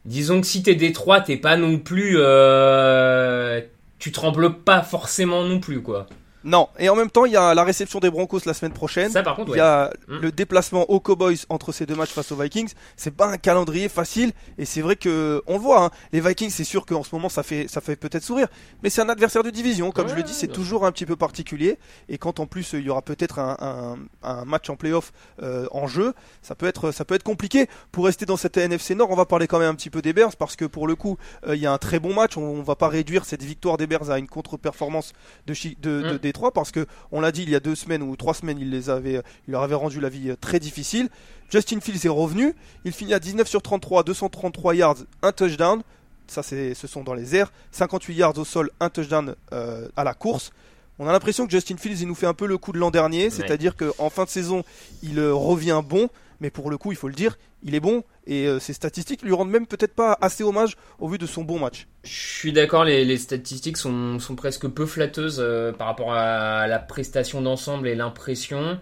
disons 0.05 0.41
que 0.41 0.47
si 0.47 0.63
t'es 0.63 0.75
Détroit, 0.75 1.21
t'es 1.21 1.37
pas 1.37 1.57
non 1.57 1.79
plus, 1.79 2.17
euh, 2.19 3.61
tu 3.99 4.13
trembles 4.13 4.55
pas 4.59 4.83
forcément 4.83 5.45
non 5.45 5.61
plus, 5.61 5.83
quoi. 5.83 6.07
Non, 6.45 6.69
et 6.79 6.91
en 6.91 6.95
même 6.95 7.11
temps, 7.11 7.25
il 7.25 7.33
y 7.33 7.37
a 7.37 7.55
la 7.55 7.65
réception 7.65 8.01
des 8.01 8.11
Broncos 8.11 8.41
la 8.45 8.53
semaine 8.53 8.73
prochaine. 8.73 9.11
Ça, 9.11 9.23
par 9.23 9.35
contre, 9.35 9.53
il 9.55 9.57
y 9.57 9.61
a 9.61 9.91
hmm. 10.09 10.19
le 10.19 10.31
déplacement 10.31 10.89
aux 10.91 11.01
Cowboys 11.01 11.39
entre 11.49 11.73
ces 11.73 11.87
deux 11.87 11.95
matchs 11.95 12.11
face 12.11 12.31
aux 12.33 12.37
Vikings. 12.37 12.73
C'est 12.97 13.11
pas 13.11 13.27
un 13.27 13.39
calendrier 13.39 13.89
facile, 13.89 14.33
et 14.59 14.67
c'est 14.67 14.83
vrai 14.83 14.97
que 14.97 15.43
on 15.47 15.55
le 15.55 15.61
voit. 15.61 15.85
Hein, 15.85 15.91
les 16.13 16.21
Vikings, 16.21 16.51
c'est 16.51 16.65
sûr 16.65 16.85
qu'en 16.85 17.03
ce 17.03 17.15
moment, 17.15 17.31
ça 17.31 17.43
fait 17.43 17.67
ça 17.69 17.81
fait 17.81 17.97
peut-être 17.97 18.23
sourire, 18.23 18.49
mais 18.83 18.91
c'est 18.91 19.01
un 19.01 19.09
adversaire 19.09 19.43
de 19.43 19.51
division, 19.51 19.91
comme 19.91 20.09
je 20.09 20.15
le 20.15 20.23
dis, 20.23 20.35
c'est 20.35 20.49
toujours 20.49 20.85
un 20.85 20.93
petit 20.93 21.07
peu 21.07 21.17
particulier. 21.17 21.79
Et 22.11 22.19
quand 22.19 22.41
en 22.41 22.47
plus 22.47 22.75
il 22.75 22.83
y 22.83 22.91
aura 22.91 23.03
peut-être 23.03 23.39
un, 23.39 23.97
un, 24.23 24.45
match 24.45 24.69
en 24.69 24.77
playoff 24.77 25.13
euh, 25.43 25.67
en 25.71 25.87
jeu, 25.87 26.13
ça 26.43 26.55
peut 26.55 26.67
être 26.67 26.91
ça 26.91 27.07
peut 27.07 27.15
être 27.15 27.23
compliqué. 27.23 27.69
Pour 27.91 28.05
rester 28.05 28.27
dans 28.27 28.37
cette 28.37 28.57
NFC 28.59 28.95
Nord, 28.95 29.11
on 29.11 29.17
va 29.17 29.25
parler 29.25 29.47
quand 29.47 29.59
même 29.59 29.71
un 29.71 29.75
petit 29.75 29.91
peu 29.91 30.03
des 30.03 30.13
Bears 30.13 30.37
parce 30.37 30.57
que 30.57 30.67
pour 30.67 30.87
le 30.87 30.95
coup, 30.95 31.17
euh, 31.47 31.57
il 31.57 31.63
y 31.63 31.67
a 31.67 31.73
un 31.73 31.79
très 31.79 32.01
bon 32.01 32.13
match. 32.13 32.37
On, 32.37 32.43
on, 32.43 32.63
va 32.63 32.77
pas 32.77 32.89
réduire 32.89 33.25
cette 33.25 33.43
victoire 33.43 33.77
des 33.77 33.87
Bears 33.87 34.11
à 34.11 34.19
une 34.19 34.29
contre-performance 34.29 35.13
de, 35.47 35.55
de, 35.81 36.03
de, 36.03 36.17
parce 36.53 36.71
que 36.71 36.87
on 37.13 37.21
l'a 37.21 37.33
dit 37.33 37.43
il 37.43 37.51
y 37.51 37.55
a 37.55 37.61
deux 37.61 37.75
semaines 37.75 38.03
ou 38.03 38.17
trois 38.17 38.35
semaines, 38.35 38.59
il 38.61 38.71
les 38.71 38.91
avait, 38.91 39.23
il 39.47 39.53
leur 39.53 39.63
avait 39.63 39.75
rendu 39.75 40.01
la 40.01 40.09
vie 40.09 40.31
euh, 40.31 40.37
très 40.37 40.61
difficile. 40.61 41.09
Justin 41.51 41.81
Fields 41.81 42.05
est 42.05 42.09
revenu, 42.09 42.55
il 42.85 42.93
finit 42.93 43.15
à 43.15 43.19
19 43.19 43.49
sur 43.49 43.63
33, 43.63 44.03
233 44.03 44.75
yards, 44.75 44.97
un 45.23 45.33
touchdown. 45.33 45.83
Ça, 46.27 46.43
c'est, 46.43 46.73
ce 46.75 46.87
sont 46.87 47.05
dans 47.05 47.13
les 47.13 47.37
airs. 47.37 47.53
58 47.73 48.15
yards 48.15 48.39
au 48.39 48.45
sol, 48.45 48.71
un 48.81 48.89
touchdown 48.89 49.35
euh, 49.53 49.89
à 49.97 50.05
la 50.05 50.15
course. 50.15 50.53
On 50.99 51.07
a 51.07 51.13
l'impression 51.13 51.45
que 51.45 51.53
Justin 51.53 51.77
Fields, 51.77 52.01
il 52.01 52.09
nous 52.09 52.15
fait 52.15 52.27
un 52.27 52.35
peu 52.35 52.47
le 52.47 52.57
coup 52.57 52.73
de 52.73 52.79
l'an 52.79 52.91
dernier, 52.91 53.29
c'est-à-dire 53.29 53.75
qu'en 53.77 54.11
fin 54.11 54.25
de 54.25 54.29
saison, 54.29 54.65
il 55.03 55.19
euh, 55.19 55.35
revient 55.35 55.83
bon, 55.85 56.09
mais 56.41 56.51
pour 56.51 56.71
le 56.71 56.79
coup, 56.79 56.93
il 56.93 56.97
faut 56.97 57.09
le 57.09 57.15
dire, 57.15 57.37
il 57.63 57.75
est 57.75 57.81
bon 57.81 58.05
et 58.27 58.47
euh, 58.47 58.59
ses 58.59 58.73
statistiques 58.73 59.23
lui 59.23 59.33
rendent 59.33 59.51
même 59.51 59.67
peut-être 59.67 59.95
pas 59.95 60.17
assez 60.21 60.45
hommage 60.45 60.77
au 60.99 61.09
vu 61.09 61.19
de 61.19 61.27
son 61.27 61.43
bon 61.43 61.59
match. 61.59 61.87
Je 62.05 62.11
suis 62.13 62.53
d'accord, 62.53 62.85
les, 62.85 63.17
statistiques 63.17 63.77
sont, 63.77 64.19
presque 64.37 64.69
peu 64.69 64.87
flatteuses 64.87 65.39
euh, 65.41 65.73
par 65.73 65.89
rapport 65.89 66.13
à 66.13 66.67
la 66.67 66.79
prestation 66.79 67.41
d'ensemble 67.41 67.89
et 67.89 67.95
l'impression. 67.95 68.79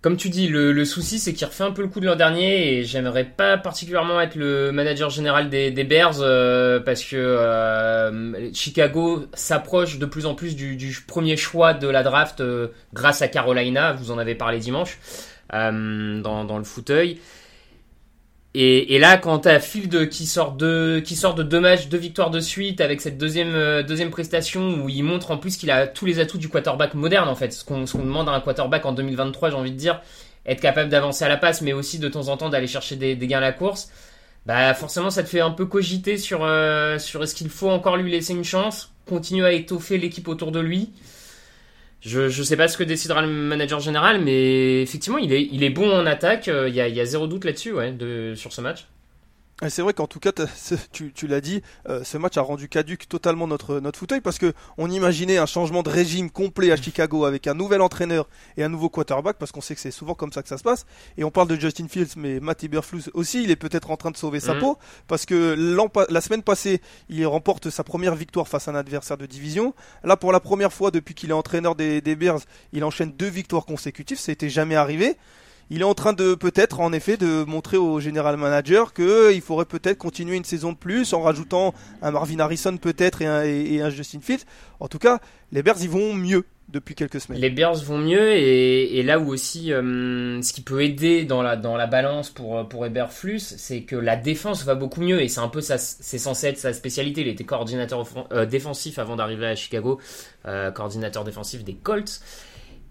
Comme 0.00 0.18
tu 0.18 0.28
dis, 0.28 0.48
le, 0.48 0.84
souci 0.84 1.18
c'est 1.18 1.32
qu'il 1.32 1.46
refait 1.46 1.64
un 1.64 1.70
peu 1.70 1.80
le 1.80 1.88
coup 1.88 1.98
de 1.98 2.04
l'an 2.04 2.14
dernier 2.14 2.74
et 2.74 2.84
j'aimerais 2.84 3.24
pas 3.24 3.56
particulièrement 3.56 4.20
être 4.20 4.34
le 4.34 4.70
manager 4.70 5.08
général 5.08 5.48
des, 5.48 5.70
Bears 5.84 6.20
euh, 6.20 6.78
parce 6.78 7.02
que 7.02 8.50
Chicago 8.52 9.24
s'approche 9.32 9.98
de 9.98 10.04
plus 10.04 10.26
en 10.26 10.34
plus 10.34 10.56
du, 10.56 10.94
premier 11.06 11.38
choix 11.38 11.72
de 11.72 11.88
la 11.88 12.02
draft 12.02 12.42
grâce 12.92 13.22
à 13.22 13.28
Carolina, 13.28 13.94
vous 13.94 14.10
en 14.10 14.18
avez 14.18 14.34
parlé 14.34 14.58
dimanche 14.58 14.98
dans, 15.52 16.44
dans 16.44 16.58
le 16.58 16.64
fauteuil. 16.64 17.18
Et, 18.56 19.00
là, 19.00 19.16
quand 19.16 19.40
t'as 19.40 19.58
Field 19.58 20.08
qui 20.10 20.26
sort 20.26 20.52
de 20.52 21.02
qui 21.04 21.16
sort 21.16 21.34
de 21.34 21.42
deux 21.42 21.58
matchs, 21.58 21.88
deux 21.88 21.98
victoires 21.98 22.30
de 22.30 22.38
suite 22.38 22.80
avec 22.80 23.00
cette 23.00 23.18
deuxième 23.18 23.52
euh, 23.52 23.82
deuxième 23.82 24.10
prestation 24.10 24.80
où 24.80 24.88
il 24.88 25.02
montre 25.02 25.32
en 25.32 25.38
plus 25.38 25.56
qu'il 25.56 25.72
a 25.72 25.88
tous 25.88 26.06
les 26.06 26.20
atouts 26.20 26.38
du 26.38 26.48
quarterback 26.48 26.94
moderne 26.94 27.28
en 27.28 27.34
fait, 27.34 27.52
ce 27.52 27.64
qu'on 27.64 27.80
demande 27.80 28.28
à 28.28 28.32
un 28.32 28.40
quarterback 28.40 28.86
en 28.86 28.92
2023, 28.92 29.50
j'ai 29.50 29.56
envie 29.56 29.72
de 29.72 29.76
dire, 29.76 30.00
être 30.46 30.60
capable 30.60 30.88
d'avancer 30.88 31.24
à 31.24 31.28
la 31.28 31.36
passe, 31.36 31.62
mais 31.62 31.72
aussi 31.72 31.98
de 31.98 32.08
temps 32.08 32.28
en 32.28 32.36
temps 32.36 32.48
d'aller 32.48 32.68
chercher 32.68 32.94
des, 32.94 33.16
des 33.16 33.26
gains 33.26 33.38
à 33.38 33.40
la 33.40 33.52
course. 33.52 33.90
Bah 34.46 34.72
forcément, 34.74 35.10
ça 35.10 35.24
te 35.24 35.28
fait 35.28 35.40
un 35.40 35.50
peu 35.50 35.66
cogiter 35.66 36.16
sur 36.16 36.44
euh, 36.44 37.00
sur 37.00 37.24
est-ce 37.24 37.34
qu'il 37.34 37.48
faut 37.48 37.70
encore 37.70 37.96
lui 37.96 38.12
laisser 38.12 38.34
une 38.34 38.44
chance, 38.44 38.92
continuer 39.04 39.46
à 39.46 39.52
étoffer 39.52 39.98
l'équipe 39.98 40.28
autour 40.28 40.52
de 40.52 40.60
lui. 40.60 40.90
Je, 42.04 42.28
je 42.28 42.42
sais 42.42 42.56
pas 42.56 42.68
ce 42.68 42.76
que 42.76 42.84
décidera 42.84 43.22
le 43.22 43.28
manager 43.28 43.80
général, 43.80 44.20
mais 44.20 44.82
effectivement, 44.82 45.18
il 45.18 45.32
est, 45.32 45.42
il 45.50 45.64
est 45.64 45.70
bon 45.70 45.90
en 45.90 46.04
attaque. 46.06 46.48
euh, 46.48 46.68
Il 46.68 46.74
y 46.74 46.80
a, 47.00 47.04
zéro 47.06 47.26
doute 47.26 47.44
là-dessus, 47.44 47.72
ouais, 47.72 47.94
sur 48.36 48.52
ce 48.52 48.60
match. 48.60 48.86
C'est 49.68 49.82
vrai 49.82 49.94
qu'en 49.94 50.08
tout 50.08 50.18
cas, 50.18 50.32
tu, 50.92 51.12
tu 51.12 51.26
l'as 51.28 51.40
dit, 51.40 51.62
euh, 51.88 52.02
ce 52.02 52.18
match 52.18 52.36
a 52.36 52.42
rendu 52.42 52.68
caduque 52.68 53.08
totalement 53.08 53.46
notre, 53.46 53.78
notre 53.78 53.98
fauteuil 54.00 54.20
parce 54.20 54.36
que 54.36 54.52
on 54.78 54.90
imaginait 54.90 55.38
un 55.38 55.46
changement 55.46 55.84
de 55.84 55.90
régime 55.90 56.28
complet 56.28 56.72
à 56.72 56.76
Chicago 56.76 57.24
avec 57.24 57.46
un 57.46 57.54
nouvel 57.54 57.80
entraîneur 57.80 58.28
et 58.56 58.64
un 58.64 58.68
nouveau 58.68 58.88
quarterback 58.88 59.36
parce 59.38 59.52
qu'on 59.52 59.60
sait 59.60 59.76
que 59.76 59.80
c'est 59.80 59.92
souvent 59.92 60.14
comme 60.14 60.32
ça 60.32 60.42
que 60.42 60.48
ça 60.48 60.58
se 60.58 60.64
passe. 60.64 60.86
Et 61.16 61.24
on 61.24 61.30
parle 61.30 61.46
de 61.48 61.54
Justin 61.54 61.86
Fields, 61.88 62.14
mais 62.16 62.40
Matt 62.40 62.64
Eberflus 62.64 63.04
aussi, 63.14 63.44
il 63.44 63.50
est 63.52 63.56
peut-être 63.56 63.92
en 63.92 63.96
train 63.96 64.10
de 64.10 64.16
sauver 64.16 64.40
sa 64.40 64.54
Mhm. 64.54 64.60
peau 64.60 64.78
parce 65.06 65.24
que 65.24 65.54
la 66.10 66.20
semaine 66.20 66.42
passée, 66.42 66.80
il 67.08 67.24
remporte 67.24 67.70
sa 67.70 67.84
première 67.84 68.16
victoire 68.16 68.48
face 68.48 68.66
à 68.66 68.72
un 68.72 68.74
adversaire 68.74 69.16
de 69.16 69.26
division. 69.26 69.72
Là, 70.02 70.16
pour 70.16 70.32
la 70.32 70.40
première 70.40 70.72
fois 70.72 70.90
depuis 70.90 71.14
qu'il 71.14 71.30
est 71.30 71.34
entraîneur 71.34 71.76
des, 71.76 72.00
des 72.00 72.16
Bears, 72.16 72.40
il 72.72 72.82
enchaîne 72.82 73.12
deux 73.12 73.28
victoires 73.28 73.66
consécutives. 73.66 74.18
Ça 74.18 74.32
n'était 74.32 74.50
jamais 74.50 74.74
arrivé. 74.74 75.16
Il 75.70 75.80
est 75.80 75.84
en 75.84 75.94
train 75.94 76.12
de 76.12 76.34
peut-être 76.34 76.80
en 76.80 76.92
effet 76.92 77.16
de 77.16 77.44
montrer 77.44 77.76
au 77.76 77.98
général 77.98 78.36
manager 78.36 78.92
que 78.92 79.32
il 79.32 79.40
faudrait 79.40 79.64
peut-être 79.64 79.98
continuer 79.98 80.36
une 80.36 80.44
saison 80.44 80.72
de 80.72 80.76
plus 80.76 81.14
en 81.14 81.22
rajoutant 81.22 81.74
un 82.02 82.10
Marvin 82.10 82.38
Harrison 82.38 82.76
peut-être 82.76 83.22
et 83.22 83.80
un, 83.80 83.90
Justin 83.90 84.20
Fields. 84.20 84.44
En 84.80 84.88
tout 84.88 84.98
cas, 84.98 85.20
les 85.52 85.62
Bears 85.62 85.76
ils 85.80 85.88
vont 85.88 86.12
mieux 86.12 86.44
depuis 86.68 86.94
quelques 86.94 87.20
semaines. 87.20 87.40
Les 87.40 87.50
Bears 87.50 87.82
vont 87.82 87.98
mieux 87.98 88.32
et, 88.32 89.02
là 89.02 89.18
où 89.18 89.28
aussi 89.28 89.72
euh, 89.72 90.40
ce 90.42 90.52
qui 90.52 90.60
peut 90.60 90.82
aider 90.82 91.24
dans 91.24 91.42
la 91.42 91.56
dans 91.56 91.76
la 91.76 91.86
balance 91.86 92.30
pour 92.30 92.68
pour 92.68 92.84
Eberflus, 92.84 93.40
c'est 93.40 93.82
que 93.82 93.96
la 93.96 94.16
défense 94.16 94.64
va 94.64 94.74
beaucoup 94.74 95.00
mieux 95.00 95.22
et 95.22 95.28
c'est 95.28 95.40
un 95.40 95.48
peu 95.48 95.60
c'est 95.60 96.18
censé 96.18 96.48
être 96.48 96.58
sa 96.58 96.72
spécialité. 96.72 97.22
Il 97.22 97.28
était 97.28 97.44
coordinateur 97.44 98.06
euh, 98.32 98.44
défensif 98.44 98.98
avant 98.98 99.16
d'arriver 99.16 99.46
à 99.46 99.54
Chicago, 99.54 99.98
euh, 100.46 100.70
coordinateur 100.70 101.24
défensif 101.24 101.64
des 101.64 101.74
Colts. 101.74 102.20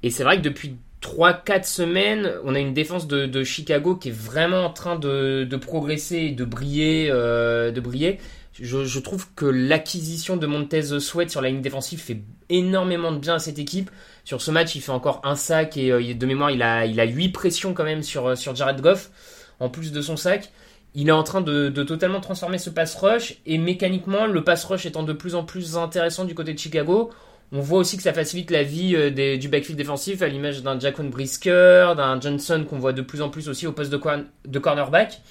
Et 0.02 0.10
c'est 0.10 0.24
vrai 0.24 0.38
que 0.38 0.42
depuis 0.42 0.76
3-4 1.04 1.66
semaines, 1.66 2.32
on 2.46 2.56
a 2.56 2.60
une 2.60 2.74
défense 2.74 3.08
de, 3.08 3.44
Chicago 3.44 3.96
qui 3.96 4.10
est 4.10 4.18
vraiment 4.18 4.66
en 4.66 4.70
train 4.70 4.96
de, 4.98 5.58
progresser 5.58 6.18
et 6.18 6.32
de 6.32 6.46
briller, 6.46 7.10
euh, 7.12 7.72
de 7.72 7.82
briller. 7.82 8.20
Je, 8.54 9.00
trouve 9.00 9.28
que 9.36 9.46
l'acquisition 9.46 10.38
de 10.38 10.48
Montez 10.48 11.00
Sweat 11.00 11.30
sur 11.30 11.42
la 11.42 11.50
ligne 11.50 11.62
défensive 11.62 12.00
fait 12.00 12.22
énormément 12.50 13.12
de 13.12 13.18
bien 13.18 13.36
à 13.36 13.40
cette 13.40 13.60
équipe. 13.60 13.92
Sur 14.24 14.42
ce 14.42 14.52
match, 14.52 14.76
il 14.76 14.82
fait 14.82 14.92
encore 14.92 15.22
un 15.24 15.36
sac 15.36 15.76
et 15.76 15.92
euh, 15.92 16.14
de 16.14 16.26
mémoire, 16.26 16.52
il 16.52 16.62
a, 16.62 16.86
il 16.86 17.00
a 17.00 17.06
8 17.06 17.30
pressions 17.30 17.74
quand 17.74 17.84
même 17.84 18.04
sur, 18.04 18.38
sur 18.38 18.56
Jared 18.56 18.80
Goff, 18.80 19.12
en 19.60 19.70
plus 19.70 19.92
de 19.92 20.02
son 20.02 20.16
sac. 20.16 20.52
Il 20.96 21.10
est 21.10 21.14
en 21.14 21.24
train 21.24 21.42
de, 21.42 21.70
de 21.70 21.84
totalement 21.84 22.22
transformer 22.22 22.60
ce 22.60 22.70
pass 22.70 22.96
rush 22.96 23.38
et 23.46 23.58
mécaniquement, 23.58 24.28
le 24.28 24.44
pass 24.44 24.64
rush 24.64 24.86
étant 24.86 25.04
de 25.04 25.14
plus 25.14 25.36
en 25.36 25.44
plus 25.44 25.76
intéressant 25.76 26.24
du 26.24 26.36
côté 26.36 26.54
de 26.54 26.60
Chicago, 26.60 27.10
on 27.52 27.60
voit 27.60 27.80
aussi 27.80 27.98
que 27.98 28.04
ça 28.04 28.14
facilite 28.14 28.50
la 28.50 28.64
vie 28.64 28.96
euh, 28.96 29.38
du 29.38 29.48
backfield 29.48 29.78
défensif 29.78 30.22
à 30.22 30.28
l'image 30.28 30.64
d'un 30.64 30.80
Jaquan 30.80 31.06
Brisker, 31.10 31.94
d'un 31.96 32.20
Johnson 32.20 32.66
qu'on 32.68 32.80
voit 32.80 32.94
de 32.94 33.02
plus 33.02 33.22
en 33.22 33.30
plus 33.30 33.50
aussi 33.50 33.68
au 33.68 33.72
poste 33.72 33.92
de, 33.92 33.98
corn- 33.98 34.26
de 34.46 34.60
cornerback. 34.60 35.22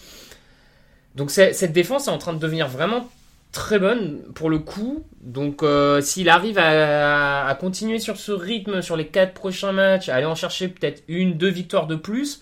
Donc 1.14 1.30
cette 1.30 1.72
défense 1.72 2.06
est 2.06 2.10
en 2.10 2.18
train 2.18 2.32
de 2.32 2.38
devenir 2.38 2.68
vraiment 2.68 3.10
très 3.50 3.78
bonne 3.78 4.20
pour 4.34 4.48
le 4.48 4.58
coup. 4.58 5.04
Donc 5.20 5.62
euh, 5.62 6.00
s'il 6.00 6.28
arrive 6.28 6.58
à, 6.58 7.56
continuer 7.60 7.98
sur 7.98 8.16
ce 8.16 8.32
rythme 8.32 8.82
sur 8.82 8.96
les 8.96 9.08
quatre 9.08 9.34
prochains 9.34 9.72
matchs, 9.72 10.08
à 10.08 10.14
aller 10.14 10.26
en 10.26 10.34
chercher 10.34 10.68
peut-être 10.68 11.02
une, 11.08 11.36
deux 11.36 11.50
victoires 11.50 11.86
de 11.86 11.96
plus, 11.96 12.40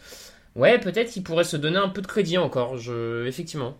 ouais, 0.55 0.79
peut-être 0.79 1.11
qu'il 1.11 1.23
pourrait 1.23 1.45
se 1.45 1.57
donner 1.57 1.79
un 1.79 1.89
peu 1.89 2.01
de 2.01 2.07
crédit 2.07 2.39
encore. 2.39 2.77
Effectivement. 3.27 3.77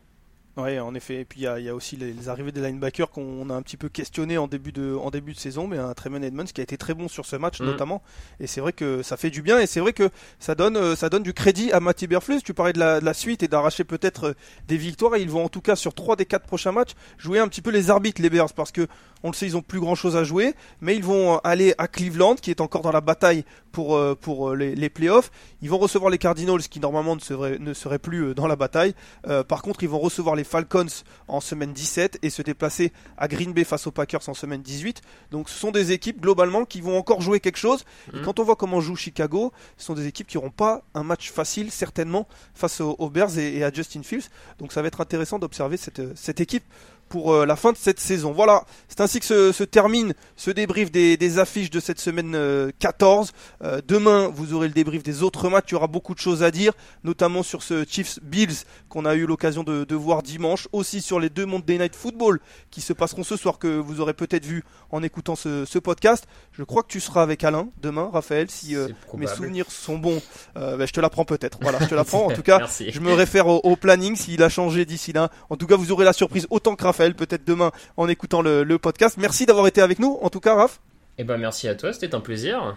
Ouais, 0.63 0.79
en 0.79 0.95
effet. 0.95 1.21
Et 1.21 1.25
puis 1.25 1.41
il 1.41 1.43
y 1.45 1.47
a, 1.47 1.59
il 1.59 1.65
y 1.65 1.69
a 1.69 1.75
aussi 1.75 1.97
les, 1.97 2.13
les 2.13 2.29
arrivées 2.29 2.53
des 2.53 2.61
linebackers 2.61 3.11
qu'on 3.11 3.49
a 3.51 3.55
un 3.55 3.63
petit 3.63 3.77
peu 3.77 3.89
questionné 3.89 4.39
en 4.39 4.47
début 4.47 4.73
de, 4.73 4.95
en 4.95 5.11
début 5.11 5.33
de 5.33 5.39
saison, 5.39 5.67
mais 5.67 5.79
un 5.79 5.95
Tremaine 5.95 6.25
Edmonds 6.25 6.45
qui 6.45 6.61
a 6.61 6.65
été 6.65 6.77
très 6.77 6.95
bon 6.95 7.09
sur 7.09 7.27
ce 7.27 7.37
match 7.37 7.61
Mhm. 7.61 7.67
notamment. 7.67 8.03
Et 8.41 8.47
c'est 8.47 8.61
vrai 8.61 8.73
que 8.73 9.03
ça 9.03 9.17
fait 9.17 9.31
du 9.31 9.43
bien 9.43 9.59
et 9.59 9.67
c'est 9.67 9.81
vrai 9.81 9.93
que 9.93 10.11
ça 10.39 10.55
donne, 10.55 10.77
euh, 10.77 10.97
ça 10.97 11.09
donne 11.09 11.23
du 11.23 11.33
crédit 11.33 11.73
à 11.73 11.81
Matty 11.81 12.07
Berflus. 12.07 12.41
Tu 12.45 12.55
parlais 12.55 12.73
de 12.73 12.79
la, 12.79 13.01
de 13.01 13.05
la 13.05 13.15
suite 13.15 13.43
et 13.43 13.49
d'arracher 13.49 13.85
peut-être 13.85 14.29
euh, 14.29 14.35
des 14.69 14.77
victoires. 14.77 15.15
Et 15.17 15.23
ils 15.23 15.31
vont 15.31 15.45
en 15.45 15.49
tout 15.49 15.61
cas 15.61 15.77
sur 15.77 15.95
trois 15.95 16.17
des 16.17 16.27
quatre 16.27 16.47
prochains 16.47 16.73
matchs 16.73 16.91
jouer 17.19 17.39
un 17.39 17.49
petit 17.49 17.63
peu 17.63 17.71
les 17.71 17.91
arbitres 17.91 18.21
les 18.23 18.31
Bears 18.31 18.53
parce 18.53 18.73
que 18.73 18.87
on 19.23 19.29
le 19.29 19.35
sait 19.35 19.47
ils 19.47 19.57
ont 19.57 19.63
plus 19.63 19.81
grand 19.81 19.95
chose 19.95 20.17
à 20.17 20.25
jouer, 20.25 20.55
mais 20.81 20.97
ils 20.97 21.05
vont 21.05 21.35
euh, 21.35 21.39
aller 21.45 21.75
à 21.79 21.89
Cleveland 21.89 22.37
qui 22.37 22.51
est 22.51 22.61
encore 22.61 22.83
dans 22.83 22.93
la 22.93 23.01
bataille 23.03 23.45
pour 23.73 23.97
euh, 23.97 24.15
pour 24.21 24.55
les, 24.55 24.75
les 24.75 24.89
playoffs. 24.89 25.31
Ils 25.63 25.69
vont 25.71 25.79
recevoir 25.79 26.11
les 26.11 26.19
Cardinals 26.19 26.63
qui 26.63 26.81
normalement 26.81 27.15
ne 27.17 27.21
seraient 27.21 27.59
ne 27.59 27.75
seraient 27.75 27.99
plus 27.99 28.35
dans 28.35 28.47
la 28.47 28.57
bataille. 28.57 28.95
Euh, 29.29 29.45
par 29.45 29.63
contre, 29.63 29.83
ils 29.83 29.89
vont 29.89 29.99
recevoir 29.99 30.37
les 30.37 30.45
Falcons 30.51 30.87
en 31.29 31.41
semaine 31.41 31.73
17 31.73 32.19
et 32.23 32.31
se 32.31 32.43
déplacer 32.43 32.93
à 33.17 33.29
Green 33.29 33.53
Bay 33.53 33.65
face 33.65 33.87
aux 33.87 33.93
Packers 33.93 34.29
en 34.29 34.35
semaine 34.35 34.63
18. 34.63 35.01
Donc 35.31 35.49
ce 35.49 35.59
sont 35.59 35.71
des 35.71 35.93
équipes 35.93 36.21
globalement 36.21 36.65
qui 36.65 36.81
vont 36.81 36.99
encore 36.99 37.21
jouer 37.23 37.39
quelque 37.41 37.57
chose. 37.59 37.85
Et 38.13 38.17
Mhm. 38.17 38.25
quand 38.25 38.41
on 38.41 38.43
voit 38.45 38.57
comment 38.57 38.81
joue 38.81 38.97
Chicago, 38.97 39.53
ce 39.79 39.85
sont 39.87 39.95
des 39.95 40.07
équipes 40.07 40.27
qui 40.27 40.37
n'auront 40.37 40.51
pas 40.51 40.83
un 40.95 41.05
match 41.05 41.31
facile 41.31 41.71
certainement 41.71 42.27
face 42.55 42.81
aux, 42.81 42.97
aux 42.99 43.11
Bears 43.11 43.39
et, 43.39 43.59
et 43.59 43.65
à 43.65 43.73
Justin 43.73 44.03
Fields. 44.03 44.29
Donc 44.59 44.73
ça 44.73 44.83
va 44.83 44.89
être 44.89 45.01
intéressant 45.01 45.39
d'observer 45.39 45.77
cette, 45.77 46.17
cette 46.17 46.41
équipe 46.41 46.65
pour 47.11 47.35
euh, 47.35 47.45
la 47.45 47.57
fin 47.57 47.73
de 47.73 47.77
cette 47.77 48.01
saison. 48.01 48.33
Voilà, 48.33 48.65
c'est 48.89 49.01
ainsi 49.01 49.19
que 49.21 49.27
se, 49.27 49.53
se 49.53 49.65
termine 49.65 50.15
ce 50.37 50.51
débrief 50.51 50.91
des, 50.91 51.17
des 51.17 51.39
affiches 51.39 51.69
de 51.69 51.81
cette 51.81 52.01
semaine 52.01 52.35
euh, 52.35 52.71
14. 52.79 53.33
Euh, 53.63 53.81
demain, 53.87 54.29
vous 54.33 54.55
aurez 54.55 54.69
le 54.69 54.73
débrief 54.75 55.03
des 55.03 55.23
autres 55.23 55.49
matchs. 55.51 55.67
Il 55.69 55.73
y 55.73 55.75
aura 55.75 55.89
beaucoup 55.89 56.15
de 56.15 56.21
choses 56.21 56.43
à 56.45 56.51
dire, 56.53 56.73
notamment 57.05 57.43
sur 57.43 57.63
ce 57.65 57.85
Chiefs 57.87 58.21
Bills 58.23 58.55
qu'on 58.89 59.05
a 59.05 59.15
eu 59.17 59.27
l'occasion 59.27 59.65
de, 59.65 59.85
de 59.85 59.95
voir 59.97 60.23
dimanche, 60.23 60.69
aussi 60.73 61.03
sur 61.03 61.19
les 61.19 61.29
deux 61.29 61.47
Monday 61.47 61.79
Night 61.79 61.97
Football 61.97 62.41
qui 62.71 62.81
se 62.81 62.93
passeront 62.93 63.25
ce 63.25 63.37
soir 63.37 63.59
que 63.59 63.67
vous 63.67 64.01
aurez 64.01 64.15
peut-être 64.15 64.47
vu 64.47 64.63
en 64.93 65.03
écoutant 65.03 65.35
ce, 65.35 65.65
ce 65.65 65.79
podcast. 65.81 66.27
Je 66.53 66.63
crois 66.63 66.85
que 66.85 66.89
tu 66.89 67.01
seras 67.01 67.23
avec 67.23 67.43
Alain 67.43 67.69
demain, 67.83 68.09
Raphaël, 68.13 68.49
si 68.51 68.77
euh, 68.77 68.87
mes 69.15 69.27
souvenirs 69.27 69.67
sont 69.69 69.99
bons. 69.99 70.23
Euh, 70.57 70.77
bah, 70.77 70.87
je 70.87 70.93
te 70.93 71.01
l'apprends 71.01 71.25
peut-être. 71.25 71.59
Voilà, 71.61 71.79
je 71.81 71.87
te 71.87 71.95
l'apprends. 71.97 72.27
En 72.27 72.31
tout 72.35 72.43
cas, 72.43 72.59
Merci. 72.59 72.93
je 72.93 73.01
me 73.01 73.13
réfère 73.13 73.49
au, 73.49 73.61
au 73.65 73.75
planning 73.75 74.15
s'il 74.15 74.43
a 74.45 74.49
changé 74.49 74.85
d'ici 74.85 75.13
là. 75.13 75.31
En 75.49 75.57
tout 75.57 75.67
cas, 75.67 75.75
vous 75.77 75.91
aurez 75.91 76.05
la 76.05 76.13
surprise 76.13 76.47
autant 76.51 76.77
que 76.77 76.85
Raphaël, 76.85 77.00
peut-être 77.15 77.47
demain 77.47 77.71
en 77.97 78.09
écoutant 78.09 78.43
le, 78.43 78.63
le 78.63 78.79
podcast. 78.79 79.17
Merci 79.19 79.47
d'avoir 79.47 79.67
été 79.67 79.81
avec 79.81 79.99
nous. 79.99 80.19
En 80.23 80.31
tout 80.31 80.41
cas, 80.41 80.55
Raph. 80.55 80.81
Eh 81.19 81.25
ben 81.25 81.37
merci 81.37 81.69
à 81.69 81.75
toi, 81.75 81.93
c'était 81.93 82.15
un 82.15 82.21
plaisir. 82.21 82.77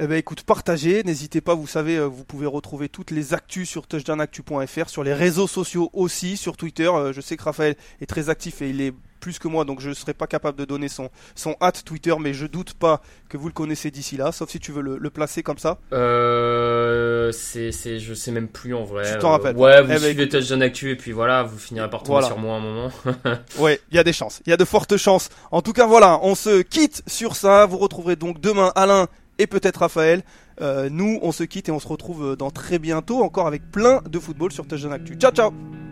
Eh 0.00 0.06
ben 0.06 0.16
écoute, 0.16 0.42
partagez, 0.42 1.02
n'hésitez 1.04 1.40
pas, 1.40 1.54
vous 1.54 1.66
savez, 1.66 1.96
euh, 1.96 2.06
vous 2.06 2.24
pouvez 2.24 2.46
retrouver 2.46 2.88
toutes 2.88 3.10
les 3.10 3.34
actus 3.34 3.68
sur 3.68 3.86
touchdownactu.fr, 3.86 4.88
sur 4.88 5.04
les 5.04 5.12
réseaux 5.14 5.46
sociaux 5.46 5.90
aussi, 5.92 6.36
sur 6.36 6.56
Twitter. 6.56 6.86
Euh, 6.88 7.12
Je 7.12 7.20
sais 7.20 7.36
que 7.36 7.42
Raphaël 7.44 7.76
est 8.00 8.06
très 8.06 8.30
actif 8.30 8.62
et 8.62 8.70
il 8.70 8.80
est 8.80 8.94
plus 9.22 9.38
que 9.38 9.46
moi, 9.48 9.64
donc 9.64 9.80
je 9.80 9.88
ne 9.88 9.94
serai 9.94 10.12
pas 10.14 10.26
capable 10.26 10.58
de 10.58 10.64
donner 10.64 10.88
son, 10.88 11.08
son 11.36 11.54
hâte 11.62 11.84
Twitter, 11.84 12.12
mais 12.20 12.34
je 12.34 12.44
doute 12.46 12.74
pas 12.74 13.00
que 13.28 13.36
vous 13.36 13.46
le 13.46 13.52
connaissez 13.54 13.90
d'ici 13.92 14.16
là, 14.16 14.32
sauf 14.32 14.50
si 14.50 14.58
tu 14.58 14.72
veux 14.72 14.82
le, 14.82 14.98
le 14.98 15.10
placer 15.10 15.42
comme 15.44 15.58
ça. 15.58 15.78
Euh, 15.92 17.30
c'est, 17.32 17.70
c'est, 17.72 17.98
je 18.00 18.14
sais 18.14 18.32
même 18.32 18.48
plus 18.48 18.74
en 18.74 18.84
vrai. 18.84 19.12
Tu 19.14 19.18
t'en 19.20 19.28
Euh, 19.28 19.32
rappelles 19.32 19.56
Ouais, 19.56 19.80
vous 19.82 19.90
Eh 19.90 19.94
ben, 19.94 19.98
suivez 20.00 20.28
Touchdown 20.28 20.60
Actu 20.62 20.90
et 20.90 20.96
puis 20.96 21.12
voilà, 21.12 21.44
vous 21.44 21.56
finirez 21.58 21.88
par 21.88 22.00
tomber 22.02 22.12
Voilà. 22.20 22.26
sur 22.26 22.38
moi 22.38 22.56
un 22.56 22.60
moment. 22.60 22.90
Ouais, 23.58 23.80
il 23.90 23.96
y 23.96 23.98
a 23.98 24.04
des 24.04 24.12
chances, 24.12 24.40
il 24.46 24.50
y 24.50 24.52
a 24.52 24.56
de 24.56 24.64
fortes 24.64 24.96
chances. 24.96 25.28
En 25.50 25.62
tout 25.62 25.72
cas, 25.72 25.86
voilà, 25.86 26.18
on 26.22 26.34
se 26.34 26.62
quitte 26.62 27.02
sur 27.06 27.36
ça. 27.36 27.64
Vous 27.66 27.78
retrouverez 27.78 28.16
donc 28.16 28.40
demain 28.40 28.72
Alain 28.74 29.06
et 29.38 29.46
peut-être 29.46 29.78
Raphaël. 29.78 30.22
Euh, 30.60 30.88
nous, 30.90 31.18
on 31.22 31.32
se 31.32 31.44
quitte 31.44 31.68
et 31.68 31.72
on 31.72 31.80
se 31.80 31.88
retrouve 31.88 32.36
dans 32.36 32.50
très 32.50 32.78
bientôt, 32.78 33.22
encore 33.22 33.46
avec 33.46 33.70
plein 33.70 34.02
de 34.08 34.18
football 34.18 34.52
sur 34.52 34.66
Touchdown 34.66 34.92
Actu. 34.92 35.14
Ciao, 35.14 35.30
ciao 35.32 35.91